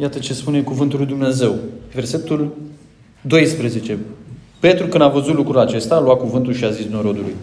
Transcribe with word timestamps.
Iată 0.00 0.18
ce 0.18 0.34
spune 0.34 0.60
cuvântul 0.60 0.98
lui 0.98 1.08
Dumnezeu. 1.08 1.54
Versetul 1.94 2.56
12. 3.20 3.98
Petru, 4.60 4.86
când 4.86 5.02
a 5.02 5.08
văzut 5.08 5.34
lucrul 5.34 5.58
acesta, 5.58 5.94
a 5.94 6.00
luat 6.00 6.18
cuvântul 6.18 6.52
și 6.52 6.64
a 6.64 6.70
zis 6.70 6.86
norodului. 6.86 7.34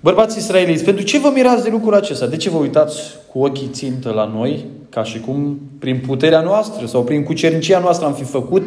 Bărbați 0.00 0.38
israeliți, 0.38 0.84
pentru 0.84 1.04
ce 1.04 1.18
vă 1.18 1.30
mirați 1.34 1.62
de 1.62 1.68
lucrul 1.70 1.94
acesta? 1.94 2.26
De 2.26 2.36
ce 2.36 2.50
vă 2.50 2.58
uitați 2.58 3.00
cu 3.32 3.38
ochii 3.38 3.68
țintă 3.72 4.10
la 4.10 4.24
noi, 4.24 4.64
ca 4.88 5.02
și 5.02 5.20
cum 5.20 5.60
prin 5.78 6.02
puterea 6.06 6.40
noastră 6.40 6.86
sau 6.86 7.02
prin 7.04 7.22
cucernicia 7.22 7.78
noastră 7.78 8.06
am 8.06 8.14
fi 8.14 8.24
făcut 8.24 8.62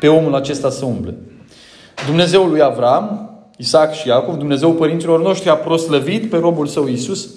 pe 0.00 0.08
omul 0.08 0.34
acesta 0.34 0.70
să 0.70 0.84
umble? 0.84 1.14
Dumnezeul 2.06 2.48
lui 2.50 2.62
Avram, 2.62 3.30
Isaac 3.56 3.92
și 3.92 4.08
Iacov, 4.08 4.36
Dumnezeul 4.36 4.72
părinților 4.72 5.22
noștri 5.22 5.48
a 5.48 5.56
proslăvit 5.56 6.30
pe 6.30 6.36
robul 6.36 6.66
său 6.66 6.88
Isus, 6.88 7.28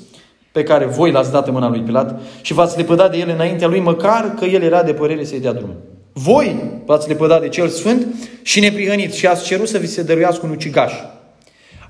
pe 0.55 0.63
care 0.63 0.85
voi 0.85 1.11
l-ați 1.11 1.31
dat 1.31 1.47
în 1.47 1.53
mâna 1.53 1.69
lui 1.69 1.79
Pilat 1.79 2.21
și 2.41 2.53
v-ați 2.53 2.77
lepădat 2.77 3.11
de 3.11 3.17
el 3.17 3.29
înaintea 3.29 3.67
lui, 3.67 3.79
măcar 3.79 4.33
că 4.39 4.45
el 4.45 4.61
era 4.61 4.83
de 4.83 4.93
părere 4.93 5.23
să-i 5.23 5.39
dea 5.39 5.54
drumul. 5.54 5.75
Voi 6.13 6.82
v-ați 6.86 7.07
lepădat 7.07 7.41
de 7.41 7.50
cel 7.50 7.68
sfânt 7.68 8.05
și 8.41 8.60
neprihănit 8.60 9.13
și 9.13 9.27
ați 9.27 9.46
cerut 9.46 9.68
să 9.68 9.77
vi 9.77 9.87
se 9.87 10.04
dăruiască 10.04 10.46
un 10.46 10.51
ucigaș. 10.51 10.93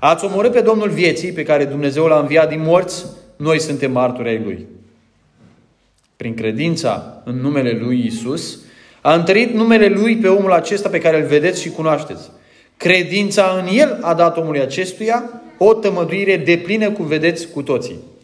Ați 0.00 0.24
omorât 0.24 0.52
pe 0.52 0.60
Domnul 0.60 0.88
vieții 0.88 1.32
pe 1.32 1.42
care 1.42 1.64
Dumnezeu 1.64 2.06
l-a 2.06 2.18
înviat 2.18 2.48
din 2.48 2.62
morți, 2.62 3.04
noi 3.36 3.60
suntem 3.60 3.92
martori 3.92 4.28
ai 4.28 4.40
Lui. 4.44 4.66
Prin 6.16 6.34
credința 6.34 7.22
în 7.24 7.40
numele 7.40 7.78
Lui 7.82 8.04
Isus, 8.06 8.58
a 9.00 9.14
întărit 9.14 9.54
numele 9.54 9.88
Lui 9.88 10.16
pe 10.16 10.28
omul 10.28 10.52
acesta 10.52 10.88
pe 10.88 10.98
care 10.98 11.20
îl 11.20 11.26
vedeți 11.26 11.60
și 11.60 11.70
cunoașteți. 11.70 12.30
Credința 12.76 13.62
în 13.62 13.76
El 13.76 13.98
a 14.00 14.14
dat 14.14 14.36
omului 14.36 14.60
acestuia 14.60 15.30
o 15.58 15.74
tămăduire 15.74 16.36
deplină, 16.36 16.90
cum 16.90 17.06
vedeți 17.06 17.48
cu 17.48 17.62
toții. 17.62 18.14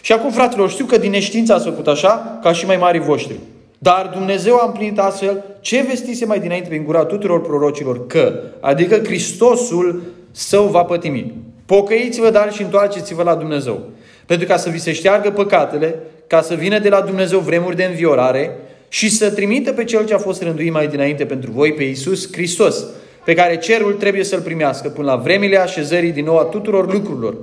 Și 0.00 0.12
acum, 0.12 0.30
fraților, 0.30 0.70
știu 0.70 0.84
că 0.84 0.98
din 0.98 1.10
neștiință 1.10 1.54
ați 1.54 1.64
făcut 1.64 1.86
așa, 1.86 2.38
ca 2.42 2.52
și 2.52 2.66
mai 2.66 2.76
mari 2.76 2.98
voștri. 2.98 3.34
Dar 3.78 4.10
Dumnezeu 4.14 4.56
a 4.56 4.66
împlinit 4.66 4.98
astfel 4.98 5.44
ce 5.60 5.84
vestise 5.88 6.24
mai 6.24 6.40
dinainte 6.40 6.68
prin 6.68 6.84
gura 6.84 7.04
tuturor 7.04 7.40
prorocilor, 7.40 8.06
că, 8.06 8.40
adică 8.60 9.00
Hristosul 9.04 10.02
său 10.30 10.64
va 10.64 10.82
pătimi. 10.82 11.34
Pocăiți-vă, 11.66 12.30
dar 12.30 12.52
și 12.52 12.62
întoarceți-vă 12.62 13.22
la 13.22 13.34
Dumnezeu. 13.34 13.80
Pentru 14.26 14.46
ca 14.46 14.56
să 14.56 14.70
vi 14.70 14.78
se 14.78 14.92
șteargă 14.92 15.30
păcatele, 15.30 15.94
ca 16.26 16.40
să 16.40 16.54
vină 16.54 16.78
de 16.78 16.88
la 16.88 17.00
Dumnezeu 17.00 17.38
vremuri 17.38 17.76
de 17.76 17.84
înviorare 17.84 18.56
și 18.88 19.10
să 19.10 19.30
trimită 19.30 19.72
pe 19.72 19.84
Cel 19.84 20.06
ce 20.06 20.14
a 20.14 20.18
fost 20.18 20.42
rânduit 20.42 20.72
mai 20.72 20.86
dinainte 20.86 21.24
pentru 21.24 21.50
voi, 21.50 21.72
pe 21.72 21.82
Iisus 21.82 22.32
Hristos, 22.32 22.84
pe 23.24 23.34
care 23.34 23.58
cerul 23.58 23.92
trebuie 23.92 24.24
să-L 24.24 24.40
primească 24.40 24.88
până 24.88 25.10
la 25.10 25.16
vremile 25.16 25.56
așezării 25.58 26.12
din 26.12 26.24
nou 26.24 26.38
a 26.38 26.42
tuturor 26.42 26.92
lucrurilor. 26.92 27.34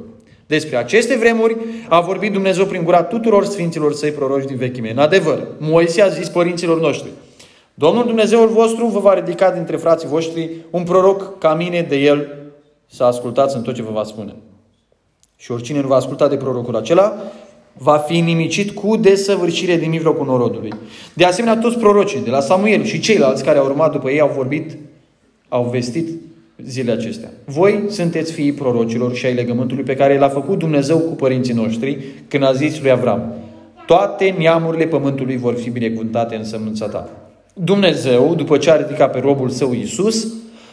Despre 0.48 0.78
aceste 0.78 1.16
vremuri 1.16 1.56
a 1.88 2.00
vorbit 2.00 2.32
Dumnezeu 2.32 2.66
prin 2.66 2.84
gura 2.84 3.04
tuturor 3.04 3.46
sfinților 3.46 3.94
săi 3.94 4.12
proroși 4.12 4.46
din 4.46 4.58
vechime. 4.58 4.92
În 4.92 4.98
adevăr, 4.98 5.48
Moise 5.58 6.02
a 6.02 6.08
zis 6.08 6.30
părinților 6.30 6.80
noștri, 6.80 7.10
Domnul 7.74 8.06
Dumnezeul 8.06 8.48
vostru 8.48 8.86
vă 8.86 9.00
va 9.00 9.14
ridica 9.14 9.52
dintre 9.52 9.78
frații 9.78 10.08
voștri 10.08 10.50
un 10.70 10.84
proroc 10.84 11.38
ca 11.38 11.54
mine 11.54 11.82
de 11.82 11.96
el 11.96 12.28
să 12.86 13.04
ascultați 13.04 13.56
în 13.56 13.62
tot 13.62 13.76
ce 13.76 13.82
vă 13.82 13.92
va 13.92 14.04
spune. 14.04 14.36
Și 15.36 15.52
oricine 15.52 15.82
nu 15.82 15.88
va 15.88 15.96
asculta 15.96 16.28
de 16.28 16.36
prorocul 16.36 16.76
acela, 16.76 17.18
va 17.74 17.98
fi 17.98 18.20
nimicit 18.20 18.72
cu 18.72 18.96
desăvârșire 18.96 19.76
din 19.76 19.90
mijlocul 19.90 20.26
norodului. 20.26 20.72
De 21.14 21.26
asemenea, 21.26 21.62
toți 21.62 21.78
prorocii 21.78 22.24
de 22.24 22.30
la 22.30 22.40
Samuel 22.40 22.84
și 22.84 23.00
ceilalți 23.00 23.44
care 23.44 23.58
au 23.58 23.66
urmat 23.66 23.92
după 23.92 24.10
ei 24.10 24.20
au 24.20 24.32
vorbit, 24.36 24.78
au 25.50 25.64
vestit 25.64 26.08
zilele 26.66 26.98
acestea. 26.98 27.30
Voi 27.46 27.84
sunteți 27.90 28.32
fiii 28.32 28.52
prorocilor 28.52 29.16
și 29.16 29.26
ai 29.26 29.34
legământului 29.34 29.84
pe 29.84 29.96
care 29.96 30.18
l-a 30.18 30.30
făcut 30.30 30.60
Dumnezeu 30.60 30.98
cu 30.98 31.14
părinții 31.14 31.54
noștri 31.54 31.98
când 32.28 32.44
a 32.44 32.54
zis 32.54 32.82
lui 32.82 32.92
Avram. 32.92 33.34
Toate 33.86 34.36
neamurile 34.38 34.86
pământului 34.86 35.38
vor 35.38 35.56
fi 35.56 35.70
binecuvântate 35.70 36.36
în 36.36 36.44
sămânța 36.44 36.88
ta. 36.88 37.10
Dumnezeu, 37.54 38.36
după 38.36 38.58
ce 38.58 38.72
a 38.72 38.76
ridicat 38.76 39.12
pe 39.12 39.20
robul 39.20 39.50
său 39.50 39.74
Iisus, 39.74 40.28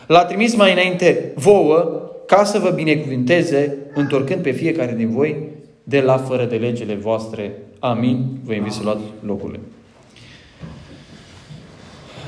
l-a 0.07 0.25
trimis 0.25 0.55
mai 0.55 0.73
înainte 0.73 1.33
vouă 1.35 2.01
ca 2.27 2.45
să 2.45 2.59
vă 2.59 2.71
binecuvinteze, 2.71 3.77
întorcând 3.94 4.43
pe 4.43 4.50
fiecare 4.50 4.94
din 4.97 5.11
voi 5.11 5.37
de 5.84 6.00
la 6.00 6.17
fără 6.17 6.44
de 6.44 6.56
legele 6.56 6.94
voastre. 6.94 7.53
Amin. 7.78 8.25
Vă 8.44 8.53
invit 8.53 8.73
să 8.73 8.81
luați 8.83 9.03
locurile. 9.27 9.61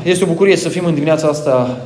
Este 0.02 0.24
o 0.24 0.26
bucurie 0.26 0.56
să 0.56 0.68
fim 0.68 0.84
în 0.84 0.94
dimineața 0.94 1.28
asta 1.28 1.80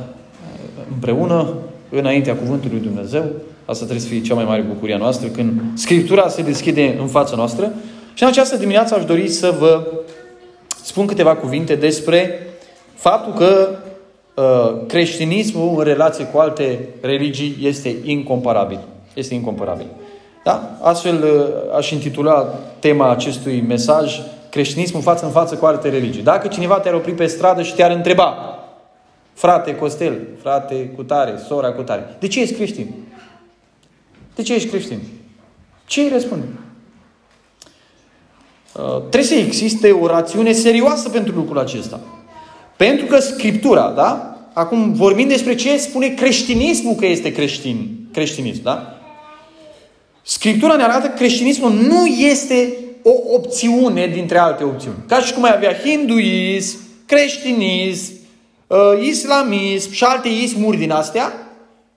împreună, 0.93 1.53
înaintea 1.89 2.35
Cuvântului 2.35 2.77
Lui 2.77 2.87
Dumnezeu. 2.87 3.23
Asta 3.65 3.83
trebuie 3.83 4.05
să 4.05 4.07
fie 4.07 4.21
cea 4.21 4.35
mai 4.35 4.45
mare 4.45 4.61
bucurie 4.61 4.95
a 4.95 4.97
noastră, 4.97 5.27
când 5.27 5.61
Scriptura 5.73 6.27
se 6.27 6.41
deschide 6.41 6.97
în 6.99 7.07
fața 7.07 7.35
noastră. 7.35 7.71
Și 8.13 8.23
în 8.23 8.29
această 8.29 8.57
dimineață 8.57 8.95
aș 8.95 9.05
dori 9.05 9.27
să 9.27 9.55
vă 9.59 9.87
spun 10.83 11.05
câteva 11.05 11.35
cuvinte 11.35 11.75
despre 11.75 12.47
faptul 12.93 13.33
că 13.33 13.69
uh, 14.35 14.87
creștinismul 14.87 15.77
în 15.77 15.83
relație 15.83 16.25
cu 16.25 16.37
alte 16.37 16.79
religii 17.01 17.57
este 17.61 17.95
incomparabil. 18.03 18.79
Este 19.13 19.33
incomparabil. 19.33 19.85
Da? 20.43 20.77
Astfel 20.81 21.23
uh, 21.23 21.77
aș 21.77 21.91
intitula 21.91 22.59
tema 22.79 23.11
acestui 23.11 23.63
mesaj 23.67 24.21
creștinismul 24.49 25.01
față 25.01 25.25
în 25.25 25.31
față 25.31 25.55
cu 25.55 25.65
alte 25.65 25.89
religii. 25.89 26.23
Dacă 26.23 26.47
cineva 26.47 26.79
te-ar 26.79 26.93
opri 26.93 27.11
pe 27.11 27.25
stradă 27.25 27.61
și 27.61 27.75
te-ar 27.75 27.91
întreba 27.91 28.35
frate 29.41 29.75
Costel, 29.75 30.19
frate 30.41 30.91
cu 30.95 31.03
tare, 31.03 31.39
sora 31.47 31.71
cu 31.71 31.81
tare, 31.81 32.15
de 32.19 32.27
ce 32.27 32.41
ești 32.41 32.55
creștin? 32.55 32.87
De 34.35 34.41
ce 34.41 34.53
ești 34.53 34.69
creștin? 34.69 34.99
Ce 35.85 36.01
îi 36.01 36.09
răspunde? 36.09 36.45
Uh, 38.75 38.97
trebuie 38.99 39.23
să 39.23 39.33
existe 39.33 39.91
o 39.91 40.07
rațiune 40.07 40.51
serioasă 40.51 41.09
pentru 41.09 41.35
lucrul 41.35 41.59
acesta. 41.59 41.99
Pentru 42.77 43.05
că 43.05 43.19
Scriptura, 43.19 43.91
da? 43.91 44.37
Acum 44.53 44.93
vorbim 44.93 45.27
despre 45.27 45.55
ce 45.55 45.77
spune 45.77 46.07
creștinismul 46.07 46.95
că 46.95 47.05
este 47.05 47.31
creștin, 47.31 48.07
creștinism, 48.11 48.61
da? 48.63 49.01
Scriptura 50.21 50.75
ne 50.75 50.83
arată 50.83 51.07
că 51.07 51.13
creștinismul 51.13 51.71
nu 51.71 52.05
este 52.05 52.73
o 53.03 53.33
opțiune 53.35 54.07
dintre 54.07 54.37
alte 54.37 54.63
opțiuni. 54.63 54.97
Ca 55.07 55.19
și 55.19 55.33
cum 55.33 55.43
ai 55.43 55.53
avea 55.55 55.73
hinduism, 55.73 56.77
creștinism, 57.05 58.13
uh, 58.13 58.20
islamism 59.01 59.91
și 59.91 60.03
alte 60.03 60.27
ismuri 60.27 60.77
din 60.77 60.91
astea 60.91 61.33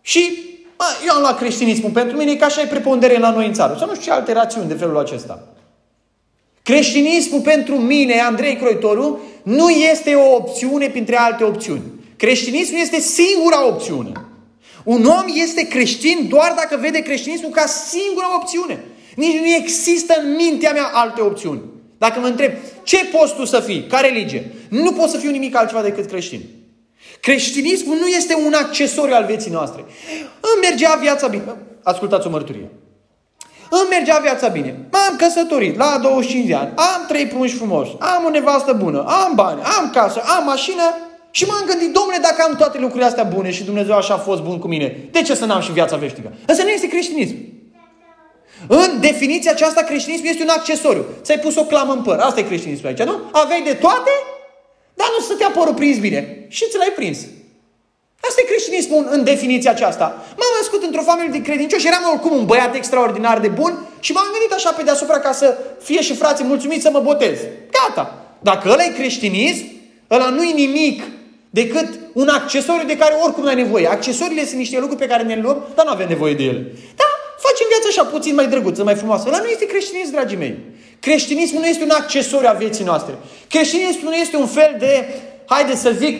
și 0.00 0.38
bă, 0.76 0.84
eu 1.06 1.14
am 1.14 1.20
luat 1.20 1.38
creștinismul 1.38 1.90
pentru 1.90 2.16
mine, 2.16 2.34
că 2.34 2.44
așa 2.44 2.60
e 2.60 2.66
prepondere 2.66 3.18
la 3.18 3.30
noi 3.30 3.46
în 3.46 3.52
țară. 3.52 3.76
Sau 3.78 3.86
nu 3.86 3.94
știu 3.94 4.04
ce 4.04 4.10
alte 4.10 4.32
rațiuni 4.32 4.68
de 4.68 4.74
felul 4.74 4.98
acesta. 4.98 5.48
Creștinismul 6.62 7.40
pentru 7.40 7.74
mine, 7.76 8.20
Andrei 8.20 8.56
Croitoru, 8.56 9.20
nu 9.42 9.68
este 9.70 10.14
o 10.14 10.34
opțiune 10.34 10.88
printre 10.88 11.16
alte 11.16 11.44
opțiuni. 11.44 11.82
Creștinismul 12.16 12.80
este 12.80 13.00
singura 13.00 13.66
opțiune. 13.66 14.12
Un 14.84 15.04
om 15.04 15.24
este 15.34 15.68
creștin 15.68 16.26
doar 16.28 16.54
dacă 16.56 16.78
vede 16.80 16.98
creștinismul 16.98 17.50
ca 17.50 17.66
singura 17.66 18.34
opțiune. 18.36 18.84
Nici 19.16 19.38
nu 19.38 19.54
există 19.58 20.14
în 20.22 20.34
mintea 20.34 20.72
mea 20.72 20.90
alte 20.92 21.20
opțiuni. 21.20 21.60
Dacă 21.98 22.20
mă 22.20 22.26
întreb, 22.26 22.52
ce 22.82 23.04
poți 23.04 23.34
tu 23.34 23.44
să 23.44 23.60
fii? 23.60 23.86
Ca 23.86 23.98
religie? 23.98 24.54
Nu 24.68 24.92
pot 24.92 25.08
să 25.08 25.18
fiu 25.18 25.30
nimic 25.30 25.56
altceva 25.56 25.82
decât 25.82 26.06
creștin. 26.06 26.40
Creștinismul 27.24 27.96
nu 27.96 28.06
este 28.06 28.34
un 28.46 28.52
accesoriu 28.52 29.14
al 29.14 29.24
vieții 29.24 29.50
noastre. 29.50 29.84
Îmi 30.40 30.66
mergea 30.68 30.98
viața 31.00 31.26
bine. 31.26 31.42
Ascultați 31.82 32.26
o 32.26 32.30
mărturie. 32.30 32.70
Îmi 33.70 33.88
mergea 33.90 34.18
viața 34.18 34.48
bine. 34.48 34.88
M-am 34.92 35.16
căsătorit 35.16 35.76
la 35.76 35.98
25 36.02 36.46
de 36.46 36.54
ani. 36.54 36.72
Am 36.76 37.04
trei 37.08 37.26
prunși 37.26 37.54
frumoși. 37.54 37.96
Am 37.98 38.24
o 38.24 38.30
nevastă 38.30 38.72
bună. 38.72 39.04
Am 39.06 39.32
bani. 39.34 39.60
Am 39.78 39.90
casă. 39.90 40.22
Am 40.38 40.44
mașină. 40.44 40.82
Și 41.30 41.44
m-am 41.44 41.64
gândit, 41.66 41.92
domnule, 41.92 42.18
dacă 42.22 42.42
am 42.48 42.56
toate 42.56 42.78
lucrurile 42.78 43.06
astea 43.06 43.24
bune 43.24 43.50
și 43.50 43.64
Dumnezeu 43.64 43.96
așa 43.96 44.14
a 44.14 44.18
fost 44.18 44.42
bun 44.42 44.58
cu 44.58 44.66
mine, 44.66 45.08
de 45.10 45.22
ce 45.22 45.34
să 45.34 45.44
n-am 45.44 45.60
și 45.60 45.72
viața 45.72 45.96
veșnică? 45.96 46.32
Însă 46.46 46.62
nu 46.62 46.68
este 46.68 46.88
creștinism. 46.88 47.36
În 48.66 49.00
definiția 49.00 49.50
aceasta, 49.50 49.82
creștinismul 49.82 50.28
este 50.28 50.42
un 50.42 50.48
accesoriu. 50.48 51.04
Ți-ai 51.22 51.38
pus 51.38 51.56
o 51.56 51.64
clamă 51.64 51.92
în 51.92 52.02
păr. 52.02 52.18
Asta 52.18 52.40
e 52.40 52.42
creștinismul 52.42 52.88
aici, 52.88 53.08
nu? 53.08 53.16
Aveai 53.32 53.62
de 53.62 53.72
toate, 53.72 54.10
dar 54.94 55.08
nu 55.16 55.24
să 55.24 55.34
te 55.34 55.46
părul 55.58 55.74
prins 55.74 55.98
bine. 55.98 56.46
Și 56.48 56.64
ți 56.70 56.76
l-ai 56.76 56.92
prins. 56.94 57.18
Asta 58.28 58.40
e 58.40 58.50
creștinismul 58.50 59.06
în 59.10 59.24
definiția 59.24 59.70
aceasta. 59.70 60.04
M-am 60.28 60.54
născut 60.58 60.82
într-o 60.82 61.02
familie 61.02 61.38
de 61.38 61.42
credincioși, 61.42 61.86
eram 61.86 62.02
oricum 62.12 62.36
un 62.36 62.44
băiat 62.44 62.74
extraordinar 62.74 63.40
de 63.40 63.48
bun 63.48 63.72
și 64.00 64.12
m-am 64.12 64.28
gândit 64.32 64.52
așa 64.52 64.70
pe 64.72 64.82
deasupra 64.82 65.18
ca 65.18 65.32
să 65.32 65.58
fie 65.82 66.02
și 66.02 66.14
frații 66.14 66.44
mulțumiți 66.44 66.82
să 66.82 66.90
mă 66.90 67.00
botez. 67.00 67.38
Gata. 67.70 68.24
Dacă 68.40 68.70
ăla 68.70 68.84
e 68.84 68.88
creștinism, 68.88 69.64
ăla 70.10 70.28
nu 70.28 70.42
e 70.42 70.52
nimic 70.52 71.02
decât 71.50 71.88
un 72.12 72.28
accesoriu 72.28 72.86
de 72.86 72.96
care 72.96 73.14
oricum 73.24 73.42
nu 73.42 73.48
ai 73.48 73.54
nevoie. 73.54 73.86
Accesoriile 73.88 74.44
sunt 74.44 74.58
niște 74.58 74.78
lucruri 74.78 75.00
pe 75.00 75.06
care 75.06 75.22
ne 75.22 75.40
luăm, 75.42 75.66
dar 75.74 75.84
nu 75.84 75.90
avem 75.90 76.08
nevoie 76.08 76.34
de 76.34 76.42
ele. 76.42 76.62
Da, 76.96 77.08
facem 77.38 77.66
viața 77.68 77.86
așa 77.88 78.04
puțin 78.04 78.34
mai 78.34 78.46
drăguță, 78.46 78.84
mai 78.84 78.94
frumoasă. 78.94 79.24
Ăla 79.28 79.38
nu 79.38 79.46
este 79.46 79.66
creștinism, 79.66 80.10
dragii 80.10 80.36
mei. 80.36 80.56
Creștinismul 81.04 81.60
nu 81.60 81.66
este 81.66 81.84
un 81.84 81.90
accesoriu 81.90 82.48
a 82.48 82.52
vieții 82.52 82.84
noastre. 82.84 83.14
Creștinismul 83.48 84.10
nu 84.10 84.16
este 84.16 84.36
un 84.36 84.46
fel 84.46 84.76
de, 84.78 85.06
haide 85.46 85.74
să 85.74 85.90
zic, 85.90 86.14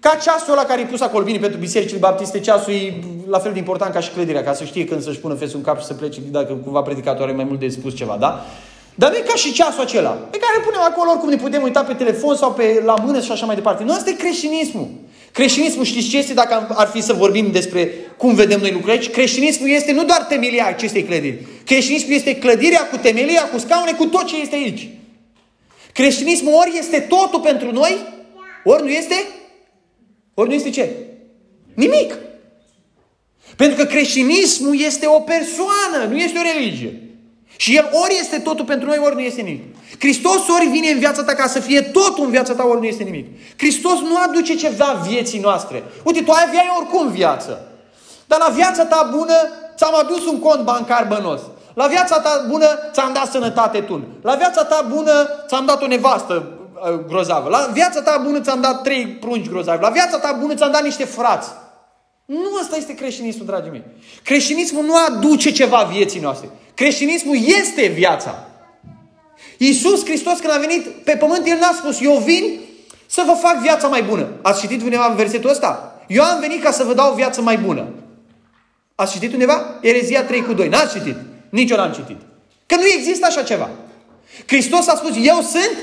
ca 0.00 0.18
ceasul 0.22 0.52
ăla 0.52 0.64
care 0.64 0.80
e 0.80 0.84
pus 0.84 1.00
acolo, 1.00 1.24
bine, 1.24 1.38
pentru 1.38 1.58
bisericile 1.58 1.98
baptiste, 1.98 2.40
ceasul 2.40 2.72
e 2.72 2.94
la 3.28 3.38
fel 3.38 3.52
de 3.52 3.58
important 3.58 3.92
ca 3.92 4.00
și 4.00 4.10
clădirea, 4.10 4.42
ca 4.42 4.52
să 4.52 4.64
știe 4.64 4.84
când 4.84 5.02
să-și 5.02 5.18
pună 5.18 5.34
fesul 5.34 5.56
în 5.56 5.62
cap 5.62 5.78
și 5.78 5.86
să 5.86 5.94
plece, 5.94 6.20
dacă 6.30 6.52
cumva 6.52 6.82
predicatorul 6.82 7.26
are 7.26 7.36
mai 7.36 7.44
mult 7.44 7.60
de 7.60 7.68
spus 7.68 7.94
ceva, 7.94 8.16
da? 8.20 8.44
Dar 8.94 9.10
nu 9.10 9.16
e 9.16 9.20
ca 9.20 9.34
și 9.34 9.52
ceasul 9.52 9.82
acela, 9.82 10.10
pe 10.10 10.38
care 10.38 10.52
îl 10.56 10.62
punem 10.62 10.80
acolo, 10.80 11.10
oricum 11.10 11.28
ne 11.28 11.36
putem 11.36 11.62
uita 11.62 11.82
pe 11.82 11.94
telefon 11.94 12.36
sau 12.36 12.52
pe 12.52 12.82
la 12.84 12.94
mână 13.04 13.20
și 13.20 13.32
așa 13.32 13.46
mai 13.46 13.54
departe. 13.54 13.84
Nu 13.84 13.92
asta 13.92 14.10
e 14.10 14.12
creștinismul. 14.12 14.88
Creștinismul 15.34 15.84
știți 15.84 16.08
ce 16.08 16.16
este 16.16 16.34
dacă 16.34 16.66
ar 16.74 16.86
fi 16.86 17.02
să 17.02 17.12
vorbim 17.12 17.50
despre 17.52 17.94
cum 18.16 18.34
vedem 18.34 18.60
noi 18.60 18.70
lucrurile 18.70 18.98
aici? 18.98 19.10
Creștinismul 19.10 19.68
este 19.68 19.92
nu 19.92 20.04
doar 20.04 20.22
temelia 20.22 20.66
acestei 20.66 21.02
clădiri. 21.02 21.46
Creștinismul 21.64 22.12
este 22.14 22.36
clădirea 22.36 22.88
cu 22.88 22.96
temelia, 22.96 23.48
cu 23.48 23.58
scaune, 23.58 23.92
cu 23.92 24.06
tot 24.06 24.26
ce 24.26 24.40
este 24.40 24.54
aici. 24.54 24.88
Creștinismul 25.92 26.52
ori 26.52 26.78
este 26.78 27.00
totul 27.00 27.40
pentru 27.40 27.72
noi, 27.72 27.96
ori 28.64 28.82
nu 28.82 28.88
este, 28.88 29.14
ori 30.34 30.48
nu 30.48 30.54
este 30.54 30.70
ce? 30.70 30.90
Nimic. 31.74 32.18
Pentru 33.56 33.76
că 33.76 33.84
creștinismul 33.84 34.80
este 34.80 35.06
o 35.06 35.20
persoană, 35.20 36.08
nu 36.10 36.16
este 36.16 36.38
o 36.38 36.52
religie. 36.52 37.00
Și 37.56 37.76
El 37.76 37.90
ori 38.04 38.16
este 38.20 38.38
totul 38.38 38.64
pentru 38.64 38.88
noi, 38.88 38.98
ori 39.02 39.14
nu 39.14 39.20
este 39.20 39.40
nimic. 39.40 39.73
Hristos 39.98 40.48
ori 40.48 40.66
vine 40.66 40.90
în 40.90 40.98
viața 40.98 41.22
ta 41.22 41.32
ca 41.34 41.46
să 41.46 41.60
fie 41.60 41.80
totul 41.80 42.24
în 42.24 42.30
viața 42.30 42.54
ta, 42.54 42.64
ori 42.64 42.80
nu 42.80 42.86
este 42.86 43.02
nimic. 43.02 43.26
Hristos 43.56 44.00
nu 44.00 44.16
aduce 44.28 44.54
ceva 44.54 45.02
vieții 45.08 45.40
noastre. 45.40 45.82
Uite, 46.02 46.22
tu 46.22 46.30
aveai 46.30 46.72
oricum 46.78 47.10
viață. 47.10 47.68
Dar 48.26 48.38
la 48.38 48.48
viața 48.54 48.84
ta 48.84 49.08
bună 49.16 49.34
ți-am 49.76 49.94
adus 49.94 50.26
un 50.26 50.38
cont 50.38 50.64
bancar 50.64 51.06
bănos. 51.08 51.40
La 51.74 51.86
viața 51.86 52.20
ta 52.20 52.44
bună 52.48 52.66
ți-am 52.92 53.12
dat 53.12 53.30
sănătate 53.30 53.80
tun. 53.80 54.04
La 54.22 54.34
viața 54.34 54.64
ta 54.64 54.86
bună 54.88 55.28
ți-am 55.46 55.66
dat 55.66 55.82
o 55.82 55.86
nevastă 55.86 56.46
uh, 56.74 57.04
grozavă. 57.06 57.48
La 57.48 57.70
viața 57.72 58.02
ta 58.02 58.20
bună 58.24 58.40
ți-am 58.40 58.60
dat 58.60 58.82
trei 58.82 59.06
prunci 59.06 59.48
grozavi. 59.48 59.82
La 59.82 59.88
viața 59.88 60.18
ta 60.18 60.36
bună 60.40 60.54
ți-am 60.54 60.70
dat 60.70 60.82
niște 60.82 61.04
frați. 61.04 61.48
Nu 62.24 62.56
asta 62.62 62.76
este 62.76 62.94
creștinismul, 62.94 63.46
dragii 63.46 63.70
mei. 63.70 63.82
Creștinismul 64.22 64.84
nu 64.84 64.94
aduce 65.08 65.52
ceva 65.52 65.88
vieții 65.92 66.20
noastre. 66.20 66.48
Creștinismul 66.74 67.36
este 67.58 67.86
viața. 67.86 68.48
Iisus 69.56 70.04
Hristos 70.04 70.38
când 70.38 70.52
a 70.52 70.58
venit 70.58 70.86
pe 70.86 71.16
pământ, 71.16 71.46
El 71.46 71.58
n-a 71.58 71.72
spus, 71.72 72.00
eu 72.00 72.16
vin 72.16 72.60
să 73.06 73.22
vă 73.26 73.32
fac 73.32 73.60
viața 73.60 73.88
mai 73.88 74.02
bună. 74.02 74.28
Ați 74.42 74.60
citit 74.60 74.82
undeva 74.82 75.06
în 75.06 75.16
versetul 75.16 75.50
ăsta? 75.50 76.00
Eu 76.06 76.22
am 76.22 76.40
venit 76.40 76.62
ca 76.62 76.70
să 76.70 76.84
vă 76.84 76.94
dau 76.94 77.12
o 77.12 77.14
viață 77.14 77.42
mai 77.42 77.56
bună. 77.56 77.86
Ați 78.94 79.12
citit 79.12 79.32
undeva? 79.32 79.78
Erezia 79.80 80.24
3 80.24 80.42
cu 80.42 80.52
2. 80.52 80.68
N-ați 80.68 80.98
citit. 80.98 81.16
Nici 81.48 81.70
eu 81.70 81.76
n-am 81.76 81.92
citit. 81.92 82.16
Că 82.66 82.76
nu 82.76 82.86
există 82.98 83.26
așa 83.26 83.42
ceva. 83.42 83.70
Hristos 84.46 84.86
a 84.86 84.96
spus, 84.96 85.10
eu 85.14 85.40
sunt 85.40 85.76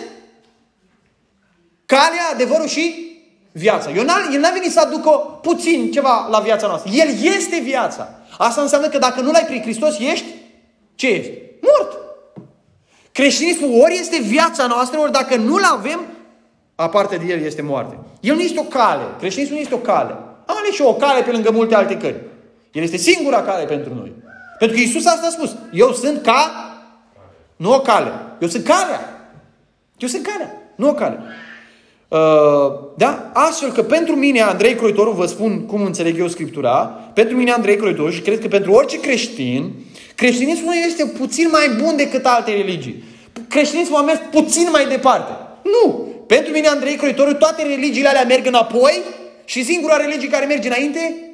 calea, 1.85 2.29
adevărul 2.33 2.68
și 2.68 3.12
viața. 3.51 3.91
Eu 3.91 4.03
n-a, 4.03 4.29
el 4.33 4.39
n-a 4.39 4.50
venit 4.50 4.71
să 4.71 4.79
aducă 4.79 5.09
puțin 5.41 5.91
ceva 5.91 6.27
la 6.29 6.39
viața 6.39 6.68
noastră. 6.68 6.91
El 6.94 7.07
este 7.38 7.59
viața. 7.59 8.09
Asta 8.38 8.62
înseamnă 8.62 8.88
că 8.89 8.97
dacă 8.97 9.21
nu 9.21 9.31
l-ai 9.31 9.45
prin 9.45 9.62
Hristos, 9.62 10.00
ești 10.00 10.25
ce 10.95 11.07
ești? 11.07 11.31
Mort. 13.12 13.30
Creștinismul 13.30 13.81
ori 13.81 13.98
este 14.00 14.22
viața 14.22 14.68
noastră, 14.68 15.00
ori 15.00 15.12
dacă 15.12 15.36
nu-l 15.36 15.63
avem, 15.63 16.00
aparte 16.75 17.16
de 17.16 17.34
el 17.34 17.42
este 17.42 17.62
moarte. 17.62 18.00
El 18.19 18.36
nu 18.36 18.42
este 18.42 18.60
o 18.60 18.63
cale. 18.63 19.04
Creștinismul 19.19 19.56
nu 19.56 19.63
este 19.63 19.75
o 19.75 19.78
cale. 19.78 20.12
Am 20.46 20.58
ales 20.58 20.72
și 20.74 20.81
o 20.81 20.94
cale 20.94 21.22
pe 21.22 21.31
lângă 21.31 21.52
multe 21.52 21.75
alte 21.75 21.98
cări. 21.98 22.22
El 22.72 22.84
este 22.84 22.98
singura 22.98 23.42
cale 23.42 23.66
pentru 23.66 23.94
noi. 23.94 24.13
Pentru 24.60 24.78
că 24.78 24.84
Iisus 24.84 25.06
asta 25.06 25.28
a 25.28 25.30
spus. 25.30 25.56
Eu 25.74 25.94
sunt 25.94 26.22
ca... 26.22 26.66
Nu 27.56 27.74
o 27.74 27.80
cale. 27.80 28.12
Eu 28.40 28.48
sunt 28.48 28.63
calea. 28.63 29.30
Eu 29.98 30.07
sunt 30.07 30.25
calea. 30.25 30.62
Nu 30.75 30.90
o 30.90 30.94
cale. 30.94 31.19
Uh, 32.12 32.18
da? 32.98 33.31
Astfel 33.34 33.72
că 33.72 33.84
pentru 33.84 34.16
mine, 34.16 34.42
Andrei 34.42 34.75
Croitoru, 34.75 35.12
vă 35.12 35.25
spun 35.25 35.66
cum 35.66 35.84
înțeleg 35.84 36.19
eu 36.19 36.28
Scriptura, 36.28 36.78
pentru 37.13 37.38
mine, 37.38 37.52
Andrei 37.52 37.75
Croitoru, 37.75 38.10
și 38.10 38.22
cred 38.22 38.40
că 38.40 38.48
pentru 38.48 38.72
orice 38.72 39.00
creștin, 39.00 39.72
creștinismul 40.16 40.74
este 40.88 41.06
puțin 41.06 41.48
mai 41.52 41.84
bun 41.84 41.96
decât 41.96 42.25
alte 42.25 42.52
religii. 42.52 43.04
Creștinismul 43.48 43.98
a 43.98 44.02
mers 44.02 44.19
puțin 44.31 44.68
mai 44.72 44.88
departe. 44.88 45.31
Nu! 45.63 46.08
Pentru 46.28 46.54
mine, 46.54 46.68
Andrei 46.68 46.96
Croitoru, 46.96 47.34
toate 47.34 47.63
religiile 47.63 48.08
alea 48.08 48.24
merg 48.24 48.46
înapoi 48.46 49.02
și 49.46 49.64
singura 49.64 49.98
religie 49.98 50.30
care 50.30 50.46
merge 50.46 50.68
înainte 50.68 51.31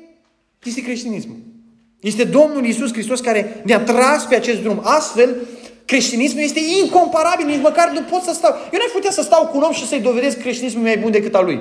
este 0.64 0.82
creștinismul. 0.82 1.38
Este 2.02 2.24
Domnul 2.24 2.66
Isus 2.66 2.92
Hristos 2.92 3.20
care 3.20 3.62
ne-a 3.66 3.80
tras 3.80 4.24
pe 4.24 4.36
acest 4.36 4.62
drum. 4.62 4.82
Astfel, 4.84 5.36
creștinismul 5.92 6.44
este 6.44 6.62
incomparabil, 6.82 7.46
nici 7.46 7.68
măcar 7.70 7.88
nu 7.90 8.02
pot 8.12 8.22
să 8.28 8.34
stau. 8.34 8.52
Eu 8.74 8.80
n-aș 8.80 8.94
putea 8.98 9.12
să 9.12 9.22
stau 9.22 9.44
cu 9.48 9.58
un 9.58 9.64
om 9.68 9.74
și 9.80 9.88
să-i 9.88 10.08
dovedesc 10.10 10.38
creștinismul 10.46 10.84
mai 10.84 10.98
bun 11.04 11.12
decât 11.12 11.36
al 11.36 11.46
lui. 11.46 11.60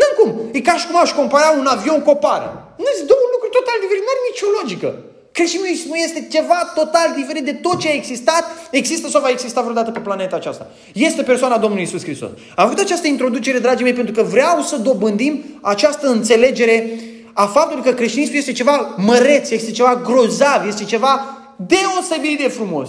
Nu 0.00 0.08
cum. 0.18 0.30
E 0.52 0.60
ca 0.60 0.74
și 0.80 0.86
cum 0.86 0.96
aș 1.00 1.10
compara 1.20 1.48
un 1.60 1.66
avion 1.66 2.00
cu 2.02 2.10
o 2.10 2.14
pară. 2.26 2.48
Nu 2.84 2.90
sunt 2.96 3.08
două 3.12 3.26
lucruri 3.32 3.56
total 3.58 3.76
diferite. 3.80 4.04
Nu 4.06 4.12
are 4.14 4.22
nicio 4.30 4.48
logică. 4.58 4.88
Creștinismul 5.36 5.96
este 6.06 6.26
ceva 6.30 6.72
total 6.74 7.08
diferit 7.16 7.44
de 7.44 7.52
tot 7.52 7.80
ce 7.80 7.88
a 7.88 7.92
existat, 7.92 8.44
există 8.70 9.08
sau 9.08 9.20
va 9.20 9.28
exista 9.28 9.60
vreodată 9.60 9.90
pe 9.90 9.98
planeta 9.98 10.36
aceasta. 10.36 10.66
Este 10.94 11.22
persoana 11.22 11.58
Domnului 11.58 11.84
Isus 11.84 12.02
Hristos. 12.02 12.30
Am 12.56 12.68
făcut 12.68 12.82
această 12.82 13.06
introducere, 13.06 13.58
dragii 13.58 13.84
mei, 13.84 13.92
pentru 13.92 14.14
că 14.14 14.22
vreau 14.22 14.60
să 14.60 14.76
dobândim 14.76 15.44
această 15.60 16.06
înțelegere 16.08 16.90
a 17.32 17.46
faptului 17.46 17.84
că 17.84 17.92
creștinismul 17.92 18.38
este 18.38 18.52
ceva 18.52 18.94
măreț, 18.96 19.50
este 19.50 19.70
ceva 19.70 20.00
grozav, 20.04 20.66
este 20.66 20.84
ceva 20.84 21.35
deosebit 21.56 22.38
de 22.38 22.48
frumos. 22.48 22.88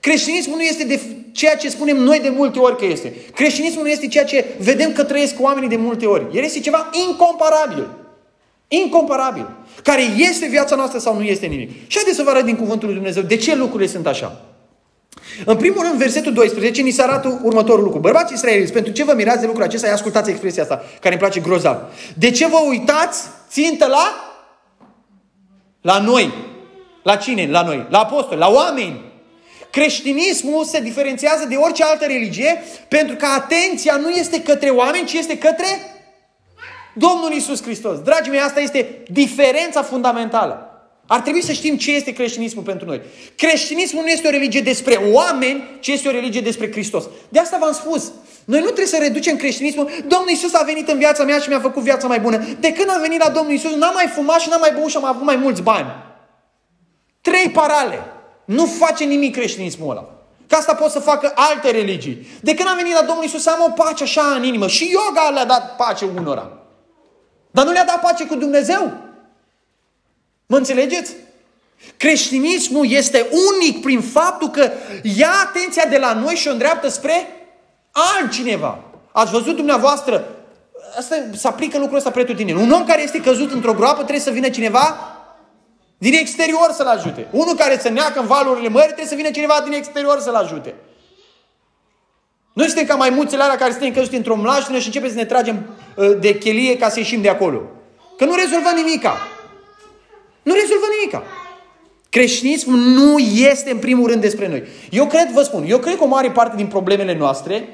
Creștinismul 0.00 0.56
nu 0.56 0.62
este 0.62 0.84
de 0.84 1.00
ceea 1.32 1.56
ce 1.56 1.68
spunem 1.68 1.96
noi 1.96 2.20
de 2.20 2.28
multe 2.28 2.58
ori 2.58 2.76
că 2.76 2.84
este. 2.84 3.14
Creștinismul 3.34 3.82
nu 3.82 3.90
este 3.90 4.06
ceea 4.06 4.24
ce 4.24 4.44
vedem 4.58 4.92
că 4.92 5.04
trăiesc 5.04 5.34
oamenii 5.40 5.68
de 5.68 5.76
multe 5.76 6.06
ori. 6.06 6.26
El 6.32 6.44
este 6.44 6.60
ceva 6.60 6.90
incomparabil. 7.08 7.88
Incomparabil. 8.68 9.50
Care 9.82 10.02
este 10.02 10.46
viața 10.46 10.76
noastră 10.76 10.98
sau 10.98 11.16
nu 11.16 11.22
este 11.22 11.46
nimic. 11.46 11.70
Și 11.86 11.96
haideți 11.96 12.16
să 12.16 12.22
vă 12.22 12.30
arăt 12.30 12.44
din 12.44 12.56
Cuvântul 12.56 12.86
lui 12.86 12.96
Dumnezeu 12.96 13.22
de 13.22 13.36
ce 13.36 13.54
lucrurile 13.54 13.88
sunt 13.88 14.06
așa. 14.06 14.44
În 15.44 15.56
primul 15.56 15.82
rând, 15.82 15.98
versetul 15.98 16.32
12, 16.32 16.82
ni 16.82 16.90
se 16.90 17.02
arată 17.02 17.40
următorul 17.42 17.84
lucru. 17.84 17.98
Bărbați 17.98 18.32
israeliți, 18.32 18.72
pentru 18.72 18.92
ce 18.92 19.04
vă 19.04 19.12
mirați 19.12 19.40
de 19.40 19.46
lucrul 19.46 19.64
acesta? 19.64 19.86
Ia 19.86 19.92
ascultați 19.92 20.30
expresia 20.30 20.62
asta, 20.62 20.82
care 21.00 21.14
îmi 21.14 21.22
place 21.22 21.40
grozav. 21.40 21.76
De 22.18 22.30
ce 22.30 22.46
vă 22.46 22.58
uitați 22.68 23.22
țintă 23.50 23.86
la? 23.86 24.34
La 25.80 25.98
noi. 25.98 26.51
La 27.02 27.16
cine? 27.16 27.48
La 27.50 27.62
noi. 27.62 27.86
La 27.90 27.98
apostoli, 27.98 28.38
la 28.38 28.50
oameni. 28.50 29.00
Creștinismul 29.70 30.64
se 30.64 30.80
diferențiază 30.80 31.46
de 31.48 31.54
orice 31.54 31.84
altă 31.84 32.04
religie 32.04 32.62
pentru 32.88 33.16
că 33.16 33.26
atenția 33.26 33.96
nu 33.96 34.08
este 34.08 34.42
către 34.42 34.70
oameni, 34.70 35.06
ci 35.06 35.12
este 35.12 35.38
către 35.38 35.66
Domnul 36.94 37.32
Isus 37.32 37.62
Hristos. 37.62 37.98
Dragii 37.98 38.30
mei, 38.30 38.40
asta 38.40 38.60
este 38.60 39.02
diferența 39.10 39.82
fundamentală. 39.82 40.66
Ar 41.06 41.20
trebui 41.20 41.42
să 41.42 41.52
știm 41.52 41.76
ce 41.76 41.92
este 41.92 42.12
creștinismul 42.12 42.62
pentru 42.62 42.86
noi. 42.86 43.00
Creștinismul 43.36 44.02
nu 44.02 44.08
este 44.08 44.26
o 44.26 44.30
religie 44.30 44.60
despre 44.60 45.00
oameni, 45.12 45.62
ci 45.80 45.86
este 45.86 46.08
o 46.08 46.10
religie 46.10 46.40
despre 46.40 46.70
Hristos. 46.70 47.04
De 47.28 47.38
asta 47.38 47.58
v-am 47.60 47.72
spus. 47.72 48.12
Noi 48.44 48.58
nu 48.58 48.64
trebuie 48.64 48.86
să 48.86 48.98
reducem 49.00 49.36
creștinismul. 49.36 49.90
Domnul 50.06 50.28
Isus 50.30 50.54
a 50.54 50.62
venit 50.62 50.88
în 50.88 50.98
viața 50.98 51.24
mea 51.24 51.38
și 51.38 51.48
mi-a 51.48 51.60
făcut 51.60 51.82
viața 51.82 52.06
mai 52.06 52.20
bună. 52.20 52.44
De 52.60 52.72
când 52.72 52.90
am 52.90 53.00
venit 53.00 53.18
la 53.24 53.30
Domnul 53.30 53.54
Isus, 53.54 53.74
n-am 53.74 53.94
mai 53.94 54.06
fumat 54.14 54.40
și 54.40 54.48
n-am 54.48 54.60
mai 54.60 54.72
băut 54.74 54.90
și 54.90 54.96
am 54.96 55.04
avut 55.04 55.24
mai 55.24 55.36
mulți 55.36 55.62
bani. 55.62 55.86
Trei 57.22 57.50
parale. 57.50 58.02
Nu 58.44 58.66
face 58.66 59.04
nimic 59.04 59.34
creștinismul 59.34 59.90
ăla. 59.90 60.08
Că 60.46 60.54
asta 60.54 60.74
pot 60.74 60.90
să 60.90 60.98
facă 60.98 61.32
alte 61.34 61.70
religii. 61.70 62.26
De 62.40 62.54
când 62.54 62.68
am 62.68 62.76
venit 62.76 62.94
la 62.94 63.02
Domnul 63.02 63.24
Isus, 63.24 63.46
am 63.46 63.64
o 63.66 63.70
pace 63.70 64.02
așa 64.02 64.22
în 64.22 64.44
inimă. 64.44 64.66
Și 64.66 64.90
yoga 64.90 65.28
le-a 65.28 65.44
dat 65.44 65.76
pace 65.76 66.04
unora. 66.16 66.50
Dar 67.50 67.64
nu 67.64 67.72
le-a 67.72 67.84
dat 67.84 68.00
pace 68.00 68.26
cu 68.26 68.34
Dumnezeu. 68.34 68.92
Mă 70.46 70.56
înțelegeți? 70.56 71.12
Creștinismul 71.96 72.90
este 72.90 73.26
unic 73.52 73.82
prin 73.82 74.00
faptul 74.00 74.48
că 74.48 74.70
ia 75.02 75.30
atenția 75.44 75.84
de 75.84 75.98
la 75.98 76.12
noi 76.12 76.34
și 76.34 76.48
o 76.48 76.50
îndreaptă 76.50 76.88
spre 76.88 77.26
altcineva. 77.90 78.78
Ați 79.12 79.32
văzut 79.32 79.56
dumneavoastră, 79.56 80.28
asta 80.98 81.16
se 81.34 81.48
aplică 81.48 81.78
lucrul 81.78 81.96
ăsta 81.96 82.10
pretutine. 82.10 82.54
Un 82.54 82.70
om 82.70 82.84
care 82.84 83.02
este 83.02 83.20
căzut 83.20 83.52
într-o 83.52 83.74
groapă 83.74 83.96
trebuie 83.96 84.20
să 84.20 84.30
vină 84.30 84.48
cineva 84.48 84.96
din 86.04 86.14
exterior 86.14 86.70
să-l 86.72 86.86
ajute. 86.86 87.26
Unul 87.30 87.54
care 87.54 87.78
se 87.78 87.88
neacă 87.88 88.20
în 88.20 88.26
valurile 88.26 88.68
mării 88.68 88.86
trebuie 88.86 89.06
să 89.06 89.14
vină 89.14 89.30
cineva 89.30 89.60
din 89.64 89.72
exterior 89.72 90.20
să-l 90.20 90.34
ajute. 90.34 90.74
Noi 92.52 92.66
suntem 92.66 92.84
ca 92.86 92.94
maimuțele 92.94 93.42
alea 93.42 93.56
care 93.56 93.70
suntem 93.70 93.92
căzuți 93.92 94.14
într-o 94.14 94.36
mlaștină 94.36 94.78
și 94.78 94.86
începem 94.86 95.08
să 95.08 95.14
ne 95.14 95.24
tragem 95.24 95.66
uh, 95.96 96.10
de 96.20 96.38
chelie 96.38 96.76
ca 96.76 96.88
să 96.88 96.98
ieșim 96.98 97.20
de 97.20 97.28
acolo. 97.28 97.60
Că 98.16 98.24
nu 98.24 98.34
rezolvă 98.34 98.68
nimica. 98.74 99.28
Nu 100.42 100.52
rezolvă 100.52 100.86
nimica. 100.98 101.22
Creștinismul 102.10 102.78
nu 102.78 103.18
este 103.18 103.70
în 103.70 103.78
primul 103.78 104.08
rând 104.08 104.20
despre 104.20 104.48
noi. 104.48 104.62
Eu 104.90 105.06
cred, 105.06 105.30
vă 105.32 105.42
spun, 105.42 105.64
eu 105.66 105.78
cred 105.78 105.96
că 105.96 106.04
o 106.04 106.06
mare 106.06 106.30
parte 106.30 106.56
din 106.56 106.66
problemele 106.66 107.16
noastre 107.16 107.68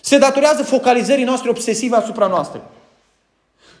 se 0.00 0.18
datorează 0.18 0.62
focalizării 0.62 1.24
noastre 1.24 1.50
obsesive 1.50 1.96
asupra 1.96 2.26
noastră. 2.26 2.70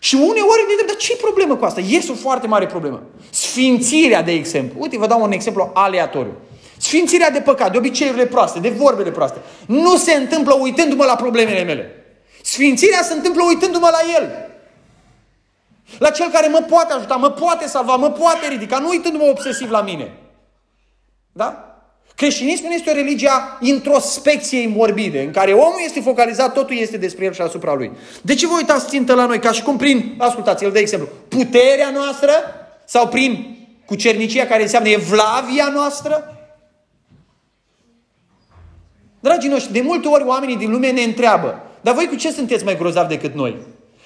Și 0.04 0.14
uneori 0.14 0.64
ne 0.66 0.70
întrebăm, 0.70 0.86
dar 0.86 0.96
ce 0.96 1.16
problemă 1.16 1.56
cu 1.56 1.64
asta? 1.64 1.80
Este 1.80 2.12
o 2.12 2.14
foarte 2.14 2.46
mare 2.46 2.66
problemă. 2.66 3.02
Sfințirea, 3.30 4.22
de 4.22 4.32
exemplu. 4.32 4.80
Uite, 4.80 4.98
vă 4.98 5.06
dau 5.06 5.22
un 5.22 5.32
exemplu 5.32 5.70
aleatoriu. 5.74 6.36
Sfințirea 6.76 7.30
de 7.30 7.40
păcat, 7.40 7.72
de 7.72 7.78
obiceiurile 7.78 8.26
proaste, 8.26 8.58
de 8.58 8.68
vorbele 8.68 9.10
proaste. 9.10 9.38
Nu 9.66 9.96
se 9.96 10.14
întâmplă 10.14 10.54
uitându-mă 10.54 11.04
la 11.04 11.16
problemele 11.16 11.62
mele. 11.62 12.04
Sfințirea 12.42 13.02
se 13.02 13.12
întâmplă 13.12 13.42
uitându-mă 13.42 13.88
la 13.92 13.98
El. 14.16 14.50
La 15.98 16.10
Cel 16.10 16.30
care 16.30 16.48
mă 16.48 16.64
poate 16.68 16.92
ajuta, 16.92 17.14
mă 17.14 17.30
poate 17.30 17.66
salva, 17.66 17.96
mă 17.96 18.10
poate 18.10 18.48
ridica, 18.48 18.78
nu 18.78 18.88
uitându-mă 18.88 19.24
obsesiv 19.24 19.70
la 19.70 19.82
mine. 19.82 20.18
Da? 21.32 21.73
Creștinismul 22.14 22.68
nu 22.68 22.74
este 22.74 22.90
o 22.90 22.94
religie 22.94 23.28
a 23.28 23.58
introspecției 23.60 24.66
morbide, 24.66 25.22
în 25.22 25.30
care 25.30 25.52
omul 25.52 25.80
este 25.84 26.00
focalizat, 26.00 26.52
totul 26.52 26.76
este 26.76 26.96
despre 26.96 27.24
el 27.24 27.32
și 27.32 27.40
asupra 27.40 27.74
lui. 27.74 27.90
De 28.22 28.34
ce 28.34 28.46
vă 28.46 28.54
uitați 28.56 28.88
țintă 28.88 29.14
la 29.14 29.26
noi? 29.26 29.38
Ca 29.38 29.52
și 29.52 29.62
cum 29.62 29.76
prin, 29.76 30.14
ascultați, 30.18 30.64
el 30.64 30.72
de 30.72 30.78
exemplu, 30.78 31.08
puterea 31.28 31.90
noastră 31.90 32.32
sau 32.84 33.08
prin 33.08 33.56
cucernicia 33.86 34.46
care 34.46 34.62
înseamnă 34.62 34.88
evlavia 34.88 35.70
noastră? 35.72 36.38
Dragii 39.20 39.50
noștri, 39.50 39.72
de 39.72 39.80
multe 39.80 40.08
ori 40.08 40.24
oamenii 40.24 40.56
din 40.56 40.70
lume 40.70 40.90
ne 40.90 41.02
întreabă, 41.02 41.62
dar 41.80 41.94
voi 41.94 42.08
cu 42.08 42.14
ce 42.14 42.32
sunteți 42.32 42.64
mai 42.64 42.76
grozavi 42.76 43.08
decât 43.08 43.34
noi? 43.34 43.56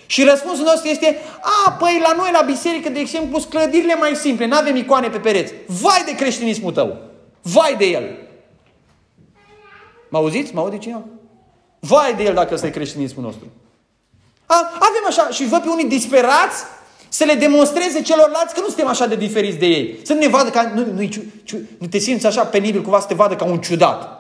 Și 0.07 0.25
răspunsul 0.25 0.65
nostru 0.65 0.89
este, 0.89 1.19
a, 1.67 1.71
păi 1.71 2.03
la 2.03 2.15
noi 2.17 2.31
la 2.33 2.41
biserică, 2.47 2.89
de 2.89 3.01
exemplu, 3.01 3.39
sunt 3.39 3.51
clădirile 3.53 3.95
mai 3.95 4.15
simple, 4.15 4.47
nu 4.47 4.57
avem 4.57 4.77
icoane 4.77 5.09
pe 5.09 5.19
pereți. 5.19 5.53
Vai 5.67 6.03
de 6.07 6.15
creștinismul 6.15 6.73
tău! 6.73 7.08
Vai 7.53 7.77
de 7.77 7.85
el! 7.85 8.17
Mă 10.09 10.19
auziți? 10.19 10.55
Mă 10.55 10.61
aude 10.61 10.79
cineva? 10.79 11.05
Vai 11.79 12.15
de 12.15 12.23
el 12.23 12.35
dacă 12.35 12.55
ăsta 12.55 12.67
e 12.67 12.71
creștinismul 12.71 13.25
nostru. 13.25 13.47
A, 14.47 14.71
avem 14.75 15.05
așa, 15.07 15.29
și 15.29 15.45
văd 15.45 15.63
pe 15.63 15.69
unii 15.69 15.85
disperați 15.85 16.65
să 17.09 17.25
le 17.25 17.35
demonstreze 17.35 18.03
celorlalți 18.03 18.55
că 18.55 18.61
nu 18.61 18.67
suntem 18.67 18.87
așa 18.87 19.07
de 19.07 19.17
diferiți 19.17 19.57
de 19.57 19.67
ei. 19.67 19.99
Să 20.03 20.13
nu 20.13 20.19
ne 20.19 20.29
vadă 20.29 20.51
ca, 20.51 20.73
nu, 20.75 20.93
nu, 20.93 21.07
ciu, 21.07 21.23
ciu, 21.45 21.57
nu 21.79 21.87
te 21.87 21.99
simți 21.99 22.27
așa 22.27 22.45
penibil 22.45 22.83
cumva 22.83 23.01
să 23.01 23.07
te 23.07 23.15
vadă 23.15 23.37
ca 23.37 23.45
un 23.45 23.61
ciudat. 23.61 24.19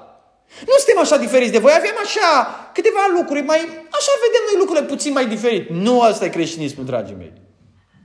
Nu 0.66 0.74
suntem 0.76 0.98
așa 1.02 1.16
diferiți 1.16 1.52
de 1.52 1.58
voi, 1.58 1.72
avem 1.76 1.96
așa 2.04 2.28
câteva 2.72 2.98
lucruri, 3.16 3.42
mai, 3.42 3.58
așa 3.98 4.12
vedem 4.24 4.42
noi 4.50 4.58
lucrurile 4.58 4.86
puțin 4.86 5.12
mai 5.12 5.26
diferit. 5.26 5.68
Nu 5.70 6.00
asta 6.00 6.24
e 6.24 6.28
creștinismul, 6.28 6.84
dragii 6.84 7.14
mei. 7.18 7.32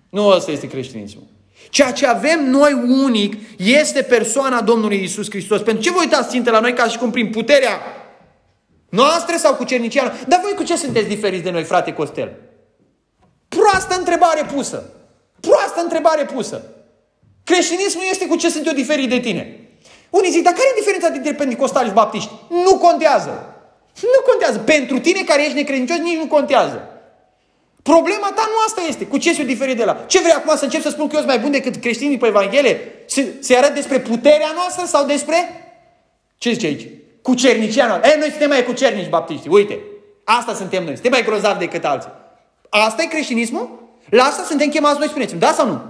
Nu 0.10 0.30
asta 0.30 0.51
este 0.51 0.68
creștinismul. 0.68 1.27
Ceea 1.74 1.92
ce 1.92 2.08
avem 2.08 2.50
noi 2.50 2.74
unic 3.03 3.34
este 3.58 4.01
persoana 4.01 4.62
Domnului 4.62 5.03
Isus 5.03 5.30
Hristos. 5.30 5.62
Pentru 5.62 5.84
ce 5.84 5.92
vă 5.92 6.00
uitați 6.00 6.30
ținte 6.30 6.50
la 6.50 6.60
noi 6.60 6.74
ca 6.74 6.88
și 6.88 6.98
cum 6.98 7.12
prin 7.12 7.30
puterea 7.30 7.80
noastră 8.89 9.36
sau 9.38 9.56
cu 9.56 9.63
cernicia 9.63 10.13
Dar 10.27 10.39
voi 10.42 10.53
cu 10.56 10.63
ce 10.63 10.77
sunteți 10.77 11.08
diferiți 11.08 11.44
de 11.44 11.50
noi, 11.50 11.63
frate 11.63 11.94
Costel? 11.94 12.32
Proastă 13.48 13.96
întrebare 13.98 14.46
pusă. 14.53 14.89
Proastă 15.39 15.82
întrebare 15.82 16.25
pusă. 16.25 16.63
Creștinismul 17.44 18.03
este 18.10 18.27
cu 18.27 18.36
ce 18.36 18.50
sunt 18.50 18.68
eu 18.68 18.74
diferit 18.74 19.10
de 19.10 19.20
tine. 19.20 19.70
Unii 20.10 20.32
zic, 20.32 20.44
dar 20.44 20.53
care 20.53 20.65
e 20.72 20.80
diferența 20.80 21.10
dintre 21.10 21.34
pentecostali 21.34 21.88
și 21.88 21.94
baptiști? 21.94 22.32
Nu 22.50 22.77
contează. 22.77 23.56
Nu 24.01 24.22
contează. 24.30 24.60
Pentru 24.60 25.00
tine 25.00 25.22
care 25.22 25.44
ești 25.44 25.56
necredincios, 25.56 25.98
nici 25.98 26.18
nu 26.18 26.27
contează. 26.27 26.93
Problema 27.84 28.32
ta 28.36 28.46
nu 28.48 28.58
asta 28.66 28.82
este. 28.88 29.06
Cu 29.06 29.18
ce 29.18 29.34
sunt 29.34 29.48
diferit 29.48 29.78
de 29.78 29.84
la? 29.84 30.04
Ce 30.08 30.20
vrei 30.20 30.32
acum 30.32 30.56
să 30.56 30.63
încep 30.63 30.82
să 30.82 30.90
spun 30.90 31.08
că 31.08 31.16
eu 31.16 31.22
sunt 31.22 31.32
mai 31.34 31.40
bun 31.40 31.52
decât 31.52 31.75
creștinii 31.75 32.18
pe 32.18 32.28
Evanghelie? 32.28 32.80
Se, 33.06 33.34
se 33.40 33.56
arăt 33.56 33.74
despre 33.74 34.00
puterea 34.00 34.52
noastră 34.56 34.86
sau 34.86 35.06
despre... 35.06 35.36
Ce 36.38 36.52
zice 36.52 36.66
aici? 36.66 36.88
Cu 37.22 37.34
cernicia 37.34 37.88
noastră. 37.88 38.10
E, 38.10 38.18
noi 38.20 38.30
suntem 38.30 38.50
mai 38.50 38.63
cu 38.63 38.72
cernici 38.72 39.10
baptiști. 39.10 39.48
Uite, 39.48 39.80
asta 40.24 40.54
suntem 40.54 40.84
noi. 40.84 40.94
Suntem 40.94 41.12
mai 41.12 41.24
grozavi 41.24 41.60
decât 41.60 41.86
alții. 41.86 42.12
Asta 42.70 43.02
e 43.02 43.06
creștinismul? 43.06 43.70
La 44.10 44.24
asta 44.24 44.44
suntem 44.44 44.70
chemați 44.70 45.00
noi, 45.00 45.08
spuneți 45.08 45.36
Da 45.36 45.52
sau 45.52 45.68
nu? 45.68 45.82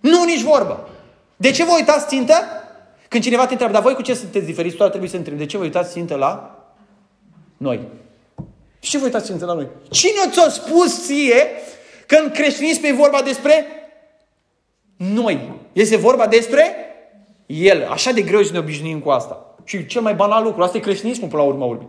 Nu, 0.00 0.24
nici 0.24 0.42
vorbă. 0.42 0.88
De 1.36 1.50
ce 1.50 1.64
vă 1.64 1.72
uitați 1.74 2.06
țintă? 2.06 2.34
Când 3.08 3.22
cineva 3.22 3.44
te 3.44 3.50
întreabă, 3.50 3.74
dar 3.74 3.82
voi 3.82 3.94
cu 3.94 4.02
ce 4.02 4.14
sunteți 4.14 4.46
diferiți? 4.46 4.76
Tu 4.76 4.82
ar 4.82 4.88
trebui 4.88 5.08
să 5.08 5.16
întrebi. 5.16 5.38
De 5.38 5.46
ce 5.46 5.56
vă 5.56 5.62
uitați 5.62 5.92
țintă 5.92 6.14
la 6.14 6.58
noi? 7.56 7.80
Și 8.84 8.90
ce 8.90 8.98
vă 8.98 9.04
uitați 9.04 9.26
țintă 9.26 9.44
la 9.44 9.54
noi? 9.54 9.68
Cine 9.90 10.30
ți-a 10.30 10.48
spus 10.48 11.06
ție 11.06 11.46
că 12.06 12.16
în 12.22 12.30
creștinism 12.30 12.84
e 12.84 12.92
vorba 12.92 13.22
despre 13.22 13.66
noi? 14.96 15.52
Este 15.72 15.96
vorba 15.96 16.26
despre 16.26 16.76
El. 17.46 17.86
Așa 17.90 18.12
de 18.12 18.20
greu 18.20 18.42
să 18.42 18.52
ne 18.52 18.58
obișnuim 18.58 18.98
cu 19.00 19.10
asta. 19.10 19.56
Și 19.64 19.86
cel 19.86 20.00
mai 20.00 20.14
banal 20.14 20.44
lucru, 20.44 20.62
asta 20.62 20.76
e 20.76 20.80
creștinismul 20.80 21.28
până 21.28 21.42
la 21.42 21.48
urmă 21.48 21.64
urmei. 21.64 21.86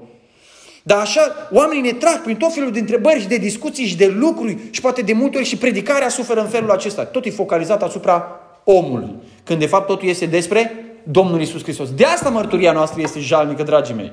Dar 0.83 0.97
așa, 0.97 1.49
oamenii 1.51 1.91
ne 1.91 1.97
trag 1.97 2.21
prin 2.21 2.35
tot 2.35 2.53
felul 2.53 2.71
de 2.71 2.79
întrebări 2.79 3.19
și 3.19 3.27
de 3.27 3.37
discuții 3.37 3.85
și 3.85 3.97
de 3.97 4.07
lucruri 4.07 4.57
și 4.71 4.81
poate 4.81 5.01
de 5.01 5.13
multe 5.13 5.37
ori 5.37 5.45
și 5.45 5.57
predicarea 5.57 6.09
suferă 6.09 6.41
în 6.41 6.47
felul 6.47 6.71
acesta. 6.71 7.05
Tot 7.05 7.25
e 7.25 7.29
focalizat 7.29 7.83
asupra 7.83 8.39
omului. 8.63 9.15
Când 9.43 9.59
de 9.59 9.65
fapt 9.65 9.87
totul 9.87 10.07
este 10.07 10.25
despre 10.25 10.85
Domnul 11.03 11.41
Isus 11.41 11.63
Hristos. 11.63 11.93
De 11.93 12.05
asta 12.05 12.29
mărturia 12.29 12.71
noastră 12.71 13.01
este 13.01 13.19
jalnică, 13.19 13.63
dragii 13.63 13.95
mei. 13.95 14.11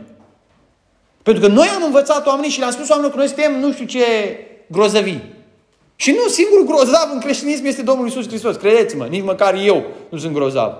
Pentru 1.23 1.43
că 1.43 1.49
noi 1.49 1.67
am 1.77 1.83
învățat 1.85 2.27
oamenii 2.27 2.51
și 2.51 2.59
le-am 2.59 2.71
spus 2.71 2.89
oamenilor 2.89 3.15
că 3.15 3.21
noi 3.21 3.33
suntem 3.33 3.61
nu 3.61 3.73
știu 3.73 3.85
ce 3.85 4.05
grozăvi. 4.67 5.19
Și 5.97 6.11
nu, 6.11 6.29
singurul 6.29 6.65
grozav 6.67 7.09
în 7.13 7.21
creștinism 7.21 7.65
este 7.65 7.83
Domnul 7.83 8.07
Isus 8.07 8.27
Hristos. 8.27 8.57
Credeți-mă, 8.57 9.07
nici 9.07 9.25
măcar 9.25 9.55
eu 9.65 9.83
nu 10.09 10.19
sunt 10.19 10.35
grozav. 10.35 10.73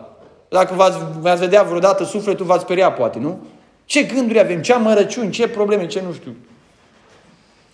Dacă 0.49 0.75
v-ați, 0.75 0.97
v-ați 1.21 1.41
vedea 1.41 1.63
vreodată 1.63 2.05
sufletul, 2.05 2.47
v-ați 2.47 2.63
speria 2.63 2.93
poate, 2.93 3.19
nu? 3.19 3.41
Ce 3.85 4.03
gânduri 4.03 4.41
avem, 4.41 4.63
ce 4.63 4.73
amărăciuni, 4.73 5.31
ce 5.31 5.49
probleme, 5.49 5.87
ce 5.87 6.03
nu 6.07 6.13
știu. 6.13 6.35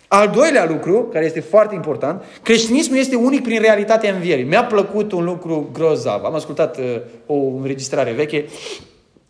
Al 0.07 0.27
doilea 0.27 0.65
lucru, 0.65 1.09
care 1.11 1.25
este 1.25 1.39
foarte 1.39 1.75
important, 1.75 2.23
creștinismul 2.43 2.97
este 2.97 3.15
unic 3.15 3.43
prin 3.43 3.61
realitatea 3.61 4.13
învierii. 4.13 4.43
Mi-a 4.43 4.65
plăcut 4.65 5.11
un 5.11 5.23
lucru 5.23 5.69
grozav. 5.73 6.23
Am 6.23 6.33
ascultat 6.33 6.77
uh, 6.77 6.83
o 7.25 7.33
înregistrare 7.33 8.11
veche 8.11 8.45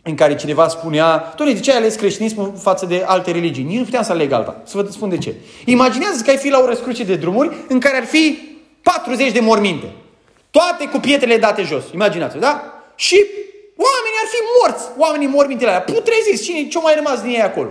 în 0.09 0.15
care 0.15 0.35
cineva 0.35 0.67
spunea, 0.67 1.33
Doamne, 1.35 1.55
de 1.55 1.59
ce 1.59 1.71
ai 1.71 1.77
ales 1.77 1.95
creștinismul 1.95 2.53
față 2.61 2.85
de 2.85 3.03
alte 3.05 3.31
religii? 3.31 3.63
Nici 3.63 3.77
nu 3.77 3.83
puteam 3.83 4.03
să 4.03 4.11
aleg 4.11 4.31
alta. 4.31 4.61
Să 4.65 4.77
vă 4.77 4.87
spun 4.91 5.09
de 5.09 5.17
ce. 5.17 5.33
Imaginează 5.65 6.23
că 6.23 6.29
ai 6.29 6.37
fi 6.37 6.49
la 6.49 6.59
o 6.59 6.65
răscruce 6.65 7.03
de 7.03 7.15
drumuri 7.15 7.55
în 7.67 7.79
care 7.79 7.97
ar 7.97 8.05
fi 8.05 8.39
40 8.81 9.31
de 9.31 9.39
morminte. 9.39 9.93
Toate 10.51 10.85
cu 10.85 10.97
pietrele 10.97 11.37
date 11.37 11.61
jos. 11.61 11.83
Imaginați 11.93 12.37
da? 12.37 12.81
Și 12.95 13.25
oamenii 13.75 14.19
ar 14.23 14.27
fi 14.27 14.37
morți. 14.59 14.85
Oamenii 14.97 15.27
mormintele 15.27 15.69
alea. 15.69 15.81
Putreziți. 15.81 16.43
Cine, 16.43 16.67
ce 16.67 16.79
mai 16.79 16.95
rămas 16.95 17.21
din 17.21 17.29
ei 17.29 17.41
acolo? 17.41 17.69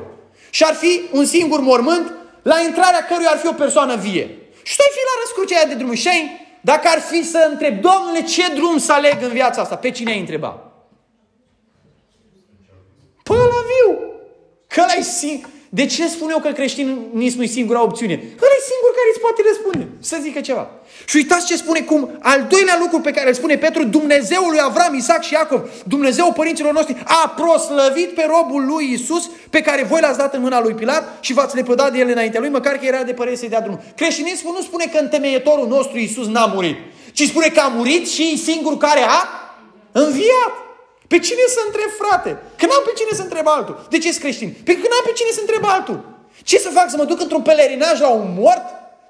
Și 0.51 0.65
ar 0.65 0.75
fi 0.75 1.01
un 1.13 1.25
singur 1.25 1.61
mormânt 1.61 2.13
la 2.43 2.61
intrarea 2.61 3.07
căruia 3.09 3.31
ar 3.31 3.39
fi 3.39 3.47
o 3.47 3.53
persoană 3.53 3.97
vie. 3.97 4.39
Și 4.63 4.77
tu 4.77 4.83
ai 4.87 4.95
fi 4.97 5.03
la 5.09 5.21
răscrucea 5.23 5.57
aia 5.57 5.69
de 5.69 5.75
drumuri. 5.75 5.99
Și 5.99 6.09
ai, 6.09 6.47
dacă 6.61 6.89
ar 6.89 7.01
fi 7.01 7.23
să 7.25 7.49
întreb, 7.51 7.81
Domnule, 7.81 8.23
ce 8.23 8.53
drum 8.55 8.79
să 8.79 8.93
aleg 8.93 9.23
în 9.23 9.33
viața 9.33 9.61
asta? 9.61 9.77
Pe 9.77 9.91
cine 9.91 10.11
ai 10.11 10.19
întrebat? 10.19 10.57
Pe 13.23 13.33
ăla 13.33 13.58
viu. 13.71 13.89
Că 14.67 14.81
ăla 14.81 15.03
singur. 15.03 15.51
De 15.69 15.87
ce 15.87 16.09
spun 16.09 16.31
eu 16.31 16.39
că 16.39 16.49
creștinismul 16.49 17.45
e 17.45 17.47
singura 17.47 17.83
opțiune? 17.83 18.13
Ăla 18.15 18.57
e 18.59 18.69
singur 18.71 18.91
care 18.99 19.09
îți 19.13 19.21
poate 19.21 19.43
răspunde. 19.49 19.89
Să 20.01 20.17
zică 20.21 20.41
ceva. 20.41 20.71
Și 21.07 21.17
uitați 21.17 21.47
ce 21.47 21.57
spune 21.57 21.81
cum 21.81 22.19
al 22.21 22.47
doilea 22.49 22.77
lucru 22.81 23.01
pe 23.01 23.11
care 23.11 23.29
îl 23.29 23.35
spune 23.35 23.57
Petru, 23.57 23.85
Dumnezeul 23.85 24.51
lui 24.51 24.61
Avram, 24.63 24.95
Isaac 24.95 25.23
și 25.23 25.33
Iacov, 25.33 25.71
Dumnezeul 25.85 26.33
părinților 26.33 26.73
noștri, 26.73 27.03
a 27.05 27.35
proslăvit 27.37 28.15
pe 28.15 28.27
robul 28.29 28.67
lui 28.67 28.93
Isus, 28.93 29.31
pe 29.51 29.61
care 29.61 29.83
voi 29.83 30.01
l-ați 30.01 30.19
dat 30.19 30.35
în 30.35 30.41
mâna 30.41 30.61
lui 30.61 30.75
Pilat 30.75 31.19
și 31.21 31.33
v-ați 31.33 31.57
lepădat 31.57 31.93
de 31.93 31.99
el 31.99 32.09
înaintea 32.09 32.41
lui, 32.41 32.49
măcar 32.49 32.77
că 32.77 32.87
era 32.87 33.03
de 33.03 33.13
părere 33.13 33.37
să-i 33.37 33.49
dea 33.49 33.61
drumul. 33.61 33.81
Creștinismul 33.97 34.55
nu 34.57 34.63
spune 34.63 34.85
că 34.93 34.99
întemeietorul 34.99 35.69
nostru 35.69 35.99
Isus 35.99 36.27
n-a 36.27 36.47
murit, 36.47 36.77
ci 37.13 37.23
spune 37.23 37.49
că 37.49 37.61
a 37.61 37.69
murit 37.69 38.09
și 38.09 38.31
e 38.33 38.37
singurul 38.37 38.79
care 38.79 39.01
a 39.01 39.29
înviat. 39.93 40.68
Pe 41.09 41.19
cine 41.19 41.45
să 41.57 41.61
întreb, 41.67 41.91
frate? 42.01 42.31
Că 42.59 42.67
n-am 42.67 42.83
pe 42.85 42.93
cine 42.99 43.13
să 43.13 43.23
întreb 43.23 43.47
altul. 43.57 43.87
De 43.91 43.99
ce 43.99 44.09
ești 44.09 44.21
creștin? 44.21 44.51
Pe 44.65 44.73
că 44.81 44.87
n-am 44.91 45.05
pe 45.05 45.13
cine 45.19 45.31
să 45.31 45.41
întreb 45.41 45.65
altul. 45.65 45.99
Ce 46.43 46.59
să 46.59 46.69
fac? 46.69 46.91
Să 46.91 46.97
mă 46.97 47.05
duc 47.05 47.21
într-un 47.21 47.43
pelerinaj 47.43 48.01
la 48.01 48.09
un 48.09 48.35
mort? 48.39 48.65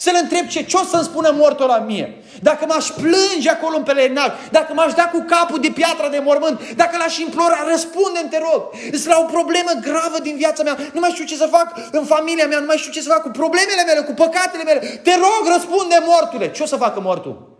Să-l 0.04 0.18
întreb 0.22 0.46
ce, 0.46 0.62
ce 0.64 0.76
o 0.76 0.84
să-mi 0.84 1.08
spună 1.10 1.30
mortul 1.40 1.66
la 1.66 1.78
mie? 1.78 2.22
Dacă 2.42 2.64
m-aș 2.66 2.86
plânge 2.86 3.50
acolo 3.50 3.76
în 3.76 3.82
pelerinaj, 3.82 4.30
dacă 4.50 4.72
m-aș 4.74 4.92
da 4.94 5.06
cu 5.08 5.24
capul 5.28 5.60
de 5.60 5.70
piatra 5.74 6.08
de 6.08 6.18
mormânt, 6.18 6.72
dacă 6.82 6.96
l-aș 6.96 7.18
implora, 7.18 7.66
răspunde 7.70 8.26
te 8.30 8.38
rog. 8.38 8.62
Sunt 8.92 9.06
la 9.14 9.18
o 9.18 9.32
problemă 9.36 9.70
gravă 9.80 10.18
din 10.22 10.36
viața 10.36 10.62
mea, 10.62 10.76
nu 10.92 11.00
mai 11.00 11.10
știu 11.10 11.24
ce 11.24 11.36
să 11.36 11.48
fac 11.50 11.68
în 11.90 12.04
familia 12.04 12.46
mea, 12.46 12.58
nu 12.58 12.66
mai 12.66 12.76
știu 12.76 12.92
ce 12.92 13.02
să 13.02 13.08
fac 13.08 13.22
cu 13.22 13.28
problemele 13.28 13.82
mele, 13.86 14.00
cu 14.00 14.12
păcatele 14.12 14.62
mele. 14.62 14.78
Te 14.78 15.14
rog, 15.14 15.42
răspunde 15.54 15.96
mortule. 16.06 16.50
Ce 16.50 16.62
o 16.62 16.66
să 16.66 16.76
facă 16.76 17.00
mortul? 17.00 17.56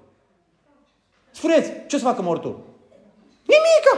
Spuneți, 1.31 1.71
ce 1.87 1.97
o 1.97 1.99
să 1.99 2.05
facă 2.05 2.23
mortul? 2.23 2.55
Nimica! 3.53 3.95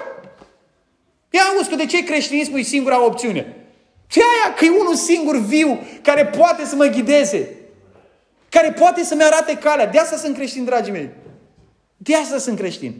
Ia 1.30 1.40
auzi 1.54 1.68
că 1.68 1.74
de 1.74 1.86
ce 1.86 2.04
creștinismul 2.04 2.58
e 2.58 2.62
singura 2.62 3.04
opțiune? 3.04 3.56
Ce 4.06 4.20
aia 4.20 4.54
că 4.54 4.64
e 4.64 4.80
unul 4.80 4.94
singur 4.94 5.36
viu 5.38 5.78
care 6.02 6.26
poate 6.26 6.64
să 6.64 6.76
mă 6.76 6.84
ghideze. 6.84 7.54
Care 8.48 8.72
poate 8.72 9.04
să-mi 9.04 9.22
arate 9.22 9.56
calea. 9.56 9.86
De 9.86 9.98
asta 9.98 10.16
sunt 10.16 10.34
creștini, 10.34 10.66
dragii 10.66 10.92
mei. 10.92 11.08
De 11.96 12.14
asta 12.14 12.38
sunt 12.38 12.58
creștini. 12.58 12.94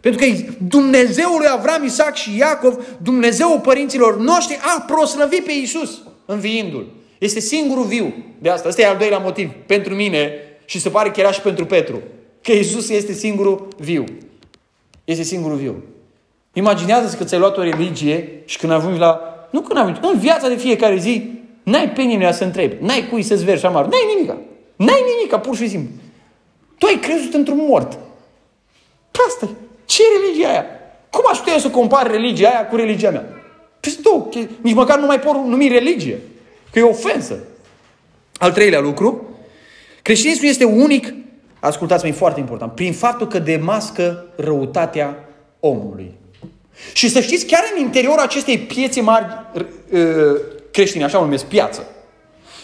Pentru 0.00 0.26
că 0.26 0.32
Dumnezeul 0.68 1.38
lui 1.38 1.46
Avram, 1.50 1.84
Isaac 1.84 2.14
și 2.14 2.36
Iacov, 2.36 2.84
Dumnezeul 3.02 3.60
părinților 3.60 4.18
noștri, 4.18 4.58
a 4.76 4.80
proslăvit 4.80 5.44
pe 5.44 5.52
Iisus 5.52 6.02
înviindu-l. 6.26 6.92
Este 7.18 7.40
singurul 7.40 7.84
viu. 7.84 8.14
De 8.38 8.48
asta, 8.48 8.68
ăsta 8.68 8.82
e 8.82 8.86
al 8.86 8.96
doilea 8.96 9.18
motiv 9.18 9.50
pentru 9.66 9.94
mine 9.94 10.32
și 10.64 10.80
se 10.80 10.88
pare 10.88 11.10
că 11.10 11.20
era 11.20 11.32
și 11.32 11.40
pentru 11.40 11.66
Petru. 11.66 12.02
Că 12.42 12.52
Iisus 12.52 12.88
este 12.88 13.12
singurul 13.12 13.68
viu. 13.78 14.04
Este 15.04 15.22
singurul 15.22 15.56
viu. 15.56 15.82
Imaginează-ți 16.52 17.16
că 17.16 17.24
ți-ai 17.24 17.40
luat 17.40 17.56
o 17.56 17.62
religie 17.62 18.42
și 18.44 18.58
când 18.58 18.72
ajungi 18.72 18.98
la... 18.98 19.20
Nu 19.50 19.60
când 19.60 19.78
ajungi, 19.78 20.00
în 20.02 20.18
viața 20.18 20.48
de 20.48 20.56
fiecare 20.56 20.96
zi, 20.96 21.30
n-ai 21.62 21.90
pe 21.90 22.02
nimeni 22.02 22.32
să 22.32 22.44
întrebi, 22.44 22.84
n-ai 22.84 23.08
cui 23.10 23.22
să-ți 23.22 23.44
vergi 23.44 23.66
amar, 23.66 23.86
n-ai 23.86 24.14
nimica. 24.14 24.36
N-ai 24.76 25.04
nimica, 25.16 25.38
pur 25.38 25.56
și 25.56 25.68
simplu. 25.68 25.94
Tu 26.78 26.86
ai 26.86 26.98
crezut 26.98 27.34
într-un 27.34 27.64
mort. 27.68 27.98
Asta 29.26 29.48
Ce 29.84 30.02
e 30.02 30.20
religia 30.20 30.48
aia? 30.48 30.64
Cum 31.10 31.24
aș 31.30 31.38
putea 31.38 31.58
să 31.58 31.70
compar 31.70 32.10
religia 32.10 32.48
aia 32.48 32.66
cu 32.66 32.76
religia 32.76 33.10
mea? 33.10 33.24
Păi 33.80 33.98
două, 34.02 34.28
nici 34.60 34.74
măcar 34.74 34.98
nu 34.98 35.06
mai 35.06 35.20
pot 35.20 35.34
numi 35.34 35.68
religie. 35.68 36.18
Că 36.72 36.78
e 36.78 36.82
ofensă. 36.82 37.38
Al 38.38 38.52
treilea 38.52 38.80
lucru, 38.80 39.28
creștinismul 40.02 40.48
este 40.48 40.64
unic, 40.64 41.14
ascultați-mi, 41.60 42.12
foarte 42.12 42.40
important, 42.40 42.72
prin 42.72 42.92
faptul 42.92 43.26
că 43.26 43.38
demască 43.38 44.26
răutatea 44.36 45.28
omului. 45.60 46.18
Și 46.92 47.08
să 47.08 47.20
știți, 47.20 47.46
chiar 47.46 47.72
în 47.74 47.82
interiorul 47.82 48.22
acestei 48.22 48.58
piețe 48.58 49.00
mari 49.00 49.26
creștine, 50.70 51.04
așa 51.04 51.18
o 51.18 51.22
numesc, 51.22 51.44
piață. 51.44 51.86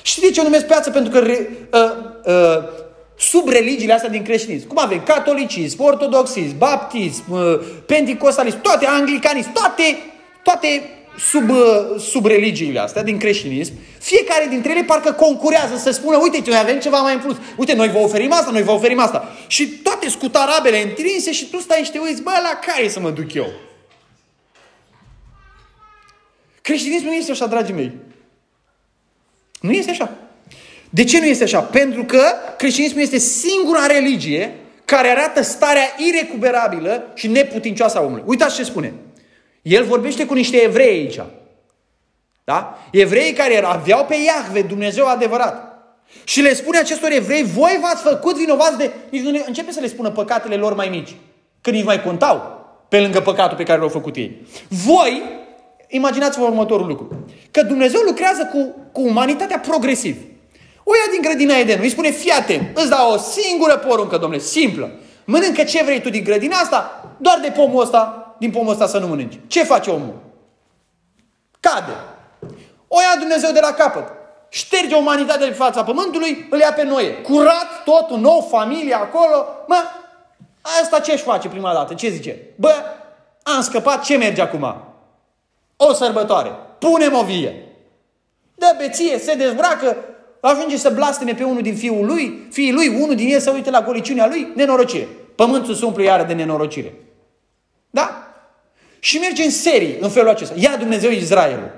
Și 0.03 0.21
de 0.21 0.31
ce 0.31 0.41
o 0.41 0.43
numesc 0.43 0.67
piață? 0.67 0.91
Pentru 0.91 1.21
că 1.21 1.27
uh, 1.29 1.81
uh, 2.25 2.85
sub 3.19 3.49
religiile 3.49 3.93
astea 3.93 4.09
din 4.11 4.23
creștinism, 4.23 4.67
cum 4.67 4.79
avem 4.79 5.03
catolicism, 5.03 5.83
ortodoxism, 5.83 6.59
baptism, 6.59 7.25
uh, 7.29 7.61
pentecostalism, 7.87 8.61
toate 8.61 8.87
anglicanism, 8.87 9.53
toate, 9.53 9.99
toate 10.43 10.91
sub, 11.31 11.51
uh, 11.51 12.01
sub 12.01 12.27
religiile 12.27 12.79
astea 12.79 13.03
din 13.03 13.19
creștinism, 13.19 13.73
fiecare 13.99 14.47
dintre 14.51 14.71
ele 14.71 14.83
parcă 14.83 15.13
concurează 15.13 15.77
să 15.77 15.91
spună, 15.91 16.17
uite, 16.17 16.43
noi 16.47 16.59
avem 16.59 16.79
ceva 16.79 16.99
mai 16.99 17.15
în 17.15 17.21
plus, 17.21 17.37
uite, 17.57 17.75
noi 17.75 17.89
vă 17.89 17.99
oferim 17.99 18.33
asta, 18.33 18.51
noi 18.51 18.63
vă 18.63 18.73
oferim 18.73 19.01
asta. 19.01 19.33
Și 19.47 19.67
toate 19.67 20.09
scutarabele 20.09 20.83
întinse 20.83 21.33
și 21.33 21.51
tu 21.51 21.59
stai 21.59 21.83
și 21.85 21.91
te 21.91 21.99
uiți, 21.99 22.23
bă, 22.23 22.31
la 22.43 22.73
care 22.73 22.89
să 22.89 23.01
mă 23.01 23.11
duc 23.11 23.35
eu? 23.35 23.47
Creștinismul 26.67 27.11
nu 27.11 27.17
este 27.17 27.31
așa, 27.31 27.47
dragii 27.47 27.75
mei. 27.75 27.93
Nu 29.61 29.71
este 29.71 29.91
așa. 29.91 30.11
De 30.91 31.05
ce 31.05 31.19
nu 31.19 31.25
este 31.25 31.45
așa? 31.45 31.61
Pentru 31.61 32.05
că 32.05 32.23
creștinismul 32.57 33.03
este 33.03 33.19
singura 33.19 33.87
religie 33.87 34.55
care 34.85 35.09
arată 35.09 35.43
starea 35.43 35.95
irecuperabilă 35.97 37.13
și 37.15 37.29
neputincioasă 37.29 37.99
a 37.99 38.01
omului. 38.03 38.23
Uitați 38.27 38.55
ce 38.55 38.65
spune. 38.65 38.95
El 39.63 39.85
vorbește 39.85 40.27
cu 40.27 40.35
niște 40.35 40.57
evrei 40.57 40.89
aici. 40.89 41.21
Da? 42.45 42.79
Evrei 42.93 43.33
care 43.33 43.65
aveau 43.65 44.05
pe 44.05 44.15
Iahve, 44.15 44.63
Dumnezeu 44.63 45.07
adevărat. 45.07 45.79
Și 46.25 46.41
le 46.41 46.55
spune 46.55 46.79
acestor 46.79 47.11
evrei, 47.11 47.43
voi 47.43 47.79
v-ați 47.83 48.03
făcut 48.03 48.37
vinovați 48.37 48.79
de... 48.79 48.91
Nici 49.11 49.23
nu 49.23 49.43
începe 49.47 49.73
să 49.73 49.81
le 49.81 49.89
spună 49.89 50.11
păcatele 50.11 50.57
lor 50.57 50.75
mai 50.75 50.89
mici. 50.89 51.15
Că 51.61 51.71
nici 51.71 51.85
mai 51.85 52.03
contau 52.03 52.65
pe 52.89 53.01
lângă 53.01 53.21
păcatul 53.21 53.57
pe 53.57 53.63
care 53.63 53.79
l-au 53.79 53.89
făcut 53.89 54.17
ei. 54.17 54.47
Voi, 54.69 55.45
imaginați-vă 55.89 56.45
următorul 56.45 56.87
lucru. 56.87 57.25
Că 57.51 57.63
Dumnezeu 57.63 58.01
lucrează 58.01 58.51
cu, 58.53 58.75
cu 58.93 59.01
umanitatea 59.01 59.59
progresiv. 59.59 60.17
O 60.85 60.93
ia 60.95 61.13
din 61.13 61.21
grădina 61.23 61.57
Eden, 61.57 61.79
îi 61.81 61.91
spune, 61.91 62.11
fii 62.11 62.31
atent, 62.31 62.77
îți 62.77 62.89
dau 62.89 63.13
o 63.13 63.17
singură 63.17 63.77
poruncă, 63.77 64.17
domnule, 64.17 64.43
simplă. 64.43 64.91
Mănâncă 65.25 65.63
ce 65.63 65.85
vrei 65.85 66.01
tu 66.01 66.11
din 66.11 66.25
grădina 66.25 66.57
asta, 66.57 67.11
doar 67.19 67.39
de 67.43 67.51
pomul 67.51 67.83
ăsta, 67.83 68.35
din 68.39 68.51
pomul 68.51 68.73
ăsta 68.73 68.87
să 68.87 68.99
nu 68.99 69.07
mănânci. 69.07 69.39
Ce 69.47 69.65
face 69.65 69.91
omul? 69.91 70.15
Cade. 71.61 71.93
O 72.89 73.01
ia 73.01 73.19
Dumnezeu 73.19 73.53
de 73.53 73.61
la 73.61 73.73
capăt. 73.73 74.05
Șterge 74.49 74.95
umanitatea 74.95 75.47
de 75.47 75.53
fața 75.53 75.85
pământului, 75.85 76.47
îl 76.51 76.59
ia 76.59 76.73
pe 76.73 76.85
noi. 76.85 77.23
Curat, 77.23 77.83
tot, 77.85 78.11
un 78.11 78.21
nou, 78.21 78.47
familie 78.51 78.95
acolo. 78.95 79.47
Mă, 79.67 79.83
asta 80.83 81.01
ce-și 81.01 81.23
face 81.23 81.49
prima 81.49 81.73
dată? 81.73 81.95
Ce 81.95 82.09
zice? 82.09 82.37
Bă, 82.57 82.75
am 83.43 83.63
scăpat, 83.63 84.05
ce 84.05 84.17
merge 84.17 84.43
acum? 84.43 84.86
O 85.77 85.93
sărbătoare. 85.93 86.51
Punem 86.79 87.15
o 87.15 87.23
vie. 87.23 87.67
Dă 88.55 88.75
beție, 88.79 89.19
se 89.19 89.35
dezbracă, 89.35 89.97
ajunge 90.41 90.77
să 90.77 90.91
blasteme 90.91 91.35
pe 91.35 91.45
unul 91.45 91.63
din 91.63 91.77
fiul 91.77 92.07
lui, 92.07 92.47
fiii 92.51 92.73
lui, 92.73 92.89
unul 92.89 93.15
din 93.15 93.29
ei 93.29 93.41
să 93.41 93.51
uite 93.51 93.71
la 93.71 93.81
goliciunea 93.81 94.27
lui, 94.27 94.53
nenorocire. 94.55 95.09
Pământul 95.35 95.75
se 95.75 95.85
umple 95.85 96.03
iară 96.03 96.23
de 96.23 96.33
nenorocire. 96.33 96.95
Da? 97.91 98.27
Și 98.99 99.19
merge 99.19 99.43
în 99.43 99.51
serie 99.51 99.97
în 100.01 100.11
felul 100.11 100.29
acesta. 100.29 100.55
Ia 100.57 100.77
Dumnezeu 100.77 101.11
Israelul. 101.11 101.71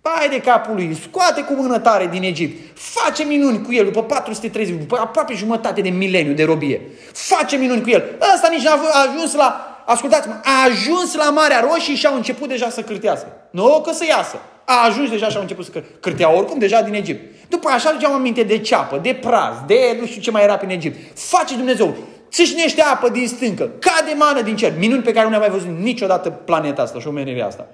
Pai 0.00 0.28
de 0.28 0.40
capul 0.40 0.74
lui, 0.74 0.98
scoate 1.02 1.42
cu 1.42 1.52
mână 1.52 1.78
tare 1.78 2.06
din 2.06 2.22
Egipt, 2.22 2.78
face 2.78 3.24
minuni 3.24 3.62
cu 3.62 3.72
el 3.72 3.84
după 3.84 4.02
430, 4.02 4.78
după 4.78 4.98
aproape 5.00 5.34
jumătate 5.34 5.80
de 5.80 5.88
mileniu 5.88 6.32
de 6.32 6.44
robie. 6.44 6.80
Face 7.12 7.56
minuni 7.56 7.82
cu 7.82 7.88
el. 7.88 8.04
Ăsta 8.34 8.48
nici 8.48 8.62
n-a 8.62 8.78
ajuns 9.08 9.34
la, 9.34 9.77
ascultați-mă, 9.92 10.34
a 10.44 10.64
ajuns 10.64 11.14
la 11.14 11.30
Marea 11.30 11.66
Roșie 11.70 11.94
și 11.94 12.06
au 12.06 12.14
început 12.14 12.48
deja 12.48 12.70
să 12.70 12.82
cârtească. 12.82 13.26
Nu 13.50 13.80
că 13.84 13.92
să 13.92 14.04
iasă. 14.08 14.36
A 14.64 14.84
ajuns 14.86 15.10
deja 15.10 15.28
și 15.28 15.36
au 15.36 15.42
început 15.42 15.64
să 15.64 15.82
cârtea 16.00 16.36
oricum 16.36 16.58
deja 16.58 16.82
din 16.82 16.94
Egipt. 16.94 17.48
După 17.48 17.68
așa 17.68 17.88
aduceam 17.88 18.12
aminte 18.12 18.42
de 18.42 18.58
ceapă, 18.58 18.98
de 19.02 19.18
praz, 19.20 19.54
de 19.66 19.96
nu 20.00 20.06
știu 20.06 20.20
ce 20.20 20.30
mai 20.30 20.42
era 20.42 20.56
prin 20.56 20.70
Egipt. 20.70 21.18
Face 21.18 21.54
Dumnezeu, 21.54 21.96
țâșnește 22.30 22.82
apă 22.82 23.08
din 23.08 23.28
stâncă, 23.28 23.70
cade 23.78 24.14
mană 24.16 24.42
din 24.42 24.56
cer. 24.56 24.72
Minuni 24.78 25.02
pe 25.02 25.12
care 25.12 25.24
nu 25.24 25.30
ne-a 25.30 25.38
mai 25.38 25.50
văzut 25.50 25.68
niciodată 25.68 26.30
planeta 26.30 26.82
asta 26.82 26.98
și 27.00 27.06
omenirea 27.06 27.46
asta. 27.46 27.66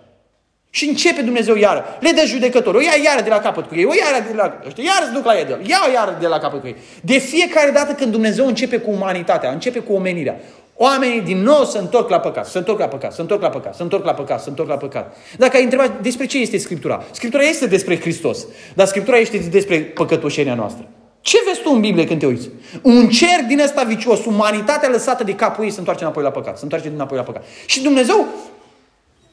Și 0.71 0.89
începe 0.89 1.23
Dumnezeu 1.23 1.57
iară. 1.57 1.85
Le 2.01 2.11
dă 2.11 2.23
judecători. 2.27 2.77
O 2.77 2.81
ia 2.81 3.03
iară 3.05 3.23
de 3.23 3.29
la 3.29 3.39
capăt 3.39 3.67
cu 3.67 3.75
ei. 3.75 3.85
O 3.85 3.93
iară 3.95 4.25
de 4.29 4.35
la... 4.37 4.61
Ăștia, 4.67 4.85
iară 4.85 5.05
se 5.05 5.13
duc 5.13 5.25
la 5.25 5.39
Edel. 5.39 5.61
Ia 5.67 5.79
o 5.89 5.91
iară 5.91 6.17
de 6.21 6.27
la 6.27 6.39
capăt 6.39 6.61
cu 6.61 6.67
ei. 6.67 6.77
De 7.01 7.19
fiecare 7.19 7.71
dată 7.71 7.93
când 7.93 8.11
Dumnezeu 8.13 8.47
începe 8.47 8.79
cu 8.79 8.91
umanitatea, 8.91 9.51
începe 9.51 9.79
cu 9.79 9.93
omenirea, 9.93 10.41
Oamenii 10.77 11.21
din 11.21 11.43
nou 11.43 11.65
se 11.65 11.79
întorc 11.79 12.09
la 12.09 12.21
păcat, 12.21 12.47
se 12.47 12.59
întorc 12.59 12.79
la 12.79 12.89
păcat, 12.89 13.15
se 13.15 13.21
întorc 13.21 13.43
la 13.43 13.49
păcat, 13.49 13.75
se 13.75 13.83
întorc 13.83 14.05
la 14.05 14.15
păcat, 14.15 14.43
se 14.43 14.49
întorc 14.49 14.69
la 14.69 14.77
păcat. 14.77 15.17
Dacă 15.39 15.57
ai 15.57 15.63
întrebat 15.63 16.01
despre 16.01 16.27
ce 16.27 16.39
este 16.39 16.59
Scriptura, 16.59 17.05
Scriptura 17.11 17.43
este 17.43 17.67
despre 17.67 18.01
Hristos, 18.01 18.47
dar 18.75 18.87
Scriptura 18.87 19.17
este 19.17 19.37
despre 19.37 19.79
păcătoșenia 19.79 20.55
noastră. 20.55 20.89
Ce 21.21 21.39
vezi 21.47 21.61
tu 21.61 21.71
în 21.73 21.81
Biblie 21.81 22.07
când 22.07 22.21
te 22.21 22.27
uiți? 22.27 22.49
Un 22.83 23.09
cer 23.09 23.45
din 23.49 23.61
ăsta 23.61 23.83
vicios, 23.83 24.25
umanitatea 24.25 24.89
lăsată 24.89 25.25
de 25.25 25.35
capul 25.35 25.65
ei 25.65 25.71
se 25.71 25.79
întoarce 25.79 26.03
înapoi 26.03 26.23
la 26.23 26.31
păcat, 26.31 26.57
se 26.57 26.63
întoarce 26.63 26.89
înapoi 26.89 27.17
la 27.17 27.25
păcat. 27.25 27.45
Și 27.67 27.83
Dumnezeu, 27.83 28.27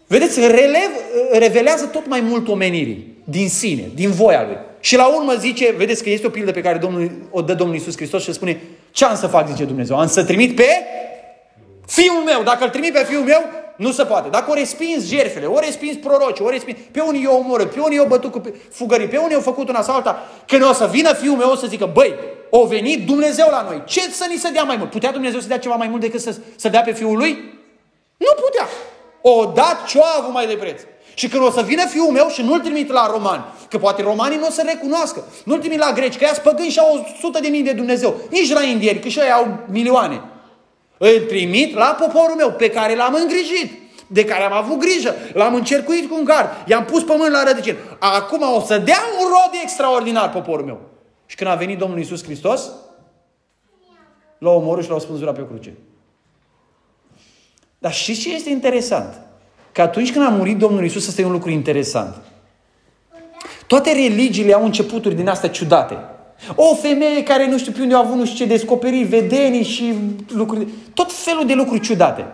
vedeți, 0.07 0.39
relev, 0.39 0.91
revelează 1.31 1.85
tot 1.85 2.07
mai 2.07 2.19
mult 2.19 2.47
omenirii 2.47 3.17
din 3.23 3.49
sine, 3.49 3.91
din 3.95 4.11
voia 4.11 4.43
Lui. 4.47 4.57
Și 4.79 4.95
la 4.95 5.07
urmă 5.07 5.33
zice, 5.39 5.73
vedeți 5.77 6.03
că 6.03 6.09
este 6.09 6.27
o 6.27 6.29
pildă 6.29 6.51
pe 6.51 6.61
care 6.61 6.77
Domnul, 6.77 7.11
o 7.29 7.41
dă 7.41 7.53
Domnul 7.53 7.75
Iisus 7.75 7.95
Hristos 7.95 8.23
și 8.23 8.33
spune, 8.33 8.61
ce 8.91 9.05
am 9.05 9.15
să 9.15 9.27
fac, 9.27 9.47
zice 9.47 9.63
Dumnezeu? 9.63 9.99
Am 9.99 10.07
să 10.07 10.23
trimit 10.23 10.55
pe 10.55 10.67
Fiul 11.91 12.23
meu, 12.23 12.43
dacă 12.43 12.63
îl 12.63 12.69
trimit 12.69 12.93
pe 12.93 13.03
fiul 13.03 13.23
meu, 13.23 13.43
nu 13.75 13.91
se 13.91 14.03
poate. 14.05 14.29
Dacă 14.29 14.51
o 14.51 14.53
respins 14.53 15.07
jerfele, 15.07 15.45
o 15.45 15.59
respins 15.59 15.95
proroci, 15.95 16.39
o 16.39 16.49
respins, 16.49 16.77
pe 16.91 16.99
unii 16.99 17.23
eu 17.23 17.35
omorât, 17.35 17.71
pe 17.73 17.79
unii 17.79 17.97
eu 17.97 18.05
bătut 18.05 18.31
cu 18.31 18.41
fugării, 18.71 19.07
pe 19.07 19.17
unii 19.17 19.33
eu 19.33 19.39
făcut 19.39 19.69
una 19.69 19.81
sau 19.81 19.95
alta, 19.95 20.29
când 20.47 20.63
o 20.63 20.73
să 20.73 20.87
vină 20.91 21.13
fiul 21.13 21.35
meu 21.35 21.49
o 21.49 21.55
să 21.55 21.67
zică, 21.67 21.89
băi, 21.93 22.15
o 22.49 22.65
venit 22.65 23.05
Dumnezeu 23.05 23.47
la 23.49 23.61
noi. 23.69 23.83
Ce 23.85 24.01
să 24.01 24.25
ni 24.29 24.37
se 24.37 24.49
dea 24.49 24.63
mai 24.63 24.75
mult? 24.75 24.89
Putea 24.89 25.11
Dumnezeu 25.11 25.39
să 25.39 25.47
dea 25.47 25.59
ceva 25.59 25.75
mai 25.75 25.87
mult 25.87 26.01
decât 26.01 26.21
să, 26.21 26.35
să 26.55 26.69
dea 26.69 26.81
pe 26.81 26.91
fiul 26.91 27.17
lui? 27.17 27.59
Nu 28.17 28.41
putea. 28.43 28.67
O 29.21 29.45
dat 29.45 29.85
ce 29.87 29.99
a 29.99 30.17
avut 30.19 30.33
mai 30.33 30.47
de 30.47 30.53
preț. 30.53 30.81
Și 31.13 31.27
când 31.27 31.43
o 31.43 31.51
să 31.51 31.61
vină 31.61 31.85
fiul 31.85 32.11
meu 32.11 32.27
și 32.29 32.41
nu-l 32.41 32.59
trimit 32.59 32.91
la 32.91 33.07
romani, 33.11 33.43
că 33.69 33.77
poate 33.77 34.01
romanii 34.01 34.37
nu 34.37 34.47
o 34.47 34.51
să 34.51 34.63
recunoască, 34.65 35.23
nu-l 35.45 35.59
trimit 35.59 35.79
la 35.79 35.91
greci, 35.91 36.17
că 36.17 36.23
ea 36.23 36.33
spăgâni 36.33 36.69
și 36.69 36.79
au 36.79 37.05
100 37.17 37.39
de 37.39 37.47
mii 37.47 37.63
de 37.63 37.71
Dumnezeu, 37.71 38.15
nici 38.29 38.51
la 38.51 38.63
indieni, 38.63 38.99
că 38.99 39.07
și 39.07 39.19
ei 39.19 39.31
au 39.31 39.57
milioane. 39.71 40.21
Îl 41.03 41.19
trimit 41.27 41.75
la 41.75 41.97
poporul 41.99 42.35
meu, 42.35 42.51
pe 42.51 42.69
care 42.69 42.95
l-am 42.95 43.13
îngrijit, 43.13 43.71
de 44.07 44.25
care 44.25 44.43
am 44.43 44.53
avut 44.53 44.79
grijă, 44.79 45.15
l-am 45.33 45.55
încercuit 45.55 46.09
cu 46.09 46.15
un 46.15 46.23
gard, 46.23 46.49
i-am 46.65 46.85
pus 46.85 47.03
pământ 47.03 47.31
la 47.31 47.43
rădăcini. 47.43 47.77
Acum 47.99 48.41
o 48.55 48.59
să 48.59 48.77
dea 48.77 48.99
un 49.19 49.27
rod 49.27 49.61
extraordinar 49.63 50.29
poporul 50.29 50.65
meu. 50.65 50.79
Și 51.25 51.35
când 51.35 51.49
a 51.49 51.55
venit 51.55 51.77
Domnul 51.77 51.99
Isus 51.99 52.23
Hristos, 52.23 52.69
l-a 54.37 54.49
omorât 54.49 54.83
și 54.83 54.89
l-a 54.89 54.99
spânzurat 54.99 55.35
pe 55.35 55.45
cruce. 55.47 55.73
Dar 57.79 57.93
și 57.93 58.15
ce 58.15 58.33
este 58.33 58.49
interesant? 58.49 59.21
Că 59.71 59.81
atunci 59.81 60.11
când 60.11 60.25
a 60.25 60.29
murit 60.29 60.57
Domnul 60.57 60.85
Isus, 60.85 61.07
ăsta 61.07 61.21
e 61.21 61.25
un 61.25 61.31
lucru 61.31 61.49
interesant. 61.49 62.15
Toate 63.67 63.91
religiile 63.91 64.53
au 64.53 64.63
începuturi 64.63 65.15
din 65.15 65.27
astea 65.27 65.49
ciudate. 65.49 65.97
O 66.55 66.75
femeie 66.75 67.23
care 67.23 67.47
nu 67.47 67.57
știu 67.57 67.71
pe 67.71 67.81
unde 67.81 67.95
a 67.95 67.97
avut 67.97 68.15
nu 68.15 68.25
știu 68.25 68.37
ce 68.37 68.51
descoperiri, 68.51 69.03
vedenii 69.03 69.63
și 69.63 69.93
lucruri, 70.27 70.67
tot 70.93 71.13
felul 71.13 71.45
de 71.45 71.53
lucruri 71.53 71.81
ciudate. 71.81 72.25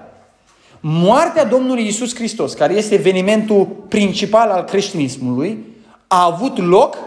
Moartea 0.79 1.45
Domnului 1.45 1.87
Isus 1.87 2.15
Hristos, 2.15 2.53
care 2.53 2.73
este 2.73 2.93
evenimentul 2.93 3.65
principal 3.65 4.49
al 4.49 4.63
creștinismului, 4.63 5.65
a 6.07 6.25
avut 6.25 6.57
loc 6.57 6.97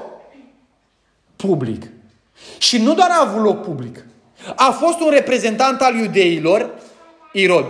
public. 1.36 1.86
Și 2.58 2.82
nu 2.82 2.94
doar 2.94 3.08
a 3.10 3.26
avut 3.28 3.42
loc 3.42 3.62
public. 3.62 4.04
A 4.56 4.70
fost 4.70 5.00
un 5.00 5.10
reprezentant 5.10 5.80
al 5.80 5.94
iudeilor, 5.94 6.70
Irod. 7.32 7.64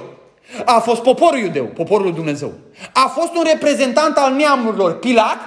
A 0.64 0.78
fost 0.78 1.02
poporul 1.02 1.38
iudeu, 1.38 1.64
poporul 1.64 2.04
lui 2.04 2.14
Dumnezeu. 2.14 2.52
A 2.92 3.08
fost 3.08 3.34
un 3.34 3.42
reprezentant 3.44 4.16
al 4.16 4.34
neamurilor, 4.34 4.98
Pilat, 4.98 5.38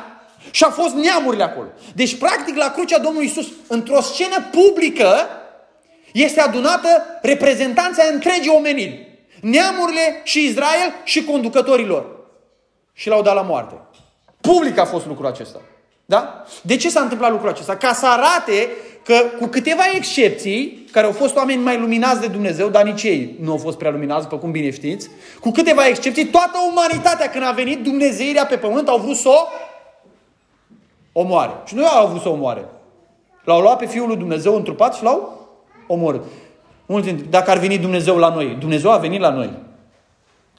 și 0.51 0.63
a 0.63 0.69
fost 0.69 0.93
neamurile 0.93 1.43
acolo. 1.43 1.67
Deci, 1.95 2.17
practic, 2.17 2.55
la 2.55 2.71
crucea 2.71 2.99
Domnului 2.99 3.27
Isus, 3.27 3.47
într-o 3.67 4.01
scenă 4.01 4.35
publică, 4.51 5.15
este 6.13 6.41
adunată 6.41 6.87
reprezentanța 7.21 8.03
întregii 8.13 8.53
omeniri. 8.57 9.17
Neamurile 9.41 10.21
și 10.23 10.45
Israel 10.45 10.93
și 11.03 11.23
conducătorilor. 11.23 12.05
Și 12.93 13.09
l-au 13.09 13.21
dat 13.21 13.35
la 13.35 13.41
moarte. 13.41 13.75
Public 14.41 14.77
a 14.77 14.85
fost 14.85 15.05
lucrul 15.05 15.27
acesta. 15.27 15.61
Da? 16.05 16.45
De 16.61 16.75
ce 16.75 16.89
s-a 16.89 17.01
întâmplat 17.01 17.31
lucrul 17.31 17.49
acesta? 17.49 17.75
Ca 17.75 17.93
să 17.93 18.05
arate 18.05 18.69
că, 19.03 19.13
cu 19.39 19.47
câteva 19.47 19.83
excepții, 19.95 20.87
care 20.91 21.05
au 21.05 21.11
fost 21.11 21.35
oameni 21.35 21.63
mai 21.63 21.77
luminați 21.77 22.19
de 22.19 22.27
Dumnezeu, 22.27 22.69
dar 22.69 22.83
nici 22.83 23.03
ei 23.03 23.35
nu 23.41 23.51
au 23.51 23.57
fost 23.57 23.77
prea 23.77 23.91
luminați, 23.91 24.23
după 24.23 24.37
cum 24.37 24.51
bine 24.51 24.71
știți, 24.71 25.09
cu 25.39 25.51
câteva 25.51 25.87
excepții, 25.87 26.25
toată 26.25 26.57
umanitatea 26.71 27.29
când 27.29 27.43
a 27.43 27.51
venit 27.51 27.83
Dumnezeirea 27.83 28.45
pe 28.45 28.57
pământ 28.57 28.87
au 28.87 28.97
vrut 28.97 29.15
să 29.15 29.29
o 29.29 29.47
omoare. 31.13 31.51
Și 31.65 31.75
nu 31.75 31.87
au 31.87 32.07
vrut 32.07 32.21
să 32.21 32.29
o 32.29 32.31
omoare. 32.31 32.65
L-au 33.43 33.61
luat 33.61 33.77
pe 33.77 33.85
Fiul 33.85 34.07
lui 34.07 34.17
Dumnezeu 34.17 34.55
întrupat 34.55 34.95
și 34.95 35.03
l-au 35.03 35.47
omorât. 35.87 36.23
Mulți 36.85 37.09
dacă 37.11 37.51
ar 37.51 37.57
veni 37.57 37.77
Dumnezeu 37.77 38.17
la 38.17 38.29
noi, 38.29 38.57
Dumnezeu 38.59 38.91
a 38.91 38.97
venit 38.97 39.19
la 39.19 39.29
noi. 39.29 39.53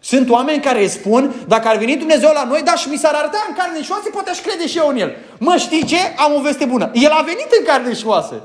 Sunt 0.01 0.31
oameni 0.31 0.63
care 0.63 0.81
îi 0.81 0.89
spun, 0.89 1.35
dacă 1.49 1.69
ar 1.69 1.77
veni 1.77 1.97
Dumnezeu 1.97 2.31
la 2.35 2.45
noi, 2.45 2.63
da, 2.63 2.75
și 2.75 2.89
mi 2.89 2.97
s-ar 2.97 3.15
arăta 3.15 3.45
în 3.49 3.55
carne 3.55 3.83
și 3.83 3.91
oase, 3.91 4.11
poate 4.11 4.31
aș 4.31 4.41
crede 4.41 4.67
și 4.67 4.79
eu 4.79 4.89
în 4.89 4.97
El. 4.97 5.17
Mă, 5.39 5.57
știi 5.59 5.85
ce? 5.85 5.97
Am 6.17 6.35
o 6.35 6.41
veste 6.41 6.65
bună. 6.65 6.91
El 6.93 7.11
a 7.11 7.23
venit 7.23 7.49
în 7.59 7.65
carne 7.65 7.95
și 7.95 8.07
oase. 8.07 8.43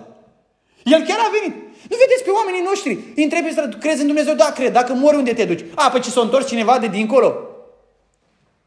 El 0.84 1.02
chiar 1.08 1.18
a 1.20 1.32
venit. 1.40 1.56
Nu 1.90 1.96
vedeți 2.04 2.24
pe 2.24 2.30
oamenii 2.30 2.62
noștri? 2.62 2.92
Îi 3.16 3.24
întrebi 3.24 3.46
pe 3.46 3.52
stradă, 3.52 3.78
crezi 3.78 4.02
în 4.02 4.08
Dumnezeu? 4.08 4.34
Da, 4.34 4.52
cred. 4.56 4.74
Dacă 4.74 4.94
mori, 4.94 5.16
unde 5.16 5.34
te 5.34 5.46
duci? 5.46 5.66
A, 5.76 5.90
păi 5.90 6.02
ce 6.02 6.10
s-a 6.10 6.22
întors 6.22 6.48
cineva 6.48 6.78
de 6.80 6.88
dincolo? 6.88 7.34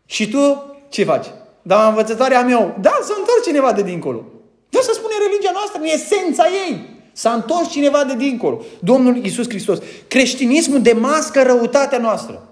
Și 0.07 0.29
tu 0.29 0.73
ce 0.89 1.05
faci? 1.05 1.27
Da, 1.63 1.89
învățătoarea 1.89 2.43
mea, 2.43 2.77
da, 2.81 2.99
s-a 3.03 3.15
întors 3.19 3.43
cineva 3.45 3.73
de 3.73 3.83
dincolo. 3.83 4.25
Da, 4.69 4.79
să 4.83 4.91
spune 4.95 5.15
religia 5.27 5.51
noastră, 5.53 5.79
în 5.81 5.87
esența 5.87 6.45
ei. 6.69 7.01
S-a 7.13 7.31
întors 7.31 7.71
cineva 7.71 8.05
de 8.05 8.15
dincolo. 8.15 8.61
Domnul 8.81 9.25
Isus 9.25 9.49
Hristos. 9.49 9.79
Creștinismul 10.09 10.83
demască 10.83 11.43
răutatea 11.43 11.99
noastră. 11.99 12.43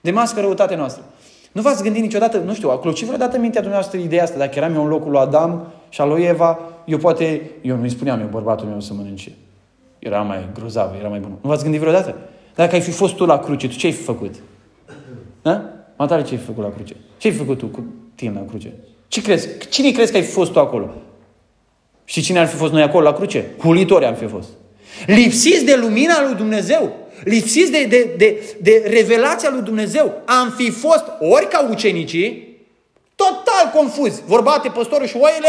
Demască 0.00 0.40
răutatea 0.40 0.76
noastră. 0.76 1.02
Nu 1.52 1.62
v-ați 1.62 1.82
gândit 1.82 2.02
niciodată, 2.02 2.38
nu 2.38 2.54
știu, 2.54 2.70
a 2.70 2.78
clocit 2.78 3.06
vreodată 3.06 3.34
în 3.34 3.40
mintea 3.40 3.60
dumneavoastră 3.60 4.00
ideea 4.00 4.22
asta, 4.22 4.38
dacă 4.38 4.52
eram 4.54 4.74
eu 4.74 4.82
în 4.82 4.88
locul 4.88 5.10
lui 5.10 5.20
Adam 5.20 5.72
și 5.88 6.00
al 6.00 6.08
lui 6.08 6.22
Eva, 6.22 6.58
eu 6.84 6.98
poate, 6.98 7.50
eu 7.62 7.76
nu-i 7.76 7.90
spuneam 7.90 8.20
eu 8.20 8.26
bărbatul 8.26 8.66
meu 8.66 8.80
să 8.80 8.92
mănânce. 8.94 9.32
Era 9.98 10.22
mai 10.22 10.48
grozav, 10.54 10.94
era 10.98 11.08
mai 11.08 11.18
bun. 11.18 11.30
Nu 11.40 11.48
v-ați 11.48 11.62
gândit 11.62 11.80
vreodată? 11.80 12.16
Dacă 12.54 12.74
ai 12.74 12.80
fi 12.80 12.90
fost 12.90 13.14
tu 13.14 13.24
la 13.24 13.38
cruce, 13.38 13.68
tu 13.68 13.74
ce 13.74 13.86
ai 13.86 13.92
fi 13.92 14.02
făcut? 14.02 14.34
Da? 15.42 15.64
Matare, 15.96 16.22
ce 16.22 16.34
ai 16.34 16.40
făcut 16.40 16.62
la 16.62 16.70
cruce? 16.70 16.96
Ce 17.16 17.28
ai 17.28 17.34
făcut 17.34 17.58
tu 17.58 17.66
cu 18.18 18.24
tine 18.24 18.38
la 18.40 18.46
cruce? 18.48 18.72
Ce 19.08 19.22
crezi? 19.22 19.48
Cine 19.68 19.90
crezi 19.90 20.10
că 20.10 20.16
ai 20.16 20.22
fi 20.22 20.30
fost 20.30 20.52
tu 20.52 20.58
acolo? 20.58 20.94
Și 22.04 22.22
cine 22.22 22.38
ar 22.38 22.46
fi 22.46 22.56
fost 22.56 22.72
noi 22.72 22.82
acolo 22.82 23.04
la 23.04 23.12
cruce? 23.12 23.50
Hulitori 23.58 24.04
am 24.04 24.14
fi 24.14 24.26
fost. 24.26 24.48
Lipsiți 25.06 25.64
de 25.64 25.76
lumina 25.76 26.22
lui 26.22 26.34
Dumnezeu, 26.34 26.96
lipsiți 27.24 27.70
de, 27.70 27.84
de, 27.84 28.14
de, 28.16 28.56
de 28.60 28.84
revelația 28.86 29.50
lui 29.50 29.62
Dumnezeu, 29.62 30.22
am 30.24 30.50
fi 30.50 30.70
fost 30.70 31.04
ori 31.20 31.48
ca 31.48 31.68
ucenicii, 31.70 32.56
total 33.14 33.70
confuzi. 33.74 34.22
Vorbate 34.26 34.68
păstorul 34.68 35.06
și 35.06 35.16
oile, 35.16 35.48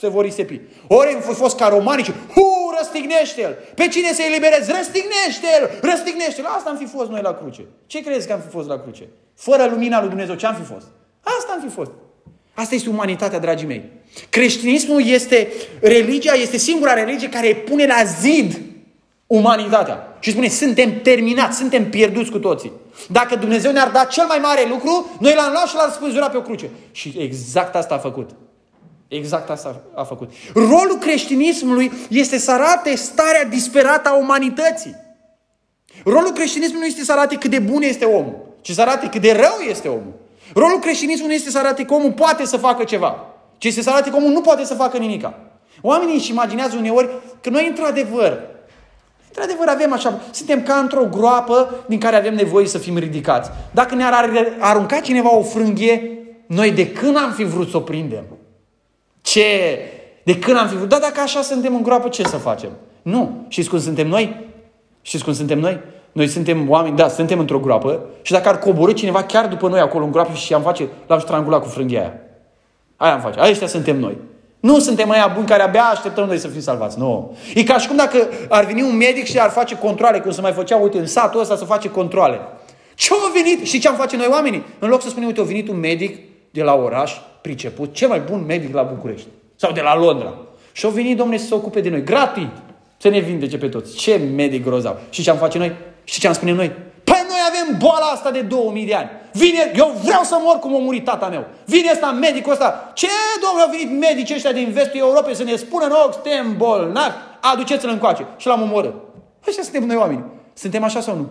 se 0.00 0.08
vor 0.08 0.24
risepi. 0.24 0.60
Ori 0.88 1.14
am 1.14 1.20
fost 1.20 1.56
ca 1.56 1.68
romanici, 1.68 2.10
hu, 2.34 2.74
răstignește-l. 2.78 3.56
Pe 3.74 3.88
cine 3.88 4.12
să 4.12 4.22
eliberezi? 4.22 4.70
Răstignește-l, 4.70 5.70
răstignește-l. 5.82 6.44
Asta 6.44 6.70
am 6.70 6.76
fi 6.76 6.86
fost 6.86 7.10
noi 7.10 7.20
la 7.22 7.34
cruce. 7.34 7.64
Ce 7.86 8.02
crezi 8.02 8.26
că 8.26 8.32
am 8.32 8.40
fi 8.40 8.48
fost 8.48 8.68
la 8.68 8.80
cruce? 8.80 9.08
Fără 9.34 9.66
lumina 9.70 10.00
lui 10.00 10.08
Dumnezeu, 10.08 10.34
ce 10.34 10.46
am 10.46 10.54
fi 10.54 10.72
fost? 10.72 10.86
Asta 11.38 11.52
am 11.52 11.60
fi 11.68 11.74
fost. 11.74 11.90
Asta 12.54 12.74
este 12.74 12.88
umanitatea, 12.88 13.38
dragii 13.38 13.66
mei. 13.66 13.90
Creștinismul 14.30 15.06
este 15.06 15.52
religia, 15.80 16.32
este 16.32 16.56
singura 16.56 16.94
religie 16.94 17.28
care 17.28 17.54
pune 17.54 17.86
la 17.86 18.04
zid 18.20 18.60
umanitatea. 19.26 20.16
Și 20.20 20.30
spune, 20.30 20.48
suntem 20.48 21.00
terminați, 21.00 21.56
suntem 21.56 21.90
pierduți 21.90 22.30
cu 22.30 22.38
toții. 22.38 22.72
Dacă 23.08 23.36
Dumnezeu 23.36 23.72
ne-ar 23.72 23.88
da 23.88 24.04
cel 24.04 24.26
mai 24.26 24.38
mare 24.42 24.66
lucru, 24.68 25.10
noi 25.20 25.34
l-am 25.34 25.52
luat 25.52 25.66
și 25.66 25.74
l-am 25.74 25.90
spânzurat 25.90 26.30
pe 26.30 26.36
o 26.36 26.42
cruce. 26.42 26.70
Și 26.92 27.14
exact 27.18 27.74
asta 27.74 27.94
a 27.94 27.98
făcut. 27.98 28.30
Exact 29.08 29.50
asta 29.50 29.82
a 29.94 30.02
făcut. 30.02 30.30
Rolul 30.54 30.98
creștinismului 31.00 31.92
este 32.08 32.38
să 32.38 32.50
arate 32.50 32.94
starea 32.94 33.44
disperată 33.44 34.08
a 34.08 34.16
umanității. 34.16 34.94
Rolul 36.04 36.32
creștinismului 36.32 36.80
nu 36.80 36.86
este 36.86 37.04
să 37.04 37.12
arate 37.12 37.36
cât 37.36 37.50
de 37.50 37.58
bun 37.58 37.82
este 37.82 38.04
omul, 38.04 38.54
ci 38.60 38.70
să 38.70 38.80
arate 38.80 39.08
cât 39.08 39.20
de 39.20 39.32
rău 39.32 39.58
este 39.68 39.88
omul. 39.88 40.12
Rolul 40.54 40.78
creștinismului 40.78 41.34
nu 41.34 41.38
este 41.38 41.50
să 41.50 41.58
arate 41.58 41.84
că 41.84 41.94
omul 41.94 42.12
poate 42.12 42.44
să 42.44 42.56
facă 42.56 42.84
ceva, 42.84 43.26
ci 43.58 43.64
este 43.64 43.82
să 43.82 43.90
arate 43.90 44.10
că 44.10 44.16
omul 44.16 44.30
nu 44.30 44.40
poate 44.40 44.64
să 44.64 44.74
facă 44.74 44.96
nimica. 44.98 45.38
Oamenii 45.82 46.14
își 46.14 46.30
imaginează 46.30 46.76
uneori 46.76 47.08
că 47.40 47.50
noi 47.50 47.66
într-adevăr, 47.68 48.40
într-adevăr 49.28 49.68
avem 49.68 49.92
așa, 49.92 50.20
suntem 50.30 50.62
ca 50.62 50.74
într-o 50.74 51.04
groapă 51.04 51.84
din 51.86 51.98
care 51.98 52.16
avem 52.16 52.34
nevoie 52.34 52.66
să 52.66 52.78
fim 52.78 52.98
ridicați. 52.98 53.50
Dacă 53.70 53.94
ne-ar 53.94 54.30
arunca 54.58 55.00
cineva 55.00 55.36
o 55.36 55.42
frânghie, 55.42 56.18
noi 56.46 56.70
de 56.70 56.92
când 56.92 57.16
am 57.16 57.32
fi 57.32 57.44
vrut 57.44 57.70
să 57.70 57.76
o 57.76 57.80
prindem? 57.80 58.24
Ce? 59.20 59.78
De 60.22 60.38
când 60.38 60.56
am 60.56 60.68
fi 60.68 60.76
vrut? 60.76 60.88
Da, 60.88 60.98
dacă 60.98 61.20
așa 61.20 61.42
suntem 61.42 61.74
în 61.74 61.82
groapă, 61.82 62.08
ce 62.08 62.22
să 62.22 62.36
facem? 62.36 62.70
Nu. 63.02 63.44
Știți 63.48 63.68
cum 63.68 63.80
suntem 63.80 64.08
noi? 64.08 64.46
Știți 65.02 65.24
cum 65.24 65.32
suntem 65.32 65.58
noi? 65.58 65.80
Noi 66.16 66.28
suntem 66.28 66.70
oameni, 66.70 66.96
da, 66.96 67.08
suntem 67.08 67.38
într-o 67.38 67.58
groapă 67.58 68.00
și 68.22 68.32
dacă 68.32 68.48
ar 68.48 68.58
coborâ 68.58 68.92
cineva 68.92 69.22
chiar 69.22 69.46
după 69.46 69.68
noi 69.68 69.80
acolo 69.80 70.04
în 70.04 70.10
groapă 70.10 70.32
și 70.32 70.54
am 70.54 70.62
face, 70.62 70.88
l-am 71.06 71.18
strangulat 71.18 71.62
cu 71.62 71.68
frânghia 71.68 72.00
aia. 72.00 72.12
Aia 72.96 73.12
am 73.12 73.20
face. 73.20 73.40
Aia 73.40 73.66
suntem 73.66 73.98
noi. 73.98 74.16
Nu 74.60 74.78
suntem 74.78 75.10
aia 75.10 75.30
buni 75.34 75.46
care 75.46 75.62
abia 75.62 75.82
așteptăm 75.82 76.26
noi 76.26 76.38
să 76.38 76.48
fim 76.48 76.60
salvați. 76.60 76.98
Nu. 76.98 77.36
E 77.54 77.62
ca 77.62 77.78
și 77.78 77.86
cum 77.86 77.96
dacă 77.96 78.28
ar 78.48 78.64
veni 78.64 78.82
un 78.82 78.96
medic 78.96 79.24
și 79.24 79.38
ar 79.38 79.50
face 79.50 79.78
controle, 79.78 80.20
cum 80.20 80.30
se 80.30 80.40
mai 80.40 80.52
făcea, 80.52 80.76
uite, 80.76 80.98
în 80.98 81.06
satul 81.06 81.40
ăsta 81.40 81.56
să 81.56 81.64
face 81.64 81.90
controle. 81.90 82.40
Ce 82.94 83.12
a 83.12 83.32
venit? 83.42 83.66
Și 83.66 83.78
ce 83.78 83.88
am 83.88 83.94
face 83.94 84.16
noi 84.16 84.28
oamenii? 84.30 84.64
În 84.78 84.88
loc 84.88 85.02
să 85.02 85.08
spunem, 85.08 85.28
uite, 85.28 85.40
a 85.40 85.44
venit 85.44 85.68
un 85.68 85.78
medic 85.78 86.18
de 86.50 86.62
la 86.62 86.74
oraș, 86.74 87.12
priceput, 87.40 87.94
cel 87.94 88.08
mai 88.08 88.22
bun 88.30 88.44
medic 88.46 88.74
la 88.74 88.82
București. 88.82 89.26
Sau 89.56 89.72
de 89.72 89.80
la 89.80 89.96
Londra. 89.96 90.34
Și 90.72 90.84
au 90.84 90.90
venit, 90.90 91.16
domnule, 91.16 91.38
să 91.38 91.46
se 91.46 91.54
ocupe 91.54 91.80
de 91.80 91.88
noi. 91.88 92.04
Gratis. 92.04 92.46
Să 92.98 93.08
ne 93.08 93.18
vindece 93.18 93.58
pe 93.58 93.68
toți. 93.68 93.96
Ce 93.96 94.20
medic 94.34 94.64
grozav. 94.64 94.96
Și 95.10 95.22
ce 95.22 95.30
am 95.30 95.36
face 95.36 95.58
noi? 95.58 95.72
Și 96.10 96.20
ce 96.20 96.26
am 96.26 96.32
spune 96.32 96.52
noi? 96.52 96.68
Păi 97.04 97.22
noi 97.28 97.40
avem 97.48 97.78
boala 97.78 98.06
asta 98.06 98.30
de 98.30 98.40
2000 98.40 98.86
de 98.86 98.94
ani. 98.94 99.10
Vine, 99.32 99.72
eu 99.76 99.88
vreau 100.04 100.22
să 100.22 100.36
mor 100.40 100.58
cum 100.58 100.74
a 100.74 100.78
murit 100.78 101.04
tata 101.04 101.28
meu. 101.28 101.44
Vine 101.64 101.90
ăsta, 101.92 102.10
medicul 102.10 102.52
ăsta. 102.52 102.90
Ce, 102.94 103.08
domnule, 103.42 103.64
au 103.64 103.70
venit 103.70 104.00
medici 104.00 104.34
ăștia 104.34 104.52
din 104.52 104.70
vestul 104.72 104.98
Europei 104.98 105.34
să 105.34 105.44
ne 105.44 105.56
spună 105.56 105.86
nouă 105.86 106.06
că 106.06 106.12
suntem 106.12 106.56
bolnavi? 106.56 107.14
Aduceți-l 107.40 107.88
încoace. 107.88 108.26
Și 108.36 108.46
l-am 108.46 108.62
omorât. 108.62 108.94
Așa 109.46 109.62
suntem 109.62 109.84
noi 109.84 109.96
oameni. 109.96 110.24
Suntem 110.54 110.82
așa 110.84 111.00
sau 111.00 111.16
nu? 111.16 111.26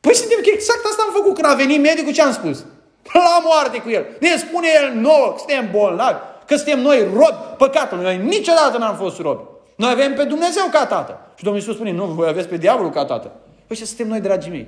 Păi 0.00 0.14
suntem 0.14 0.38
exact 0.42 0.84
asta 0.90 1.02
am 1.06 1.14
făcut. 1.14 1.34
Când 1.34 1.52
a 1.52 1.54
venit 1.54 1.80
medicul, 1.80 2.12
ce 2.12 2.22
am 2.22 2.32
spus? 2.32 2.64
La 3.28 3.42
moarte 3.44 3.78
cu 3.78 3.90
el. 3.90 4.06
Ne 4.20 4.36
spune 4.36 4.68
el 4.82 4.94
nouă 4.94 5.26
că 5.32 5.38
suntem 5.38 5.68
bolnavi, 5.70 6.18
că 6.46 6.56
suntem 6.56 6.80
noi 6.80 6.98
robi 7.14 7.42
păcatului. 7.58 8.04
Noi 8.04 8.16
niciodată 8.16 8.78
n-am 8.78 8.96
fost 8.96 9.20
robi. 9.20 9.42
Noi 9.76 9.90
avem 9.90 10.14
pe 10.14 10.24
Dumnezeu 10.24 10.64
ca 10.70 10.86
tată. 10.86 11.20
Și 11.36 11.44
Domnul 11.44 11.62
Iisus 11.62 11.74
spune, 11.74 11.92
nu, 11.92 12.04
voi 12.04 12.28
aveți 12.28 12.48
pe 12.48 12.56
diavolul 12.56 12.90
ca 12.90 13.04
tată. 13.04 13.30
Păi 13.72 13.80
și 13.80 13.86
suntem 13.86 14.08
noi, 14.08 14.20
dragii 14.20 14.50
mei. 14.50 14.66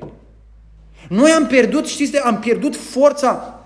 Noi 1.08 1.30
am 1.30 1.46
pierdut, 1.46 1.86
știți, 1.86 2.18
am 2.18 2.38
pierdut 2.38 2.76
forța 2.76 3.60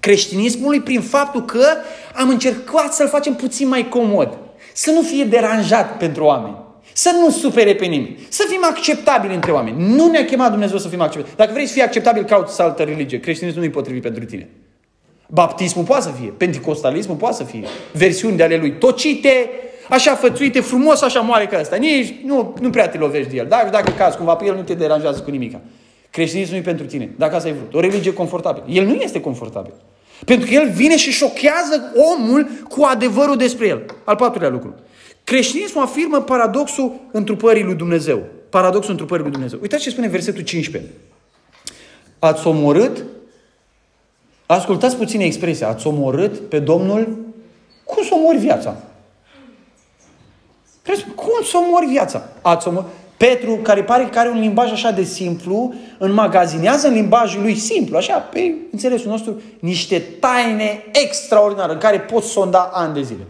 creștinismului 0.00 0.80
prin 0.80 1.00
faptul 1.00 1.44
că 1.44 1.66
am 2.14 2.28
încercat 2.28 2.94
să-l 2.94 3.08
facem 3.08 3.34
puțin 3.34 3.68
mai 3.68 3.88
comod. 3.88 4.38
Să 4.72 4.90
nu 4.90 5.02
fie 5.02 5.24
deranjat 5.24 5.96
pentru 5.96 6.24
oameni. 6.24 6.56
Să 6.92 7.10
nu 7.20 7.30
supere 7.30 7.74
pe 7.74 7.84
nimeni. 7.84 8.26
Să 8.28 8.46
fim 8.48 8.64
acceptabili 8.64 9.34
între 9.34 9.50
oameni. 9.52 9.94
Nu 9.94 10.10
ne-a 10.10 10.24
chemat 10.24 10.50
Dumnezeu 10.50 10.78
să 10.78 10.88
fim 10.88 11.00
acceptabili. 11.00 11.36
Dacă 11.36 11.52
vrei 11.52 11.66
să 11.66 11.72
fii 11.72 11.82
acceptabil, 11.82 12.24
cauți 12.24 12.60
altă 12.60 12.82
religie. 12.82 13.20
Creștinismul 13.20 13.62
nu 13.62 13.68
e 13.68 13.72
potrivit 13.72 14.02
pentru 14.02 14.24
tine. 14.24 14.48
Baptismul 15.28 15.84
poate 15.84 16.02
să 16.02 16.10
fie. 16.20 16.32
Pentecostalismul 16.36 17.16
poate 17.16 17.36
să 17.36 17.44
fie. 17.44 17.64
Versiuni 17.92 18.36
de 18.36 18.42
ale 18.42 18.56
lui 18.56 18.78
tocite, 18.78 19.50
așa 19.92 20.14
fățuite, 20.14 20.60
frumos, 20.60 21.02
așa 21.02 21.20
moare 21.20 21.46
ca 21.46 21.58
asta. 21.58 21.76
Nici 21.76 22.14
nu, 22.24 22.54
nu 22.60 22.70
prea 22.70 22.88
te 22.88 22.98
lovești 22.98 23.30
de 23.30 23.36
el. 23.36 23.46
Dar 23.48 23.68
dacă 23.70 23.90
cazi 23.90 24.16
cumva 24.16 24.34
pe 24.34 24.44
el, 24.44 24.54
nu 24.54 24.62
te 24.62 24.74
deranjează 24.74 25.20
cu 25.20 25.30
nimica. 25.30 25.60
Creștinismul 26.10 26.56
nu 26.56 26.62
e 26.62 26.64
pentru 26.64 26.86
tine, 26.86 27.10
dacă 27.16 27.34
asta 27.34 27.48
ai 27.48 27.54
vrut. 27.54 27.74
O 27.74 27.80
religie 27.80 28.12
confortabilă. 28.12 28.64
El 28.68 28.84
nu 28.84 28.94
este 28.94 29.20
confortabil. 29.20 29.72
Pentru 30.24 30.48
că 30.48 30.54
el 30.54 30.70
vine 30.70 30.96
și 30.96 31.10
șochează 31.10 31.92
omul 32.16 32.48
cu 32.68 32.82
adevărul 32.84 33.36
despre 33.36 33.66
el. 33.66 33.82
Al 34.04 34.16
patrulea 34.16 34.48
lucru. 34.48 34.74
Creștinismul 35.24 35.82
afirmă 35.82 36.20
paradoxul 36.20 36.92
întrupării 37.12 37.62
lui 37.62 37.74
Dumnezeu. 37.74 38.22
Paradoxul 38.48 38.90
întrupării 38.90 39.22
lui 39.22 39.32
Dumnezeu. 39.32 39.58
Uitați 39.62 39.82
ce 39.82 39.90
spune 39.90 40.08
versetul 40.08 40.42
15. 40.42 40.90
Ați 42.18 42.46
omorât, 42.46 43.04
ascultați 44.46 44.96
puțin 44.96 45.20
expresia, 45.20 45.68
ați 45.68 45.86
omorât 45.86 46.38
pe 46.38 46.58
Domnul, 46.58 47.18
cum 47.84 48.02
să 48.04 48.14
omori 48.14 48.38
viața? 48.38 48.76
Cum 51.14 51.44
să 51.44 51.56
omori 51.66 51.86
viața? 51.86 52.22
Ați 52.42 52.68
omor... 52.68 52.84
Petru, 53.16 53.54
care 53.56 53.82
pare 53.82 54.04
că 54.04 54.18
are 54.18 54.28
un 54.28 54.40
limbaj 54.40 54.72
așa 54.72 54.90
de 54.90 55.02
simplu, 55.02 55.74
înmagazinează 55.98 56.86
în 56.86 56.92
limbajul 56.92 57.42
lui 57.42 57.54
simplu, 57.54 57.96
așa, 57.96 58.18
pe 58.18 58.54
înțelesul 58.72 59.10
nostru, 59.10 59.40
niște 59.60 59.98
taine 59.98 60.84
extraordinare 61.04 61.72
în 61.72 61.78
care 61.78 62.00
poți 62.00 62.28
sonda 62.28 62.70
ani 62.72 62.94
de 62.94 63.02
zile. 63.02 63.26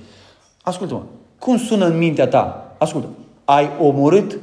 Ascultă-mă, 0.63 1.03
cum 1.39 1.59
sună 1.59 1.87
în 1.87 1.99
mintea 1.99 2.27
ta? 2.27 2.75
Ascultă, 2.79 3.09
ai 3.45 3.71
omorât 3.81 4.39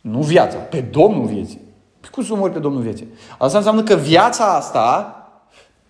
nu 0.00 0.20
viața, 0.20 0.56
pe 0.56 0.80
Domnul 0.80 1.24
vieții. 1.24 1.60
Păi 2.00 2.10
cum 2.10 2.24
să 2.24 2.32
omori 2.32 2.52
pe 2.52 2.58
Domnul 2.58 2.82
vieții? 2.82 3.08
Asta 3.38 3.56
înseamnă 3.56 3.82
că 3.82 3.94
viața 3.94 4.54
asta 4.54 5.14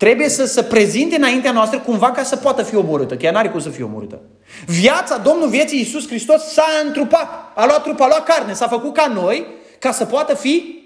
trebuie 0.01 0.29
să 0.29 0.45
se 0.45 0.63
prezinte 0.63 1.15
înaintea 1.15 1.51
noastră 1.51 1.79
cumva 1.79 2.11
ca 2.11 2.23
să 2.23 2.35
poată 2.35 2.63
fi 2.63 2.75
omorâtă. 2.75 3.17
Chiar 3.17 3.33
n-are 3.33 3.49
cum 3.49 3.59
să 3.59 3.69
fie 3.69 3.83
omorâtă. 3.83 4.21
Viața, 4.65 5.17
Domnul 5.17 5.49
vieții 5.49 5.77
Iisus 5.77 6.07
Hristos 6.07 6.41
s-a 6.41 6.65
întrupat. 6.85 7.27
A 7.55 7.65
luat 7.65 7.83
trup, 7.83 8.01
a 8.01 8.07
luat 8.07 8.23
carne, 8.23 8.53
s-a 8.53 8.67
făcut 8.67 8.93
ca 8.93 9.07
noi 9.07 9.47
ca 9.79 9.91
să 9.91 10.05
poată 10.05 10.33
fi 10.33 10.83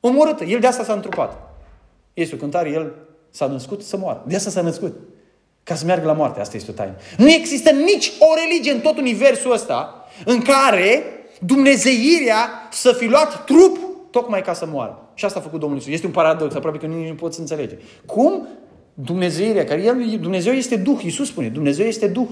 omorâtă. 0.00 0.44
El 0.44 0.60
de 0.60 0.66
asta 0.66 0.84
s-a 0.84 0.92
întrupat. 0.92 1.36
Este 2.14 2.34
o 2.34 2.38
cântare, 2.38 2.70
el 2.70 2.92
s-a 3.30 3.46
născut 3.46 3.82
să 3.82 3.96
moară. 3.96 4.24
De 4.26 4.36
asta 4.36 4.50
s-a 4.50 4.62
născut. 4.62 4.96
Ca 5.62 5.74
să 5.74 5.84
meargă 5.84 6.06
la 6.06 6.12
moarte. 6.12 6.40
Asta 6.40 6.56
este 6.56 6.70
o 6.70 6.74
taină. 6.74 6.94
Nu 7.16 7.30
există 7.30 7.70
nici 7.70 8.12
o 8.18 8.34
religie 8.44 8.72
în 8.72 8.80
tot 8.80 8.98
universul 8.98 9.52
ăsta 9.52 10.06
în 10.24 10.42
care 10.42 11.02
Dumnezeirea 11.40 12.68
să 12.70 12.92
fi 12.92 13.06
luat 13.06 13.44
trup 13.44 13.78
tocmai 14.10 14.42
ca 14.42 14.52
să 14.52 14.66
moară. 14.66 15.05
Și 15.16 15.24
asta 15.24 15.38
a 15.38 15.42
făcut 15.42 15.60
Domnul 15.60 15.78
Iisus. 15.78 15.92
Este 15.92 16.06
un 16.06 16.12
paradox, 16.12 16.54
aproape 16.54 16.78
că 16.78 16.86
nici 16.86 17.08
nu 17.08 17.14
poți 17.14 17.40
înțelege. 17.40 17.76
Cum 18.06 18.48
Dumnezeirea, 18.94 19.64
care 19.64 19.82
el, 19.82 20.18
Dumnezeu 20.20 20.52
este 20.52 20.76
Duh, 20.76 21.02
Iisus 21.02 21.28
spune, 21.28 21.48
Dumnezeu 21.48 21.86
este 21.86 22.06
Duh. 22.06 22.28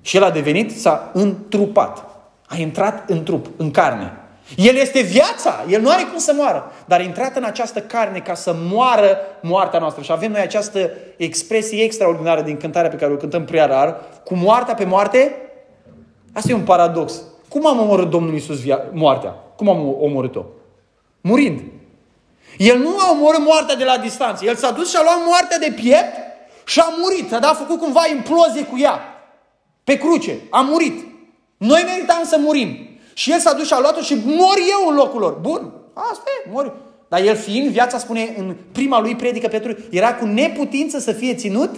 Și 0.00 0.16
El 0.16 0.22
a 0.22 0.30
devenit, 0.30 0.78
s-a 0.78 1.10
întrupat. 1.14 2.04
A 2.46 2.56
intrat 2.56 3.10
în 3.10 3.22
trup, 3.22 3.46
în 3.56 3.70
carne. 3.70 4.12
El 4.56 4.74
este 4.74 5.00
viața, 5.00 5.64
El 5.68 5.80
nu 5.80 5.90
are 5.90 6.02
cum 6.02 6.18
să 6.18 6.32
moară, 6.36 6.72
dar 6.86 7.00
a 7.00 7.02
intrat 7.02 7.36
în 7.36 7.44
această 7.44 7.80
carne 7.80 8.18
ca 8.18 8.34
să 8.34 8.54
moară 8.70 9.18
moartea 9.42 9.78
noastră. 9.78 10.02
Și 10.02 10.12
avem 10.12 10.30
noi 10.30 10.40
această 10.40 10.90
expresie 11.16 11.82
extraordinară 11.82 12.42
din 12.42 12.56
cântarea 12.56 12.90
pe 12.90 12.96
care 12.96 13.12
o 13.12 13.16
cântăm 13.16 13.44
prea 13.44 13.66
rar, 13.66 14.00
cu 14.24 14.34
moartea 14.34 14.74
pe 14.74 14.84
moarte. 14.84 15.36
Asta 16.32 16.50
e 16.50 16.54
un 16.54 16.60
paradox. 16.60 17.22
Cum 17.48 17.66
am 17.66 17.80
omorât 17.80 18.10
Domnul 18.10 18.32
Iisus 18.32 18.60
via- 18.60 18.90
moartea? 18.92 19.34
Cum 19.56 19.68
am 19.68 19.96
omorât-o? 20.00 20.44
Murind. 21.20 21.60
El 22.58 22.78
nu 22.78 22.98
a 22.98 23.10
omorât 23.10 23.44
moartea 23.44 23.76
de 23.76 23.84
la 23.84 23.98
distanță. 23.98 24.44
El 24.44 24.54
s-a 24.54 24.70
dus 24.70 24.90
și 24.90 24.96
a 24.96 25.02
luat 25.02 25.26
moartea 25.26 25.58
de 25.58 25.72
piept 25.74 26.16
și 26.66 26.80
a 26.80 26.88
murit. 27.00 27.32
A 27.32 27.38
dat, 27.38 27.50
a 27.50 27.54
făcut 27.54 27.78
cumva 27.78 28.00
implozie 28.14 28.64
cu 28.64 28.78
ea. 28.78 29.00
Pe 29.84 29.98
cruce. 29.98 30.38
A 30.50 30.60
murit. 30.60 31.06
Noi 31.56 31.82
meritam 31.86 32.24
să 32.24 32.38
murim. 32.40 32.88
Și 33.14 33.32
el 33.32 33.38
s-a 33.38 33.52
dus 33.52 33.66
și 33.66 33.72
a 33.72 33.80
luat-o 33.80 34.00
și 34.00 34.14
mor 34.24 34.56
eu 34.70 34.88
în 34.88 34.94
locul 34.94 35.20
lor. 35.20 35.32
Bun, 35.32 35.72
asta 35.94 36.22
e, 36.44 36.50
mor. 36.50 36.76
Dar 37.08 37.20
el 37.20 37.36
fiind, 37.36 37.68
viața 37.68 37.98
spune 37.98 38.34
în 38.36 38.56
prima 38.72 39.00
lui 39.00 39.16
predică 39.16 39.48
Petru, 39.48 39.76
era 39.90 40.14
cu 40.14 40.24
neputință 40.24 40.98
să 40.98 41.12
fie 41.12 41.34
ținut 41.34 41.70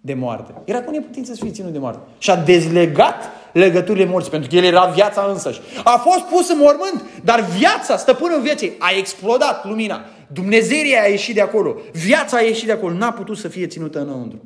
de 0.00 0.14
moarte. 0.14 0.54
Era 0.64 0.82
cu 0.82 0.90
neputință 0.90 1.34
să 1.34 1.40
fie 1.42 1.52
ținut 1.52 1.72
de 1.72 1.78
moarte. 1.78 2.00
Și 2.18 2.30
a 2.30 2.36
dezlegat 2.36 3.30
legăturile 3.58 4.04
morții, 4.04 4.30
pentru 4.30 4.48
că 4.48 4.56
el 4.56 4.64
era 4.64 4.84
viața 4.84 5.26
însăși. 5.32 5.60
A 5.84 5.96
fost 5.96 6.24
pus 6.24 6.48
în 6.48 6.58
mormânt, 6.58 7.04
dar 7.24 7.40
viața, 7.58 7.96
stăpânul 7.96 8.40
vieții, 8.40 8.72
a 8.78 8.88
explodat 8.98 9.64
lumina. 9.64 10.04
Dumnezeirea 10.32 11.02
a 11.02 11.06
ieșit 11.06 11.34
de 11.34 11.40
acolo. 11.40 11.76
Viața 11.92 12.36
a 12.36 12.40
ieșit 12.40 12.66
de 12.66 12.72
acolo. 12.72 12.94
N-a 12.94 13.12
putut 13.12 13.36
să 13.36 13.48
fie 13.48 13.66
ținută 13.66 14.00
înăuntru. 14.00 14.40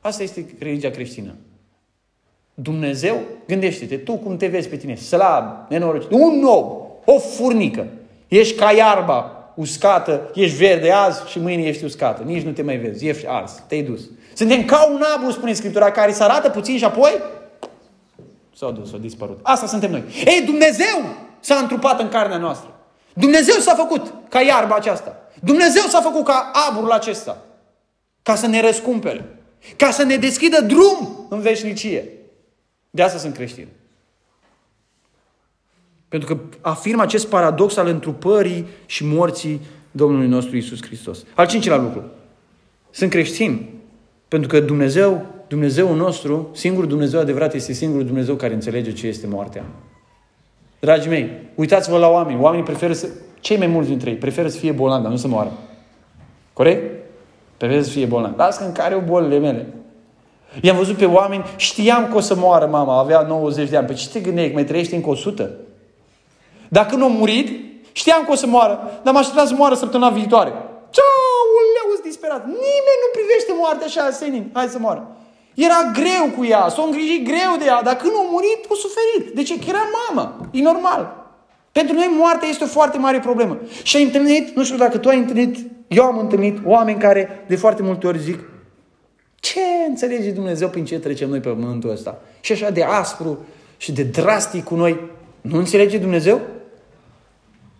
Asta 0.00 0.22
este 0.22 0.46
religia 0.58 0.90
creștină. 0.90 1.34
Dumnezeu, 2.54 3.20
gândește-te, 3.46 3.96
tu 3.96 4.12
cum 4.16 4.36
te 4.36 4.46
vezi 4.46 4.68
pe 4.68 4.76
tine, 4.76 4.94
slab, 4.94 5.44
nenorocit, 5.68 6.10
un 6.10 6.38
nou, 6.40 7.00
o 7.04 7.18
furnică, 7.18 7.86
ești 8.28 8.56
ca 8.56 8.72
iarba 8.72 9.36
uscată, 9.54 10.30
ești 10.34 10.56
verde 10.56 10.90
azi 10.90 11.30
și 11.30 11.38
mâine 11.38 11.62
ești 11.62 11.84
uscată, 11.84 12.22
nici 12.22 12.42
nu 12.42 12.50
te 12.50 12.62
mai 12.62 12.76
vezi, 12.76 13.06
ești 13.06 13.26
ars, 13.28 13.62
te-ai 13.68 13.82
dus. 13.82 14.00
Suntem 14.34 14.64
ca 14.64 14.88
un 14.92 15.02
abu, 15.16 15.30
spune 15.30 15.52
Scriptura, 15.52 15.90
care 15.90 16.12
se 16.12 16.22
arată 16.22 16.48
puțin 16.50 16.78
și 16.78 16.84
apoi 16.84 17.20
s-a 18.62 18.70
dus, 18.70 18.90
s-a 18.90 18.96
dispărut. 18.96 19.38
Asta 19.42 19.66
suntem 19.66 19.90
noi. 19.90 20.04
Ei, 20.24 20.42
Dumnezeu 20.44 21.16
s-a 21.40 21.54
întrupat 21.54 22.00
în 22.00 22.08
carnea 22.08 22.38
noastră. 22.38 22.70
Dumnezeu 23.14 23.54
s-a 23.54 23.74
făcut 23.74 24.12
ca 24.28 24.40
iarba 24.40 24.74
aceasta. 24.74 25.16
Dumnezeu 25.40 25.82
s-a 25.82 26.00
făcut 26.00 26.24
ca 26.24 26.50
aburul 26.68 26.90
acesta. 26.90 27.42
Ca 28.22 28.34
să 28.34 28.46
ne 28.46 28.60
răscumpere. 28.60 29.38
Ca 29.76 29.90
să 29.90 30.02
ne 30.02 30.16
deschidă 30.16 30.60
drum 30.60 31.26
în 31.28 31.40
veșnicie. 31.40 32.08
De 32.90 33.02
asta 33.02 33.18
sunt 33.18 33.34
creștini. 33.34 33.68
Pentru 36.08 36.34
că 36.34 36.40
afirmă 36.60 37.02
acest 37.02 37.26
paradox 37.26 37.76
al 37.76 37.86
întrupării 37.86 38.66
și 38.86 39.04
morții 39.04 39.60
Domnului 39.90 40.28
nostru 40.28 40.56
Isus 40.56 40.82
Hristos. 40.82 41.18
Al 41.34 41.46
cincilea 41.46 41.76
lucru. 41.76 42.04
Sunt 42.90 43.10
creștini. 43.10 43.70
Pentru 44.28 44.48
că 44.48 44.60
Dumnezeu, 44.60 45.26
Dumnezeul 45.52 45.96
nostru, 45.96 46.48
singurul 46.52 46.88
Dumnezeu 46.88 47.20
adevărat, 47.20 47.54
este 47.54 47.72
singurul 47.72 48.06
Dumnezeu 48.06 48.34
care 48.34 48.54
înțelege 48.54 48.92
ce 48.92 49.06
este 49.06 49.26
moartea. 49.26 49.64
Dragii 50.80 51.10
mei, 51.10 51.30
uitați-vă 51.54 51.98
la 51.98 52.08
oameni. 52.08 52.40
Oamenii 52.40 52.64
preferă 52.64 52.92
să... 52.92 53.08
Cei 53.40 53.56
mai 53.56 53.66
mulți 53.66 53.88
dintre 53.88 54.10
ei 54.10 54.16
preferă 54.16 54.48
să 54.48 54.58
fie 54.58 54.72
bolnavi, 54.72 55.02
dar 55.02 55.10
nu 55.10 55.16
să 55.16 55.28
moară. 55.28 55.52
Corect? 56.52 57.04
Preferă 57.56 57.82
să 57.82 57.90
fie 57.90 58.06
bolnavi. 58.06 58.36
Lasă 58.36 58.64
în 58.64 58.72
care 58.72 58.94
o 58.94 59.00
bolile 59.00 59.38
mele. 59.38 59.74
I-am 60.60 60.76
văzut 60.76 60.96
pe 60.96 61.04
oameni, 61.04 61.44
știam 61.56 62.08
că 62.08 62.16
o 62.16 62.20
să 62.20 62.34
moară 62.34 62.66
mama, 62.66 62.98
avea 62.98 63.20
90 63.20 63.68
de 63.68 63.76
ani. 63.76 63.86
Pe 63.86 63.92
ce 63.92 64.08
te 64.08 64.20
gândeai, 64.20 64.46
că 64.46 64.54
mai 64.54 64.64
trăiește 64.64 64.94
încă 64.94 65.08
100? 65.08 65.50
Dacă 66.68 66.96
nu 66.96 67.04
a 67.04 67.08
murit, 67.08 67.48
știam 67.92 68.24
că 68.24 68.32
o 68.32 68.34
să 68.34 68.46
moară, 68.46 69.00
dar 69.04 69.12
mă 69.12 69.18
așteptam 69.18 69.46
să 69.46 69.54
moară 69.54 69.74
săptămâna 69.74 70.10
viitoare. 70.10 70.52
Ce 70.90 71.00
uleu, 71.58 72.02
disperat. 72.02 72.44
Nimeni 72.44 73.02
nu 73.04 73.08
privește 73.12 73.52
moartea 73.60 73.86
așa 73.86 74.10
senin. 74.10 74.50
Hai 74.52 74.66
să 74.66 74.78
moară. 74.78 75.16
Era 75.54 75.90
greu 75.92 76.30
cu 76.36 76.44
ea, 76.44 76.68
s-a 76.68 76.82
îngrijit 76.82 77.24
greu 77.24 77.56
de 77.58 77.64
ea, 77.64 77.82
dar 77.82 77.96
când 77.96 78.12
a 78.16 78.28
murit, 78.30 78.60
a 78.70 78.74
suferit. 78.74 79.34
De 79.34 79.42
ce? 79.42 79.58
Că 79.58 79.64
era 79.68 79.84
mamă. 80.08 80.48
E 80.50 80.62
normal. 80.62 81.30
Pentru 81.72 81.94
noi 81.94 82.14
moartea 82.18 82.48
este 82.48 82.64
o 82.64 82.66
foarte 82.66 82.98
mare 82.98 83.18
problemă. 83.18 83.58
Și 83.82 83.96
ai 83.96 84.02
întâlnit, 84.02 84.56
nu 84.56 84.64
știu 84.64 84.76
dacă 84.76 84.98
tu 84.98 85.08
ai 85.08 85.18
întâlnit, 85.18 85.56
eu 85.88 86.04
am 86.04 86.18
întâlnit 86.18 86.58
oameni 86.64 86.98
care 86.98 87.44
de 87.48 87.56
foarte 87.56 87.82
multe 87.82 88.06
ori 88.06 88.18
zic, 88.18 88.38
ce 89.34 89.60
înțelege 89.88 90.30
Dumnezeu 90.30 90.68
prin 90.68 90.84
ce 90.84 90.98
trecem 90.98 91.28
noi 91.28 91.40
pe 91.40 91.48
pământul 91.48 91.90
ăsta? 91.90 92.20
Și 92.40 92.52
așa 92.52 92.70
de 92.70 92.82
aspru 92.82 93.38
și 93.76 93.92
de 93.92 94.02
drastic 94.02 94.64
cu 94.64 94.74
noi. 94.74 95.00
Nu 95.40 95.58
înțelege 95.58 95.98
Dumnezeu? 95.98 96.40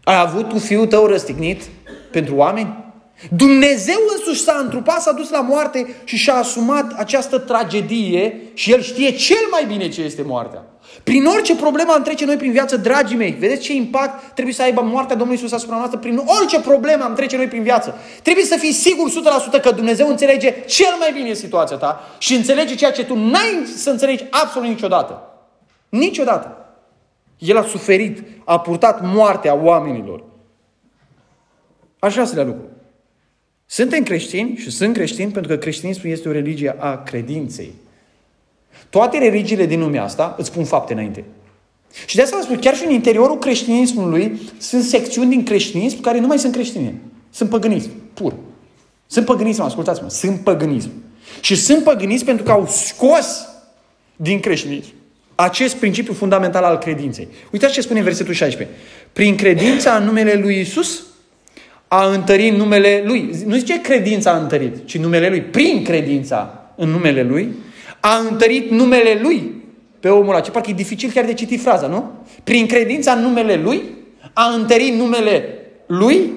Ai 0.05 0.21
avut 0.21 0.49
tu 0.49 0.59
fiul 0.59 0.87
tău 0.87 1.07
răstignit 1.07 1.63
pentru 2.11 2.35
oameni? 2.37 2.82
Dumnezeu 3.31 3.99
însuși 4.17 4.43
s-a 4.43 4.59
întrupat, 4.63 5.01
s-a 5.01 5.13
dus 5.13 5.31
la 5.31 5.41
moarte 5.41 5.95
și 6.05 6.17
și-a 6.17 6.35
asumat 6.35 6.93
această 6.97 7.39
tragedie 7.39 8.41
și 8.55 8.73
El 8.73 8.83
știe 8.83 9.11
cel 9.11 9.47
mai 9.51 9.65
bine 9.65 9.89
ce 9.89 10.03
este 10.03 10.23
moartea. 10.23 10.65
Prin 11.05 11.27
orice 11.27 11.57
problemă 11.57 11.93
am 11.93 12.03
trece 12.03 12.25
noi 12.25 12.37
prin 12.37 12.53
viață, 12.53 12.77
dragii 12.77 13.17
mei, 13.17 13.37
vedeți 13.39 13.63
ce 13.63 13.75
impact 13.75 14.35
trebuie 14.35 14.55
să 14.55 14.63
aibă 14.63 14.81
moartea 14.81 15.17
Domnului 15.17 15.41
Iisus 15.41 15.57
asupra 15.57 15.77
noastră? 15.77 15.99
Prin 15.99 16.21
orice 16.41 16.61
problemă 16.61 17.05
am 17.05 17.15
trece 17.15 17.37
noi 17.37 17.47
prin 17.47 17.63
viață. 17.63 17.95
Trebuie 18.23 18.45
să 18.45 18.57
fii 18.57 18.73
sigur 18.73 19.11
100% 19.59 19.63
că 19.63 19.71
Dumnezeu 19.71 20.09
înțelege 20.09 20.55
cel 20.67 20.95
mai 20.99 21.13
bine 21.13 21.33
situația 21.33 21.77
ta 21.77 22.01
și 22.19 22.35
înțelege 22.35 22.75
ceea 22.75 22.93
ce 22.93 23.05
tu 23.05 23.15
n-ai 23.15 23.67
să 23.77 23.91
înțelegi 23.91 24.25
absolut 24.31 24.69
niciodată. 24.69 25.23
Niciodată. 25.89 26.57
El 27.39 27.57
a 27.57 27.63
suferit, 27.63 28.23
a 28.45 28.61
purtat 28.61 29.01
moartea 29.03 29.55
oamenilor. 29.55 30.25
Așa 31.99 32.25
se 32.25 32.35
le 32.35 32.43
lucru. 32.43 32.72
Suntem 33.73 34.03
creștini 34.03 34.57
și 34.57 34.71
sunt 34.71 34.95
creștini 34.95 35.33
pentru 35.33 35.51
că 35.51 35.57
creștinismul 35.57 36.13
este 36.13 36.29
o 36.29 36.33
religie 36.33 36.77
a 36.79 37.03
credinței. 37.03 37.73
Toate 38.91 39.19
religiile 39.19 39.67
din 39.67 39.81
lumea 39.81 40.03
asta 40.03 40.35
îți 40.39 40.49
spun 40.49 40.65
fapte 40.65 40.93
înainte. 40.93 41.25
Și 42.07 42.17
de 42.17 42.23
asta 42.23 42.37
vă 42.37 42.43
spun, 42.43 42.59
chiar 42.59 42.77
și 42.77 42.85
în 42.85 42.91
interiorul 42.91 43.39
creștinismului 43.39 44.41
sunt 44.59 44.83
secțiuni 44.83 45.31
din 45.31 45.45
creștinism 45.45 46.01
care 46.01 46.21
nu 46.21 46.27
mai 46.27 46.39
sunt 46.39 46.53
creștine. 46.53 46.95
Sunt 47.31 47.49
păgânism, 47.49 47.91
pur. 48.15 48.35
Sunt 49.07 49.25
păgânism, 49.25 49.63
ascultați-mă, 49.63 50.11
sunt 50.11 50.41
păgânism. 50.41 50.91
Și 51.41 51.55
sunt 51.55 51.85
păgânism 51.85 52.25
pentru 52.25 52.45
că 52.45 52.51
au 52.51 52.67
scos 52.67 53.49
din 54.17 54.41
creștinism 54.41 54.93
acest 55.35 55.75
principiu 55.75 56.13
fundamental 56.13 56.65
al 56.65 56.79
credinței. 56.79 57.29
Uitați 57.51 57.73
ce 57.73 57.81
spune 57.81 57.99
în 57.99 58.05
versetul 58.05 58.35
16. 58.35 58.77
Prin 59.13 59.37
credința 59.37 59.97
în 59.97 60.05
numele 60.05 60.35
lui 60.35 60.61
Isus 60.61 61.03
a 61.95 62.07
întărit 62.07 62.53
numele 62.53 63.03
lui. 63.07 63.31
Nu 63.47 63.57
zice 63.57 63.81
credința 63.81 64.31
a 64.31 64.39
întărit, 64.39 64.87
ci 64.87 64.99
numele 64.99 65.29
lui. 65.29 65.41
Prin 65.41 65.85
credința 65.85 66.71
în 66.77 66.89
numele 66.89 67.23
lui 67.23 67.55
a 68.01 68.17
întărit 68.31 68.71
numele 68.71 69.19
lui 69.23 69.53
pe 70.01 70.09
omul 70.09 70.35
acela. 70.35 70.53
Parcă 70.53 70.71
e 70.71 70.75
dificil 70.75 71.11
chiar 71.11 71.25
de 71.25 71.35
citit 71.35 71.61
fraza, 71.61 71.87
nu? 71.87 72.11
Prin 72.45 72.67
credința 72.67 73.13
în 73.13 73.21
numele 73.21 73.55
lui 73.55 73.83
a 74.33 74.53
întărit 74.55 74.95
numele 74.95 75.59
lui 75.87 76.33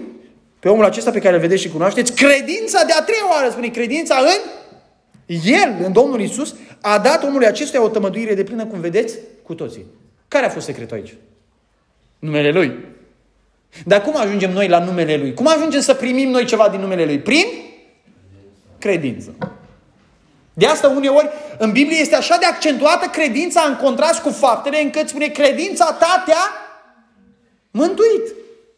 pe 0.60 0.70
omul 0.70 0.84
acesta 0.84 1.12
pe 1.12 1.20
care 1.20 1.36
îl 1.36 1.42
vedeți 1.42 1.62
și 1.62 1.70
cunoașteți. 1.70 2.14
Credința 2.14 2.84
de 2.86 2.94
a 3.00 3.04
treia 3.04 3.30
oară, 3.32 3.50
spune, 3.50 3.68
credința 3.68 4.16
în 4.16 4.50
el, 5.46 5.86
în 5.86 5.92
Domnul 5.92 6.22
Isus, 6.22 6.56
a 6.82 7.00
dat 7.00 7.24
omului 7.24 7.48
acestuia 7.48 7.84
o 7.84 7.90
tămăduire 7.90 8.34
de 8.34 8.44
plină, 8.44 8.66
cum 8.66 8.80
vedeți, 8.80 9.18
cu 9.44 9.54
toții. 9.54 9.86
Care 10.28 10.46
a 10.46 10.50
fost 10.50 10.66
secretul 10.66 10.96
aici? 10.96 11.14
Numele 12.20 12.52
Lui. 12.52 12.94
Dar 13.86 14.02
cum 14.02 14.18
ajungem 14.18 14.52
noi 14.52 14.68
la 14.68 14.80
numele 14.80 15.18
Lui? 15.18 15.34
Cum 15.34 15.48
ajungem 15.48 15.82
să 15.82 15.94
primim 15.94 16.30
noi 16.30 16.46
ceva 16.46 16.70
din 16.70 16.80
numele 16.80 17.06
Lui? 17.06 17.20
Prin 17.20 17.46
credință. 18.78 19.36
De 20.54 20.66
asta 20.66 20.88
uneori 20.88 21.30
în 21.58 21.72
Biblie 21.72 22.00
este 22.00 22.16
așa 22.16 22.38
de 22.38 22.46
accentuată 22.46 23.06
credința 23.06 23.62
în 23.68 23.76
contrast 23.76 24.22
cu 24.22 24.30
faptele 24.30 24.82
încât 24.82 25.08
spune 25.08 25.28
credința 25.28 25.86
ta 25.86 26.24
te-a 26.26 26.52
mântuit. 27.72 28.34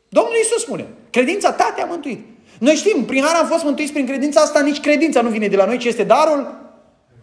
Domnul 0.09 0.35
Iisus 0.35 0.61
spune, 0.61 0.85
credința 1.09 1.51
ta 1.51 1.73
te-a 1.75 1.85
mântuit. 1.85 2.25
Noi 2.59 2.75
știm, 2.75 3.05
prin 3.05 3.23
har 3.23 3.35
am 3.35 3.47
fost 3.47 3.63
mântuiți 3.63 3.91
prin 3.91 4.05
credința 4.05 4.41
asta, 4.41 4.61
nici 4.61 4.79
credința 4.79 5.21
nu 5.21 5.29
vine 5.29 5.47
de 5.47 5.55
la 5.55 5.65
noi, 5.65 5.77
ci 5.77 5.85
este 5.85 6.03
darul 6.03 6.69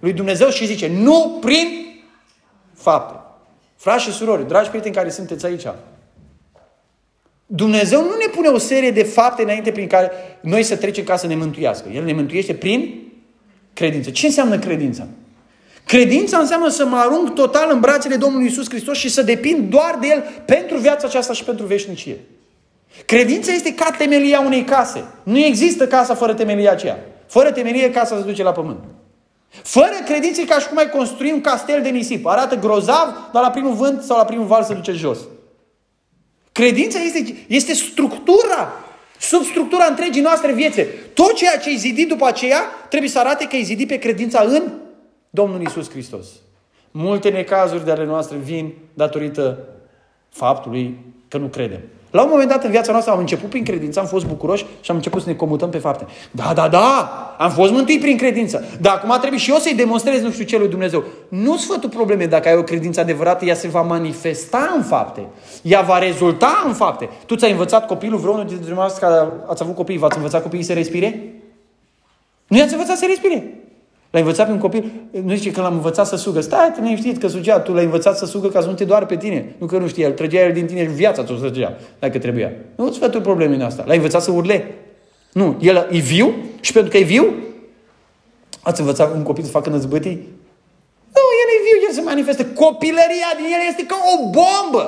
lui 0.01 0.13
Dumnezeu 0.13 0.49
și 0.49 0.67
zice, 0.67 0.89
nu 0.89 1.39
prin 1.41 1.87
fapte. 2.75 3.15
Frați 3.77 4.03
și 4.03 4.13
surori, 4.13 4.49
dragi 4.49 4.69
prieteni 4.69 4.95
care 4.95 5.11
sunteți 5.11 5.47
aici, 5.47 5.67
Dumnezeu 7.47 8.01
nu 8.01 8.17
ne 8.17 8.27
pune 8.35 8.49
o 8.49 8.59
serie 8.59 8.91
de 8.91 9.03
fapte 9.03 9.43
înainte 9.43 9.73
prin 9.73 9.87
care 9.87 10.11
noi 10.41 10.63
să 10.63 10.77
trecem 10.77 11.05
ca 11.05 11.17
să 11.17 11.27
ne 11.27 11.35
mântuiască. 11.35 11.89
El 11.89 12.05
ne 12.05 12.13
mântuiește 12.13 12.55
prin 12.55 13.03
credință. 13.73 14.11
Ce 14.11 14.27
înseamnă 14.27 14.59
credința? 14.59 15.07
Credința 15.85 16.39
înseamnă 16.39 16.69
să 16.69 16.87
mă 16.87 16.97
arunc 16.97 17.35
total 17.35 17.69
în 17.73 17.81
brațele 17.81 18.17
Domnului 18.17 18.47
Isus 18.47 18.69
Hristos 18.69 18.99
și 18.99 19.09
să 19.09 19.23
depind 19.23 19.71
doar 19.71 19.99
de 20.01 20.07
El 20.07 20.25
pentru 20.45 20.79
viața 20.79 21.07
aceasta 21.07 21.33
și 21.33 21.45
pentru 21.45 21.67
veșnicie. 21.67 22.17
Credința 23.07 23.53
este 23.53 23.75
ca 23.75 23.91
temelia 23.99 24.41
unei 24.41 24.65
case. 24.65 25.05
Nu 25.23 25.39
există 25.39 25.87
casa 25.87 26.15
fără 26.15 26.35
temelia 26.35 26.71
aceea. 26.71 26.99
Fără 27.27 27.53
temelie, 27.53 27.91
casa 27.91 28.17
se 28.17 28.23
duce 28.23 28.43
la 28.43 28.53
pământ. 28.53 28.85
Fără 29.49 29.95
credință 30.05 30.41
e 30.41 30.45
ca 30.45 30.59
și 30.59 30.69
cum 30.69 30.79
ai 30.79 30.89
construi 30.89 31.33
un 31.33 31.41
castel 31.41 31.83
de 31.83 31.89
nisip. 31.89 32.27
Arată 32.27 32.55
grozav, 32.55 33.31
dar 33.33 33.43
la 33.43 33.51
primul 33.51 33.75
vânt 33.75 34.03
sau 34.03 34.17
la 34.17 34.25
primul 34.25 34.47
val 34.47 34.65
se 34.65 34.75
duce 34.75 34.93
jos. 34.93 35.19
Credința 36.55 36.99
este, 36.99 37.37
este 37.47 37.73
structura, 37.73 38.73
sub 39.19 39.43
structura 39.43 39.87
întregii 39.89 40.23
noastre 40.23 40.53
viețe. 40.53 40.83
Tot 41.15 41.35
ceea 41.35 41.59
ce 41.59 41.71
e 41.71 41.77
zidit 41.77 42.09
după 42.09 42.27
aceea 42.27 42.61
trebuie 42.89 43.11
să 43.11 43.19
arate 43.19 43.47
că 43.47 43.57
e 43.57 43.63
zidit 43.63 43.89
pe 43.89 43.99
credința 43.99 44.43
în 44.43 44.73
Domnul 45.31 45.63
Isus 45.63 45.91
Hristos. 45.91 46.27
Multe 46.91 47.29
necazuri 47.29 47.85
de 47.85 47.91
ale 47.91 48.05
noastre 48.05 48.37
vin 48.37 48.73
datorită 48.95 49.69
faptului 50.29 50.99
că 51.29 51.39
nu 51.39 51.47
credem. 51.47 51.81
La 52.15 52.23
un 52.23 52.29
moment 52.31 52.49
dat 52.49 52.65
în 52.65 52.71
viața 52.71 52.93
noastră 52.93 53.13
am 53.13 53.19
început 53.19 53.49
prin 53.49 53.65
credință, 53.65 54.01
am 54.01 54.07
fost 54.07 54.27
bucuroși 54.27 54.67
și 54.81 54.91
am 54.91 54.97
început 54.97 55.23
să 55.23 55.29
ne 55.29 55.35
comutăm 55.35 55.71
pe 55.71 55.79
fapte. 55.79 56.07
Da, 56.31 56.53
da, 56.55 56.69
da, 56.69 57.37
am 57.39 57.51
fost 57.51 57.73
mântuit 57.73 58.01
prin 58.01 58.17
credință. 58.17 58.65
Dar 58.81 58.95
acum 58.95 59.19
trebuie 59.19 59.41
și 59.41 59.51
eu 59.51 59.57
să-i 59.57 59.75
demonstrez 59.75 60.21
nu 60.21 60.31
știu 60.31 60.45
ce 60.45 60.59
lui 60.59 60.69
Dumnezeu. 60.69 61.05
Nu 61.29 61.57
sfătul 61.57 61.89
probleme 61.89 62.27
dacă 62.27 62.49
ai 62.49 62.57
o 62.57 62.63
credință 62.63 63.01
adevărată, 63.01 63.45
ea 63.45 63.55
se 63.55 63.69
va 63.69 63.83
manifesta 63.83 64.73
în 64.77 64.83
fapte. 64.83 65.27
Ea 65.63 65.81
va 65.81 65.99
rezulta 65.99 66.63
în 66.67 66.73
fapte. 66.73 67.09
Tu 67.27 67.37
ți-ai 67.37 67.51
învățat 67.51 67.87
copilul, 67.87 68.19
vreunul 68.19 68.45
dintre 68.45 68.65
dumneavoastră 68.65 69.07
care 69.07 69.29
ați 69.47 69.63
avut 69.63 69.75
copii, 69.75 69.99
v-ați 69.99 70.17
învățat 70.17 70.43
copiii 70.43 70.63
să 70.63 70.73
respire? 70.73 71.35
Nu 72.47 72.57
i-ați 72.57 72.73
învățat 72.73 72.97
să 72.97 73.05
respire. 73.09 73.64
L-ai 74.15 74.23
învățat 74.23 74.47
pe 74.47 74.53
un 74.53 74.59
copil, 74.59 74.93
nu 75.25 75.35
zice 75.35 75.51
că 75.51 75.61
l-am 75.61 75.75
învățat 75.75 76.07
să 76.07 76.17
sugă. 76.17 76.41
Stai, 76.41 76.73
tu 76.75 76.81
nu 76.81 76.97
știți 76.97 77.21
că 77.21 77.29
sugea, 77.29 77.59
tu 77.59 77.73
l-ai 77.73 77.85
învățat 77.85 78.17
să 78.19 78.27
sugă 78.27 78.49
ca 78.49 78.61
să 78.61 78.67
nu 78.67 78.75
te 78.75 78.85
doare 78.85 79.05
pe 79.05 79.17
tine. 79.17 79.55
Nu 79.59 79.67
că 79.67 79.79
nu 79.79 79.89
știa, 79.89 80.07
el 80.07 80.13
trăgea 80.13 80.41
el 80.41 80.53
din 80.53 80.67
tine 80.67 80.83
viața 80.83 81.25
ți-o 81.25 81.35
trăgea, 81.35 81.77
dacă 81.99 82.19
trebuia. 82.19 82.53
Nu 82.77 82.87
îți 82.87 82.99
fătul 82.99 83.21
probleme 83.21 83.55
în 83.55 83.61
asta. 83.61 83.85
L-ai 83.87 83.97
învățat 83.97 84.23
să 84.23 84.31
urle. 84.31 84.75
Nu, 85.33 85.57
el 85.61 85.89
e 85.91 85.99
viu 85.99 86.35
și 86.61 86.73
pentru 86.73 86.91
că 86.91 86.97
e 86.97 87.03
viu, 87.03 87.35
ați 88.63 88.81
învățat 88.81 89.15
un 89.15 89.23
copil 89.23 89.45
să 89.45 89.51
facă 89.51 89.71
năzbătii? 89.71 90.17
Nu, 91.17 91.25
el 91.43 91.49
e 91.57 91.65
viu, 91.67 91.87
el 91.87 91.95
se 91.95 92.01
manifestă. 92.01 92.45
Copilăria 92.45 93.31
din 93.37 93.45
el 93.57 93.63
este 93.69 93.87
ca 93.87 93.97
o 94.13 94.31
bombă. 94.37 94.85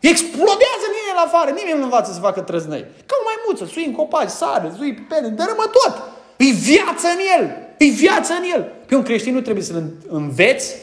Explodează 0.00 0.86
din 0.94 1.04
el 1.12 1.18
afară. 1.26 1.50
Nimeni 1.50 1.78
nu 1.78 1.84
învață 1.84 2.12
să 2.12 2.20
facă 2.20 2.40
trăznăi. 2.40 2.84
Ca 3.06 3.14
o 3.20 3.24
maimuță, 3.28 3.64
sui 3.72 3.84
în 3.84 3.92
copaci, 3.92 4.28
sare, 4.28 4.72
sui 4.76 4.94
pe 4.94 5.02
pene, 5.08 5.28
dărâmă 5.28 5.66
tot. 5.78 5.94
E 6.36 6.52
viață 6.52 7.06
în 7.16 7.20
el. 7.38 7.67
E 7.78 7.84
viață 7.84 8.32
în 8.32 8.50
el. 8.54 8.72
Pe 8.86 8.94
un 8.94 9.02
creștin 9.02 9.34
nu 9.34 9.40
trebuie 9.40 9.64
să-l 9.64 9.92
înveți 10.08 10.74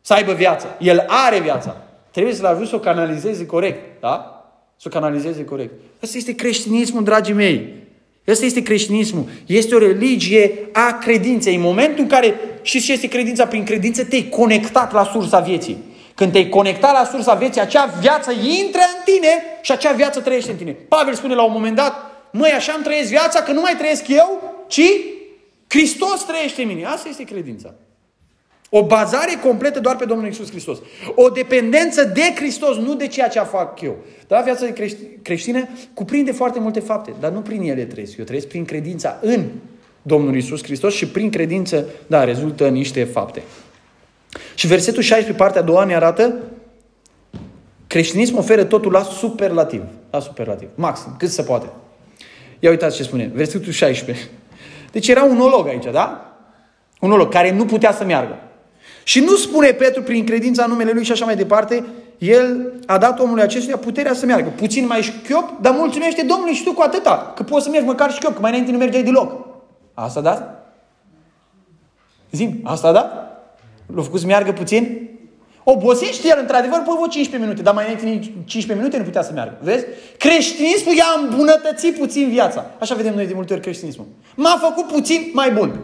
să 0.00 0.12
aibă 0.12 0.32
viață. 0.32 0.76
El 0.78 1.04
are 1.06 1.40
viața. 1.40 1.76
Trebuie 2.10 2.34
să-l 2.34 2.44
ajuți 2.44 2.68
să 2.68 2.76
o 2.76 2.78
canalizeze 2.78 3.46
corect. 3.46 4.00
Da? 4.00 4.44
Să 4.76 4.84
o 4.86 4.90
canalizeze 4.90 5.44
corect. 5.44 5.72
Asta 6.02 6.16
este 6.16 6.34
creștinismul, 6.34 7.04
dragii 7.04 7.34
mei. 7.34 7.74
Asta 8.26 8.44
este 8.44 8.62
creștinismul. 8.62 9.24
Este 9.46 9.74
o 9.74 9.78
religie 9.78 10.68
a 10.72 10.98
credinței. 11.00 11.54
În 11.54 11.60
momentul 11.60 12.02
în 12.02 12.08
care, 12.08 12.34
și 12.62 12.80
ce 12.80 12.92
este 12.92 13.08
credința? 13.08 13.46
Prin 13.46 13.64
credință 13.64 14.04
te-ai 14.04 14.28
conectat 14.28 14.92
la 14.92 15.04
sursa 15.04 15.40
vieții. 15.40 15.76
Când 16.14 16.32
te-ai 16.32 16.48
conectat 16.48 16.92
la 16.92 17.04
sursa 17.04 17.34
vieții, 17.34 17.60
acea 17.60 17.94
viață 18.00 18.30
intră 18.30 18.80
în 18.80 19.02
tine 19.04 19.28
și 19.62 19.72
acea 19.72 19.92
viață 19.92 20.20
trăiește 20.20 20.50
în 20.50 20.56
tine. 20.56 20.70
Pavel 20.70 21.14
spune 21.14 21.34
la 21.34 21.42
un 21.42 21.52
moment 21.52 21.76
dat, 21.76 21.94
măi, 22.32 22.50
așa 22.50 22.72
îmi 22.72 22.84
trăiesc 22.84 23.08
viața, 23.08 23.42
că 23.42 23.52
nu 23.52 23.60
mai 23.60 23.74
trăiesc 23.78 24.08
eu, 24.08 24.54
ci 24.68 24.80
Hristos 25.70 26.24
trăiește 26.26 26.62
în 26.62 26.68
mine. 26.68 26.84
Asta 26.84 27.08
este 27.08 27.24
credința. 27.24 27.74
O 28.70 28.86
bazare 28.86 29.38
completă 29.42 29.80
doar 29.80 29.96
pe 29.96 30.04
Domnul 30.04 30.28
Isus 30.28 30.50
Hristos. 30.50 30.78
O 31.14 31.28
dependență 31.28 32.04
de 32.04 32.32
Hristos, 32.34 32.76
nu 32.76 32.94
de 32.94 33.06
ceea 33.06 33.28
ce 33.28 33.40
fac 33.40 33.80
eu. 33.80 33.96
Dar 34.26 34.42
viața 34.42 34.66
creștină 35.22 35.68
cuprinde 35.94 36.32
foarte 36.32 36.60
multe 36.60 36.80
fapte, 36.80 37.12
dar 37.20 37.30
nu 37.30 37.40
prin 37.40 37.62
ele 37.62 37.84
trăiesc. 37.84 38.16
Eu 38.16 38.24
trăiesc 38.24 38.46
prin 38.46 38.64
credința 38.64 39.18
în 39.22 39.44
Domnul 40.02 40.36
Isus 40.36 40.62
Hristos 40.62 40.94
și 40.94 41.06
prin 41.06 41.30
credință, 41.30 41.84
da, 42.06 42.24
rezultă 42.24 42.68
niște 42.68 43.04
fapte. 43.04 43.42
Și 44.54 44.66
versetul 44.66 45.02
16, 45.02 45.42
partea 45.42 45.60
a 45.60 45.64
doua, 45.64 45.84
ne 45.84 45.94
arată 45.94 46.34
creștinismul 47.86 48.40
oferă 48.40 48.64
totul 48.64 48.92
la 48.92 49.02
superlativ. 49.02 49.82
La 50.10 50.20
superlativ. 50.20 50.68
Maxim. 50.74 51.14
Cât 51.18 51.30
se 51.30 51.42
poate. 51.42 51.70
Ia 52.58 52.70
uitați 52.70 52.96
ce 52.96 53.02
spune. 53.02 53.30
Versetul 53.34 53.72
16. 53.72 54.28
Deci 54.92 55.08
era 55.08 55.22
un 55.22 55.40
olog 55.40 55.66
aici, 55.66 55.86
da? 55.92 56.34
Un 57.00 57.12
olog 57.12 57.32
care 57.32 57.52
nu 57.52 57.64
putea 57.64 57.92
să 57.92 58.04
meargă. 58.04 58.38
Și 59.04 59.20
nu 59.20 59.36
spune 59.36 59.72
Petru 59.72 60.02
prin 60.02 60.24
credința 60.24 60.66
numele 60.66 60.90
lui 60.90 61.04
și 61.04 61.12
așa 61.12 61.24
mai 61.24 61.36
departe, 61.36 61.84
el 62.18 62.72
a 62.86 62.98
dat 62.98 63.20
omului 63.20 63.42
acestuia 63.42 63.76
puterea 63.76 64.14
să 64.14 64.26
meargă. 64.26 64.48
Puțin 64.48 64.86
mai 64.86 65.00
șchiop, 65.00 65.60
dar 65.60 65.74
mulțumește 65.74 66.22
Domnului 66.22 66.54
și 66.54 66.64
tu 66.64 66.72
cu 66.72 66.82
atâta. 66.82 67.32
Că 67.36 67.42
poți 67.42 67.64
să 67.64 67.70
mergi 67.70 67.86
măcar 67.86 68.12
șchiop, 68.12 68.34
că 68.34 68.40
mai 68.40 68.50
înainte 68.50 68.72
nu 68.72 68.78
mergeai 68.78 69.02
deloc. 69.02 69.46
Asta 69.94 70.20
da? 70.20 70.64
Zim, 72.30 72.60
asta 72.62 72.92
da? 72.92 73.30
L-a 73.94 74.02
făcut 74.02 74.20
să 74.20 74.26
meargă 74.26 74.52
puțin? 74.52 75.08
Obosește 75.72 76.28
el, 76.28 76.38
într-adevăr, 76.40 76.78
pe 76.78 76.90
15 77.08 77.38
minute, 77.38 77.62
dar 77.62 77.74
mai 77.74 77.84
înainte 77.84 78.32
15 78.44 78.74
minute 78.74 78.96
nu 78.96 79.04
putea 79.04 79.22
să 79.22 79.32
meargă. 79.34 79.56
Vezi? 79.60 79.84
Creștinismul 80.18 80.94
i-a 80.94 81.10
îmbunătățit 81.22 81.98
puțin 81.98 82.28
viața. 82.28 82.66
Așa 82.78 82.94
vedem 82.94 83.14
noi 83.14 83.26
de 83.26 83.32
multe 83.34 83.52
ori 83.52 83.62
creștinismul. 83.62 84.06
M-a 84.36 84.58
făcut 84.60 84.86
puțin 84.92 85.30
mai 85.32 85.50
bun. 85.50 85.80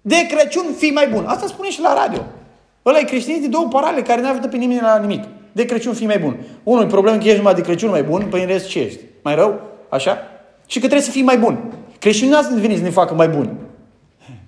De 0.00 0.16
Crăciun 0.28 0.64
fi 0.78 0.86
mai 0.86 1.08
bun. 1.08 1.24
Asta 1.26 1.46
spune 1.46 1.70
și 1.70 1.80
la 1.80 1.94
radio. 1.94 2.24
Ăla 2.86 2.98
e 2.98 3.02
creștinism 3.02 3.42
de 3.42 3.48
două 3.48 3.68
parale 3.68 4.02
care 4.02 4.20
nu 4.20 4.28
ajută 4.28 4.48
pe 4.48 4.56
nimeni 4.56 4.80
la 4.80 4.98
nimic. 4.98 5.24
De 5.52 5.64
Crăciun 5.64 5.94
fi 5.94 6.06
mai 6.06 6.18
bun. 6.18 6.36
Unul 6.62 6.82
e 6.82 6.86
problemă 6.86 7.16
că 7.16 7.24
ești 7.24 7.36
numai 7.36 7.54
de 7.54 7.60
Crăciun 7.60 7.90
mai 7.90 8.02
bun, 8.02 8.26
păi 8.30 8.40
în 8.40 8.46
rest 8.46 8.68
ce 8.68 8.78
ești? 8.78 9.00
Mai 9.22 9.34
rău? 9.34 9.60
Așa? 9.88 10.18
Și 10.66 10.78
că 10.78 10.86
trebuie 10.86 11.06
să 11.06 11.10
fii 11.10 11.22
mai 11.22 11.38
bun. 11.38 11.72
Creștinul 11.98 12.32
nu 12.32 12.38
a 12.38 12.60
venit 12.60 12.76
să 12.76 12.82
ne 12.82 12.90
facă 12.90 13.14
mai 13.14 13.28
buni. 13.28 13.50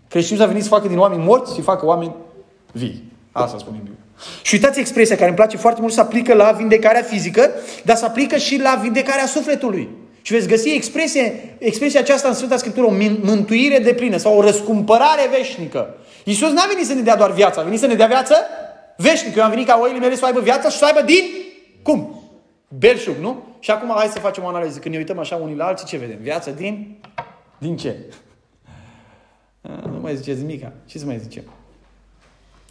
Creștinul 0.09 0.43
a 0.43 0.47
venit 0.47 0.63
să 0.63 0.69
facă 0.69 0.89
din 0.89 0.99
oameni 0.99 1.23
morți, 1.23 1.55
să 1.55 1.61
facă 1.61 1.87
oameni 1.87 2.15
vii. 2.73 3.13
Asta 3.33 3.59
spune 3.59 3.77
Biblia. 3.77 4.06
Și 4.43 4.55
uitați 4.55 4.81
expresia 4.81 5.15
care 5.15 5.29
îmi 5.29 5.37
place 5.37 5.57
foarte 5.57 5.81
mult, 5.81 5.93
să 5.93 6.01
aplică 6.01 6.35
la 6.35 6.51
vindecarea 6.51 7.03
fizică, 7.03 7.51
dar 7.85 7.97
să 7.97 8.05
aplică 8.05 8.37
și 8.37 8.61
la 8.61 8.79
vindecarea 8.83 9.27
sufletului. 9.27 9.89
Și 10.23 10.33
veți 10.33 10.49
găsi 10.49 10.75
expresie, 10.75 11.57
expresia 11.59 12.01
aceasta 12.01 12.29
în 12.29 12.35
Sfânta 12.35 12.57
Scriptură, 12.57 12.87
o 12.87 12.93
mântuire 13.23 13.79
de 13.79 13.95
plină 13.95 14.17
sau 14.17 14.37
o 14.37 14.41
răscumpărare 14.41 15.29
veșnică. 15.37 15.95
Iisus 16.25 16.51
n-a 16.51 16.67
venit 16.73 16.87
să 16.87 16.95
ne 16.95 17.01
dea 17.01 17.17
doar 17.17 17.33
viața, 17.33 17.61
a 17.61 17.65
venit 17.65 17.79
să 17.79 17.87
ne 17.87 17.95
dea 17.95 18.07
viață 18.07 18.35
veșnică. 18.97 19.39
Eu 19.39 19.45
am 19.45 19.51
venit 19.51 19.67
ca 19.67 19.79
oile 19.83 19.99
mele 19.99 20.15
să 20.15 20.25
aibă 20.27 20.41
viață 20.41 20.69
și 20.69 20.77
să 20.77 20.85
aibă 20.85 21.03
din... 21.03 21.25
Cum? 21.83 22.23
Belșug, 22.69 23.17
nu? 23.21 23.43
Și 23.59 23.71
acum 23.71 23.93
hai 23.97 24.07
să 24.07 24.19
facem 24.19 24.45
o 24.45 24.49
analiză. 24.49 24.79
Când 24.79 24.95
ne 24.95 25.01
uităm 25.01 25.19
așa 25.19 25.37
unii 25.37 25.57
la 25.57 25.67
alții, 25.67 25.87
ce 25.87 25.97
vedem? 25.97 26.19
Viață 26.21 26.51
din... 26.51 26.99
Din 27.59 27.77
ce? 27.77 27.97
Nu 29.93 29.99
mai 30.01 30.17
ziceți 30.17 30.41
nimica. 30.41 30.73
Ce 30.85 30.99
să 30.99 31.07
mai 31.07 31.19
zicem? 31.19 31.43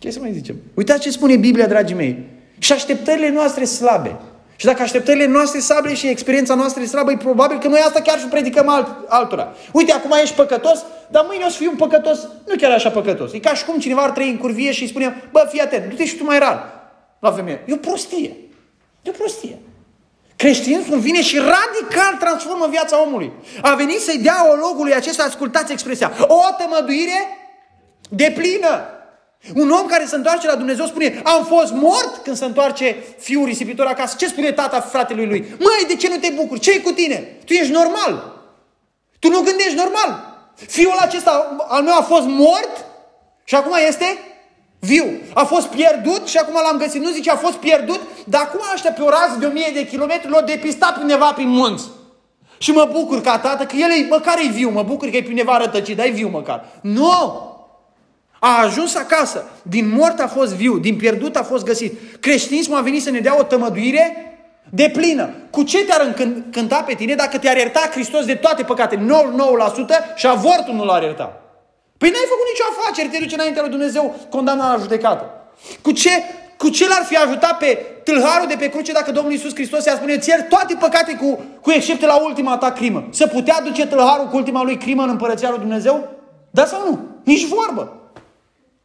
Ce 0.06 0.12
să 0.12 0.20
mai 0.20 0.32
zicem? 0.34 0.56
Uitați 0.74 1.00
ce 1.00 1.10
spune 1.10 1.36
Biblia, 1.36 1.68
dragii 1.68 1.96
mei. 1.96 2.26
Și 2.58 2.72
așteptările 2.72 3.30
noastre 3.30 3.64
slabe. 3.64 4.16
Și 4.56 4.66
dacă 4.66 4.82
așteptările 4.82 5.26
noastre 5.26 5.60
slabe 5.60 5.94
și 5.94 6.08
experiența 6.08 6.56
noastră 6.56 6.82
e 6.82 6.86
slabă, 6.86 7.12
e 7.12 7.18
probabil 7.18 7.60
că 7.60 7.68
noi 7.68 7.80
asta 7.80 8.02
chiar 8.02 8.20
și 8.20 8.26
predicăm 8.26 8.70
alt, 8.70 8.88
altora. 9.08 9.54
Uite, 9.72 9.92
acum 9.92 10.12
ești 10.22 10.36
păcătos, 10.36 10.84
dar 11.12 11.26
mâine 11.28 11.44
o 11.46 11.50
să 11.50 11.58
fii 11.58 11.68
un 11.68 11.76
păcătos, 11.76 12.20
nu 12.48 12.56
chiar 12.58 12.72
așa 12.72 12.90
păcătos. 12.90 13.34
E 13.34 13.40
ca 13.40 13.54
și 13.54 13.66
cum 13.66 13.80
cineva 13.80 14.02
ar 14.02 14.10
trăi 14.10 14.30
în 14.30 14.38
curvie 14.38 14.72
și 14.72 14.82
îi 14.82 14.90
spune, 14.90 15.24
bă, 15.32 15.48
fii 15.50 15.60
atent, 15.60 15.90
du-te 15.90 16.06
și 16.06 16.16
tu 16.16 16.24
mai 16.24 16.40
rar 16.40 16.90
la 17.20 17.32
femeie. 17.32 17.64
E 17.68 17.74
o 17.74 17.78
prostie. 17.78 18.36
E 19.02 19.10
o 19.10 19.12
prostie. 19.12 19.58
Creștinismul 20.36 21.00
vine 21.00 21.22
și 21.22 21.38
radical 21.38 22.18
transformă 22.20 22.68
viața 22.70 23.02
omului. 23.02 23.32
A 23.62 23.76
venit 23.76 24.00
să-i 24.00 24.20
dea 24.20 24.52
ologului 24.52 24.94
acesta, 24.94 25.24
ascultați 25.24 25.72
expresia, 25.72 26.12
o 26.20 26.42
tămăduire 26.58 27.28
de 28.10 28.34
plină. 28.36 28.95
Un 29.54 29.70
om 29.70 29.86
care 29.86 30.06
se 30.06 30.16
întoarce 30.16 30.48
la 30.48 30.56
Dumnezeu 30.56 30.86
spune, 30.86 31.22
am 31.24 31.46
fost 31.46 31.74
mort 31.74 32.18
când 32.24 32.38
se 32.38 32.46
întoarce 32.46 33.04
fiul 33.18 33.46
risipitor 33.46 33.86
acasă. 33.86 34.16
Ce 34.18 34.28
spune 34.28 34.52
tata 34.52 34.82
fratelui 34.82 35.26
lui? 35.26 35.56
Măi, 35.60 35.86
de 35.88 35.96
ce 35.96 36.10
nu 36.10 36.18
te 36.18 36.32
bucuri? 36.36 36.60
ce 36.60 36.72
e 36.72 36.80
cu 36.80 36.92
tine? 36.92 37.38
Tu 37.46 37.54
ești 37.54 37.72
normal. 37.72 38.34
Tu 39.20 39.30
nu 39.30 39.42
gândești 39.42 39.76
normal. 39.76 40.34
Fiul 40.56 40.98
acesta 41.00 41.56
al 41.68 41.84
meu 41.84 41.94
a 41.98 42.02
fost 42.02 42.26
mort 42.28 42.86
și 43.44 43.56
acum 43.56 43.74
este 43.88 44.18
viu. 44.80 45.06
A 45.34 45.44
fost 45.44 45.68
pierdut 45.68 46.28
și 46.28 46.38
acum 46.38 46.54
l-am 46.54 46.78
găsit. 46.78 47.02
Nu 47.02 47.10
zice 47.10 47.32
a 47.32 47.36
fost 47.36 47.56
pierdut, 47.56 48.00
dar 48.26 48.42
acum 48.42 48.60
aștept 48.74 48.96
pe 48.96 49.02
o 49.02 49.10
rază 49.10 49.36
de 49.40 49.46
o 49.46 49.52
mie 49.52 49.72
de 49.74 49.86
kilometri 49.86 50.30
l-a 50.30 50.42
depistat 50.42 50.98
undeva 50.98 51.34
prin 51.34 51.50
munți. 51.50 51.86
Și 52.58 52.72
mă 52.72 52.90
bucur 52.92 53.22
ca 53.22 53.40
tată 53.40 53.64
că 53.66 53.76
el 53.76 53.90
e, 53.92 54.08
măcar 54.10 54.38
e 54.38 54.48
viu, 54.48 54.70
mă 54.70 54.84
bucur 54.84 55.10
că 55.10 55.18
e 55.18 55.22
pe 55.22 55.30
undeva 55.30 55.58
rătăcit, 55.58 55.98
dar 55.98 56.06
e 56.06 56.10
viu 56.10 56.28
măcar. 56.28 56.66
Nu! 56.82 57.54
A 58.40 58.62
ajuns 58.62 58.96
acasă, 58.96 59.50
din 59.62 59.90
mort 59.96 60.20
a 60.20 60.28
fost 60.28 60.54
viu, 60.54 60.78
din 60.78 60.96
pierdut 60.96 61.36
a 61.36 61.44
fost 61.44 61.66
găsit. 61.66 62.20
Creștinismul 62.20 62.78
a 62.78 62.82
venit 62.82 63.04
să 63.04 63.10
ne 63.10 63.20
dea 63.20 63.38
o 63.40 63.44
tămăduire 63.44 64.36
de 64.70 64.90
plină. 64.94 65.30
Cu 65.50 65.64
ce 65.64 65.86
te-ar 65.86 66.14
încânta 66.16 66.82
pe 66.82 66.94
tine 66.94 67.16
dacă 67.16 67.38
te-ar 67.38 67.58
ierta 67.58 67.90
Hristos 67.92 68.26
de 68.26 68.36
toate 68.36 68.64
păcate? 68.64 68.96
99% 68.96 69.00
și 70.16 70.28
avortul 70.28 70.74
nu 70.74 70.86
l-ar 70.86 71.02
ierta. 71.02 71.42
Păi 71.98 72.10
n-ai 72.10 72.32
făcut 72.34 72.48
nicio 72.52 72.66
afacere, 72.78 73.08
te 73.08 73.18
duce 73.24 73.36
înainte 73.36 73.60
lui 73.60 73.70
Dumnezeu 73.70 74.16
condamnat 74.30 74.72
la 74.72 74.82
judecată. 74.82 75.26
Cu 75.82 75.92
ce, 75.92 76.10
cu 76.58 76.70
ce 76.70 76.88
l-ar 76.88 77.04
fi 77.04 77.18
ajutat 77.18 77.58
pe 77.58 77.86
tâlharul 78.04 78.48
de 78.48 78.56
pe 78.60 78.70
cruce 78.70 78.92
dacă 78.92 79.12
Domnul 79.12 79.32
Iisus 79.32 79.54
Hristos 79.54 79.86
i-a 79.86 79.96
spune 79.96 80.18
ți 80.18 80.32
toate 80.50 80.76
păcate 80.80 81.16
cu, 81.16 81.44
cu 81.62 81.72
excepte 81.72 82.06
la 82.06 82.24
ultima 82.24 82.58
ta 82.58 82.72
crimă? 82.72 83.08
Să 83.12 83.28
putea 83.28 83.62
duce 83.64 83.88
tâlharul 83.88 84.28
cu 84.28 84.36
ultima 84.36 84.64
lui 84.64 84.78
crimă 84.78 85.04
în 85.04 85.10
împărăția 85.10 85.50
lui 85.50 85.60
Dumnezeu? 85.60 86.10
Da 86.52 86.66
sau 86.66 86.80
nu? 86.90 87.00
Nici 87.24 87.48
vorbă. 87.48 88.05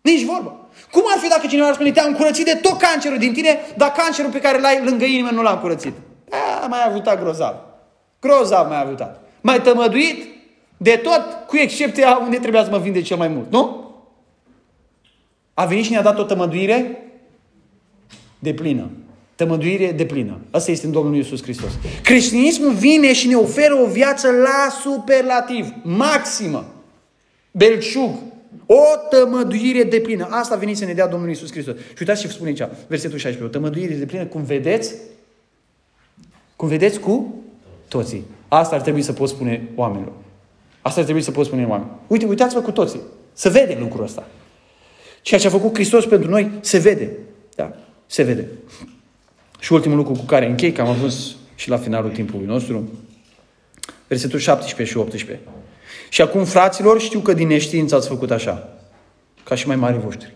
Nici 0.01 0.25
vorbă. 0.25 0.69
Cum 0.91 1.03
ar 1.15 1.19
fi 1.19 1.29
dacă 1.29 1.47
cineva 1.47 1.67
ar 1.67 1.75
spune, 1.75 1.93
te-am 1.93 2.15
curățit 2.15 2.45
de 2.45 2.59
tot 2.63 2.79
cancerul 2.79 3.19
din 3.19 3.33
tine, 3.33 3.59
dar 3.77 3.93
cancerul 3.93 4.31
pe 4.31 4.41
care 4.41 4.61
l-ai 4.61 4.81
lângă 4.85 5.05
inimă 5.05 5.31
nu 5.31 5.43
l-am 5.43 5.59
curățit? 5.59 5.93
A, 6.63 6.67
mai 6.67 6.85
avutat 6.87 7.21
grozav. 7.21 7.55
Grozav 8.21 8.69
mai 8.69 8.83
avutat. 8.83 9.23
Mai 9.41 9.61
tămăduit 9.61 10.25
de 10.77 11.01
tot, 11.03 11.47
cu 11.47 11.57
excepția 11.57 12.19
unde 12.23 12.37
trebuia 12.37 12.65
să 12.65 12.71
mă 12.71 12.79
vinde 12.79 13.03
cel 13.03 13.17
mai 13.17 13.29
mult, 13.29 13.51
nu? 13.51 13.91
A 15.55 15.65
venit 15.65 15.85
și 15.85 15.91
ne-a 15.91 16.03
dat 16.03 16.19
o 16.19 16.23
tămăduire 16.23 17.05
de 18.39 18.55
plină. 18.55 18.91
Tămăduire 19.35 19.93
de 19.93 20.07
plină. 20.07 20.39
Asta 20.51 20.71
este 20.71 20.87
în 20.87 20.93
Domnul 20.93 21.15
Iisus 21.15 21.43
Hristos. 21.43 21.71
Creștinismul 22.03 22.73
vine 22.73 23.13
și 23.13 23.29
ne 23.29 23.35
oferă 23.35 23.75
o 23.75 23.87
viață 23.87 24.31
la 24.31 24.71
superlativ, 24.81 25.69
maximă. 25.83 26.65
Belciug, 27.51 28.11
o 28.67 28.83
tămăduire 29.11 29.83
de 29.83 30.01
plină. 30.01 30.27
Asta 30.31 30.55
a 30.55 30.59
venit 30.59 30.77
să 30.77 30.85
ne 30.85 30.93
dea 30.93 31.07
Domnul 31.07 31.29
Iisus 31.29 31.51
Hristos. 31.51 31.77
Și 31.77 31.97
uitați 31.99 32.21
ce 32.21 32.29
spune 32.29 32.49
aici, 32.49 32.71
versetul 32.87 33.19
16. 33.19 33.45
O 33.45 33.61
tămăduire 33.61 33.95
de 33.95 34.05
plină, 34.05 34.25
cum 34.25 34.43
vedeți, 34.43 34.95
cum 36.57 36.69
vedeți 36.69 37.01
cu 37.01 37.35
toții. 37.89 38.25
Asta 38.49 38.75
ar 38.75 38.81
trebui 38.81 39.03
să 39.03 39.13
pot 39.13 39.29
spune 39.29 39.69
oamenilor. 39.75 40.13
Asta 40.83 40.99
ar 40.99 41.05
trebui 41.05 41.23
să 41.23 41.31
pot 41.31 41.47
spune 41.47 41.67
oamenilor. 41.67 41.97
Uite, 42.07 42.27
uitați-vă 42.27 42.61
cu 42.61 42.73
toții. 42.73 43.01
Să 43.33 43.49
vede 43.49 43.77
lucrul 43.81 44.05
ăsta. 44.05 44.29
Ceea 45.23 45.41
ce 45.41 45.47
a 45.47 45.51
făcut 45.51 45.75
Hristos 45.75 46.07
pentru 46.07 46.31
noi 46.31 46.51
se 46.61 46.79
vede. 46.79 47.11
Da? 47.55 47.77
Se 48.07 48.23
vede. 48.23 48.49
Și 49.59 49.73
ultimul 49.73 49.97
lucru 49.97 50.13
cu 50.13 50.25
care 50.25 50.47
închei, 50.47 50.73
că 50.73 50.81
am 50.81 50.89
ajuns 50.89 51.37
și 51.55 51.69
la 51.69 51.77
finalul 51.77 52.11
timpului 52.11 52.47
nostru, 52.47 52.89
versetul 54.09 54.39
17 54.39 54.95
și 54.95 55.01
18. 55.01 55.41
Și 56.11 56.23
acum, 56.23 56.45
fraților, 56.45 57.01
știu 57.01 57.21
că 57.21 57.33
din 57.33 57.47
neștiință 57.47 57.95
ați 57.95 58.09
făcut 58.09 58.31
așa, 58.31 58.69
ca 59.45 59.55
și 59.55 59.67
mai 59.67 59.77
mari 59.77 59.99
voștri. 59.99 60.35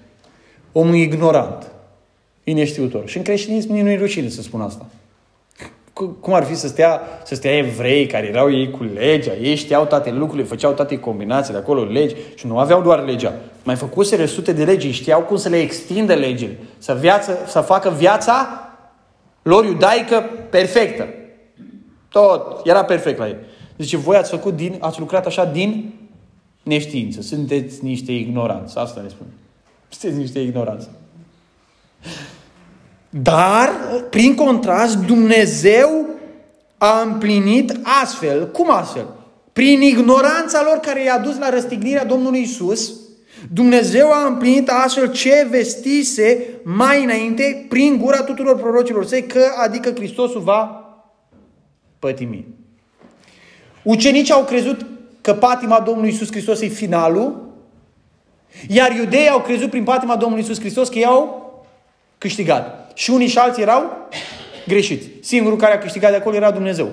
Omul 0.72 0.94
ignorant, 0.94 1.70
e 2.44 2.52
neștiutor. 2.52 3.08
Și 3.08 3.16
în 3.16 3.22
creștinism 3.22 3.72
nu 3.72 3.90
e 3.90 3.96
rușine 3.96 4.28
să 4.28 4.42
spun 4.42 4.60
asta. 4.60 4.86
Cum 6.20 6.34
ar 6.34 6.44
fi 6.44 6.54
să 6.54 6.66
stea, 6.66 7.00
să 7.24 7.34
stea 7.34 7.56
evrei 7.56 8.06
care 8.06 8.26
erau 8.26 8.52
ei 8.52 8.70
cu 8.70 8.84
legea, 8.84 9.32
ei 9.34 9.54
știau 9.54 9.86
toate 9.86 10.10
lucrurile, 10.10 10.46
făceau 10.46 10.72
toate 10.72 10.98
combinațiile 10.98 11.58
acolo, 11.58 11.84
legi 11.84 12.14
și 12.34 12.46
nu 12.46 12.58
aveau 12.58 12.82
doar 12.82 13.04
legea. 13.04 13.34
Mai 13.62 13.74
făcuseră 13.74 14.24
sute 14.24 14.52
de 14.52 14.64
legi, 14.64 14.90
știau 14.90 15.20
cum 15.20 15.36
să 15.36 15.48
le 15.48 15.60
extindă 15.60 16.14
legile, 16.14 16.58
să, 16.78 16.94
viață, 17.00 17.38
să 17.46 17.60
facă 17.60 17.90
viața 17.90 18.68
lor 19.42 19.64
iudaică 19.64 20.30
perfectă. 20.50 21.08
Tot, 22.08 22.66
era 22.66 22.84
perfect 22.84 23.18
la 23.18 23.26
ei. 23.26 23.36
Zice, 23.78 23.96
voi 23.96 24.16
ați 24.16 24.30
făcut 24.30 24.56
din, 24.56 24.76
ați 24.80 24.98
lucrat 24.98 25.26
așa 25.26 25.44
din 25.44 25.92
neștiință. 26.62 27.20
Sunteți 27.20 27.84
niște 27.84 28.12
ignoranți. 28.12 28.78
Asta 28.78 29.00
ne 29.00 29.08
spune. 29.08 29.30
Sunteți 29.88 30.20
niște 30.20 30.38
ignoranți. 30.38 30.88
Dar, 33.10 33.70
prin 34.10 34.34
contrast, 34.34 34.96
Dumnezeu 34.98 36.06
a 36.78 37.00
împlinit 37.00 37.78
astfel. 38.02 38.50
Cum 38.50 38.70
astfel? 38.70 39.06
Prin 39.52 39.82
ignoranța 39.82 40.62
lor 40.64 40.76
care 40.76 41.02
i-a 41.04 41.18
dus 41.18 41.38
la 41.38 41.50
răstignirea 41.50 42.04
Domnului 42.04 42.40
Isus, 42.40 42.92
Dumnezeu 43.52 44.12
a 44.12 44.26
împlinit 44.26 44.68
astfel 44.68 45.12
ce 45.12 45.46
vestise 45.50 46.44
mai 46.64 47.04
înainte 47.04 47.66
prin 47.68 47.98
gura 47.98 48.22
tuturor 48.22 48.60
prorocilor 48.60 49.04
săi, 49.04 49.26
că 49.26 49.44
adică 49.64 49.90
Hristosul 49.90 50.40
va 50.40 50.84
pătimi. 51.98 52.46
Ucenicii 53.84 54.34
au 54.34 54.44
crezut 54.44 54.86
că 55.20 55.34
patima 55.34 55.80
Domnului 55.80 56.10
Isus 56.10 56.30
Hristos 56.30 56.60
e 56.60 56.66
finalul, 56.66 57.52
iar 58.68 58.92
iudeii 58.92 59.28
au 59.28 59.40
crezut 59.40 59.70
prin 59.70 59.84
patima 59.84 60.16
Domnului 60.16 60.44
Isus 60.44 60.58
Hristos 60.58 60.88
că 60.88 60.98
i-au 60.98 61.52
câștigat. 62.18 62.90
Și 62.94 63.10
unii 63.10 63.26
și 63.26 63.38
alții 63.38 63.62
erau 63.62 64.08
greșiți. 64.66 65.08
Singurul 65.20 65.58
care 65.58 65.74
a 65.74 65.78
câștigat 65.78 66.10
de 66.10 66.16
acolo 66.16 66.36
era 66.36 66.50
Dumnezeu. 66.50 66.88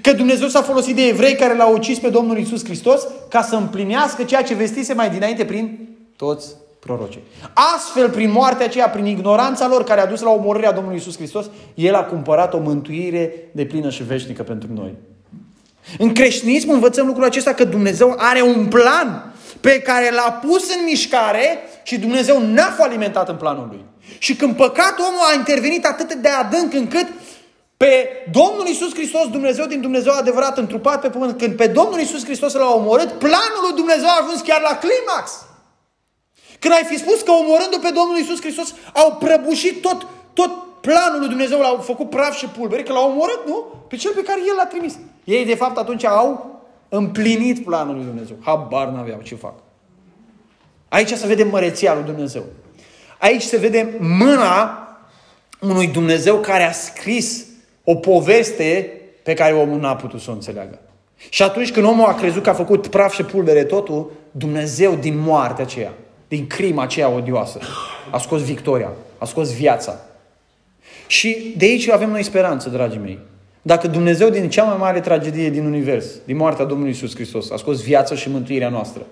Că 0.00 0.12
Dumnezeu 0.12 0.48
s-a 0.48 0.62
folosit 0.62 0.96
de 0.96 1.06
evrei 1.06 1.34
care 1.34 1.56
l-au 1.56 1.74
ucis 1.74 1.98
pe 1.98 2.08
Domnul 2.08 2.38
Isus 2.38 2.64
Hristos 2.64 3.06
ca 3.28 3.42
să 3.42 3.56
împlinească 3.56 4.22
ceea 4.22 4.42
ce 4.42 4.54
vestise 4.54 4.94
mai 4.94 5.10
dinainte 5.10 5.44
prin 5.44 5.88
toți 6.16 6.54
prorocii. 6.80 7.22
Astfel, 7.76 8.10
prin 8.10 8.30
moartea 8.30 8.66
aceea, 8.66 8.88
prin 8.88 9.06
ignoranța 9.06 9.68
lor 9.68 9.84
care 9.84 10.00
a 10.00 10.06
dus 10.06 10.20
la 10.20 10.30
omorârea 10.30 10.72
Domnului 10.72 10.98
Isus 10.98 11.16
Hristos, 11.16 11.50
El 11.74 11.94
a 11.94 12.04
cumpărat 12.04 12.54
o 12.54 12.58
mântuire 12.58 13.32
de 13.52 13.64
plină 13.64 13.90
și 13.90 14.02
veșnică 14.02 14.42
pentru 14.42 14.68
noi. 14.74 14.94
În 15.98 16.12
creștinism 16.12 16.70
învățăm 16.70 17.06
lucrul 17.06 17.24
acesta 17.24 17.54
că 17.54 17.64
Dumnezeu 17.64 18.14
are 18.18 18.42
un 18.42 18.66
plan 18.66 19.32
pe 19.60 19.80
care 19.80 20.10
l-a 20.10 20.40
pus 20.46 20.74
în 20.74 20.84
mișcare 20.84 21.58
și 21.82 21.98
Dumnezeu 21.98 22.40
n-a 22.40 22.74
falimentat 22.78 23.28
în 23.28 23.36
planul 23.36 23.66
lui. 23.70 23.84
Și 24.18 24.34
când 24.36 24.56
păcatul 24.56 25.04
omul 25.04 25.30
a 25.30 25.34
intervenit 25.34 25.86
atât 25.86 26.14
de 26.14 26.28
adânc 26.28 26.74
încât 26.74 27.06
pe 27.76 28.08
Domnul 28.32 28.66
Isus 28.66 28.94
Hristos, 28.94 29.28
Dumnezeu 29.30 29.66
din 29.66 29.80
Dumnezeu 29.80 30.12
adevărat, 30.12 30.58
întrupat 30.58 31.00
pe 31.00 31.08
pământ, 31.08 31.38
când 31.38 31.56
pe 31.56 31.66
Domnul 31.66 32.00
Isus 32.00 32.24
Hristos 32.24 32.52
l-a 32.52 32.74
omorât, 32.74 33.12
planul 33.12 33.62
lui 33.62 33.76
Dumnezeu 33.76 34.08
a 34.08 34.20
ajuns 34.22 34.40
chiar 34.40 34.60
la 34.60 34.78
climax. 34.78 35.30
Când 36.58 36.74
ai 36.74 36.84
fi 36.84 36.98
spus 36.98 37.20
că 37.20 37.30
omorându 37.30 37.78
pe 37.78 37.90
Domnul 37.90 38.18
Isus 38.18 38.40
Hristos 38.40 38.74
au 38.92 39.16
prăbușit 39.16 39.82
tot, 39.82 40.06
tot 40.32 40.50
planul 40.80 41.18
lui 41.18 41.28
Dumnezeu, 41.28 41.60
l-au 41.60 41.76
făcut 41.76 42.10
praf 42.10 42.36
și 42.36 42.46
pulbere, 42.46 42.82
că 42.82 42.92
l-au 42.92 43.10
omorât, 43.10 43.40
nu? 43.46 43.64
Pe 43.88 43.96
cel 43.96 44.12
pe 44.14 44.22
care 44.22 44.40
El 44.48 44.54
l-a 44.56 44.66
trimis. 44.66 44.98
Ei, 45.24 45.44
de 45.44 45.54
fapt, 45.54 45.78
atunci 45.78 46.04
au 46.04 46.60
împlinit 46.88 47.64
planul 47.64 47.94
lui 47.94 48.04
Dumnezeu. 48.04 48.36
Habar 48.40 48.88
n-aveau 48.88 49.20
ce 49.22 49.34
fac. 49.34 49.54
Aici 50.88 51.12
se 51.12 51.26
vede 51.26 51.42
măreția 51.42 51.94
lui 51.94 52.02
Dumnezeu. 52.02 52.42
Aici 53.18 53.42
se 53.42 53.56
vede 53.56 53.96
mâna 54.00 54.82
unui 55.60 55.86
Dumnezeu 55.86 56.36
care 56.36 56.62
a 56.62 56.72
scris 56.72 57.46
o 57.84 57.94
poveste 57.94 58.92
pe 59.22 59.34
care 59.34 59.54
omul 59.54 59.80
n-a 59.80 59.96
putut 59.96 60.20
să 60.20 60.30
o 60.30 60.32
înțeleagă. 60.32 60.78
Și 61.28 61.42
atunci 61.42 61.72
când 61.72 61.86
omul 61.86 62.04
a 62.04 62.14
crezut 62.14 62.42
că 62.42 62.50
a 62.50 62.54
făcut 62.54 62.86
praf 62.86 63.14
și 63.14 63.22
pulbere 63.22 63.64
totul, 63.64 64.12
Dumnezeu 64.30 64.94
din 64.94 65.18
moartea 65.18 65.64
aceea, 65.64 65.92
din 66.28 66.46
crima 66.46 66.82
aceea 66.82 67.08
odioasă, 67.08 67.58
a 68.10 68.18
scos 68.18 68.44
victoria, 68.44 68.90
a 69.18 69.24
scos 69.24 69.54
viața. 69.54 70.00
Și 71.08 71.54
de 71.56 71.64
aici 71.64 71.88
avem 71.88 72.10
noi 72.10 72.22
speranță, 72.22 72.68
dragii 72.68 73.00
mei. 73.00 73.18
Dacă 73.62 73.86
Dumnezeu 73.88 74.28
din 74.28 74.48
cea 74.48 74.62
mai 74.62 74.76
mare 74.78 75.00
tragedie 75.00 75.50
din 75.50 75.64
univers, 75.64 76.06
din 76.24 76.36
moartea 76.36 76.64
Domnului 76.64 76.92
Isus 76.92 77.14
Hristos, 77.14 77.50
a 77.50 77.56
scos 77.56 77.82
viața 77.82 78.14
și 78.14 78.30
mântuirea 78.30 78.68
noastră, 78.68 79.02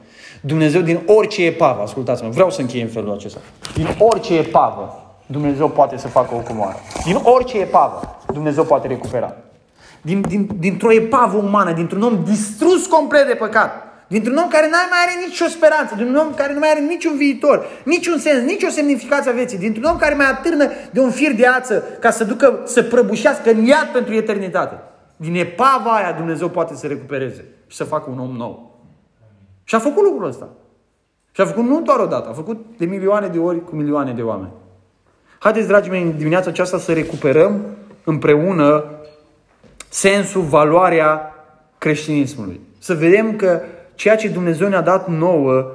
Dumnezeu 0.40 0.80
din 0.80 1.00
orice 1.06 1.44
epavă, 1.44 1.82
ascultați-mă, 1.82 2.28
vreau 2.28 2.50
să 2.50 2.60
închei 2.60 2.80
în 2.80 2.88
felul 2.88 3.12
acesta, 3.12 3.38
din 3.74 3.88
orice 3.98 4.36
epavă, 4.36 5.00
Dumnezeu 5.26 5.68
poate 5.68 5.96
să 5.96 6.08
facă 6.08 6.34
o 6.34 6.38
comoară. 6.38 6.76
Din 7.04 7.18
orice 7.22 7.58
epavă, 7.58 8.18
Dumnezeu 8.32 8.64
poate 8.64 8.86
recupera. 8.86 9.36
Din, 10.00 10.20
din, 10.20 10.48
dintr-o 10.58 10.92
epavă 10.92 11.36
umană, 11.36 11.72
dintr-un 11.72 12.02
om 12.02 12.24
distrus 12.24 12.86
complet 12.86 13.26
de 13.26 13.34
păcat, 13.34 13.85
dintr-un 14.08 14.36
om 14.36 14.48
care 14.48 14.66
nu 14.66 14.76
mai 14.90 14.98
are 15.06 15.26
nicio 15.26 15.46
speranță, 15.46 15.94
dintr-un 15.94 16.16
om 16.16 16.34
care 16.34 16.52
nu 16.52 16.58
mai 16.58 16.70
are 16.70 16.80
niciun 16.80 17.16
viitor, 17.16 17.66
niciun 17.84 18.18
sens, 18.18 18.42
nicio 18.42 18.68
semnificație 18.68 19.30
a 19.30 19.34
vieții, 19.34 19.58
dintr-un 19.58 19.84
om 19.84 19.96
care 19.96 20.14
mai 20.14 20.26
atârnă 20.26 20.70
de 20.90 21.00
un 21.00 21.10
fir 21.10 21.32
de 21.32 21.46
ață 21.46 21.84
ca 22.00 22.10
să 22.10 22.24
ducă, 22.24 22.60
să 22.64 22.82
prăbușească 22.82 23.50
în 23.50 23.64
iad 23.64 23.88
pentru 23.92 24.14
eternitate. 24.14 24.78
Din 25.16 25.34
epava 25.34 25.90
aia 25.90 26.12
Dumnezeu 26.12 26.48
poate 26.48 26.74
să 26.74 26.86
recupereze 26.86 27.44
și 27.66 27.76
să 27.76 27.84
facă 27.84 28.10
un 28.10 28.18
om 28.18 28.36
nou. 28.36 28.80
Și 29.64 29.74
a 29.74 29.78
făcut 29.78 30.02
lucrul 30.02 30.28
ăsta. 30.28 30.48
Și 31.32 31.40
a 31.40 31.46
făcut 31.46 31.64
nu 31.64 31.80
doar 31.80 31.98
o 31.98 32.06
dată, 32.06 32.28
a 32.28 32.32
făcut 32.32 32.64
de 32.76 32.84
milioane 32.84 33.26
de 33.26 33.38
ori 33.38 33.64
cu 33.64 33.74
milioane 33.74 34.12
de 34.12 34.22
oameni. 34.22 34.52
Haideți, 35.38 35.66
dragii 35.66 35.90
mei, 35.90 36.02
în 36.02 36.16
dimineața 36.16 36.50
aceasta 36.50 36.78
să 36.78 36.92
recuperăm 36.92 37.64
împreună 38.04 38.84
sensul, 39.88 40.42
valoarea 40.42 41.34
creștinismului. 41.78 42.60
Să 42.78 42.94
vedem 42.94 43.36
că 43.36 43.60
ceea 43.96 44.16
ce 44.16 44.28
Dumnezeu 44.28 44.68
ne-a 44.68 44.80
dat 44.80 45.08
nouă 45.08 45.72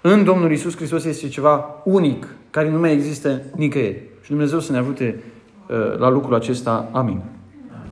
în 0.00 0.24
Domnul 0.24 0.52
Isus 0.52 0.76
Hristos 0.76 1.04
este 1.04 1.28
ceva 1.28 1.82
unic, 1.84 2.34
care 2.50 2.70
nu 2.70 2.78
mai 2.78 2.92
există 2.92 3.42
nicăieri. 3.56 4.02
Și 4.22 4.30
Dumnezeu 4.30 4.58
să 4.58 4.72
ne 4.72 4.78
ajute 4.78 5.22
uh, 5.68 5.98
la 5.98 6.08
lucrul 6.08 6.34
acesta. 6.34 6.88
Amin. 6.92 7.22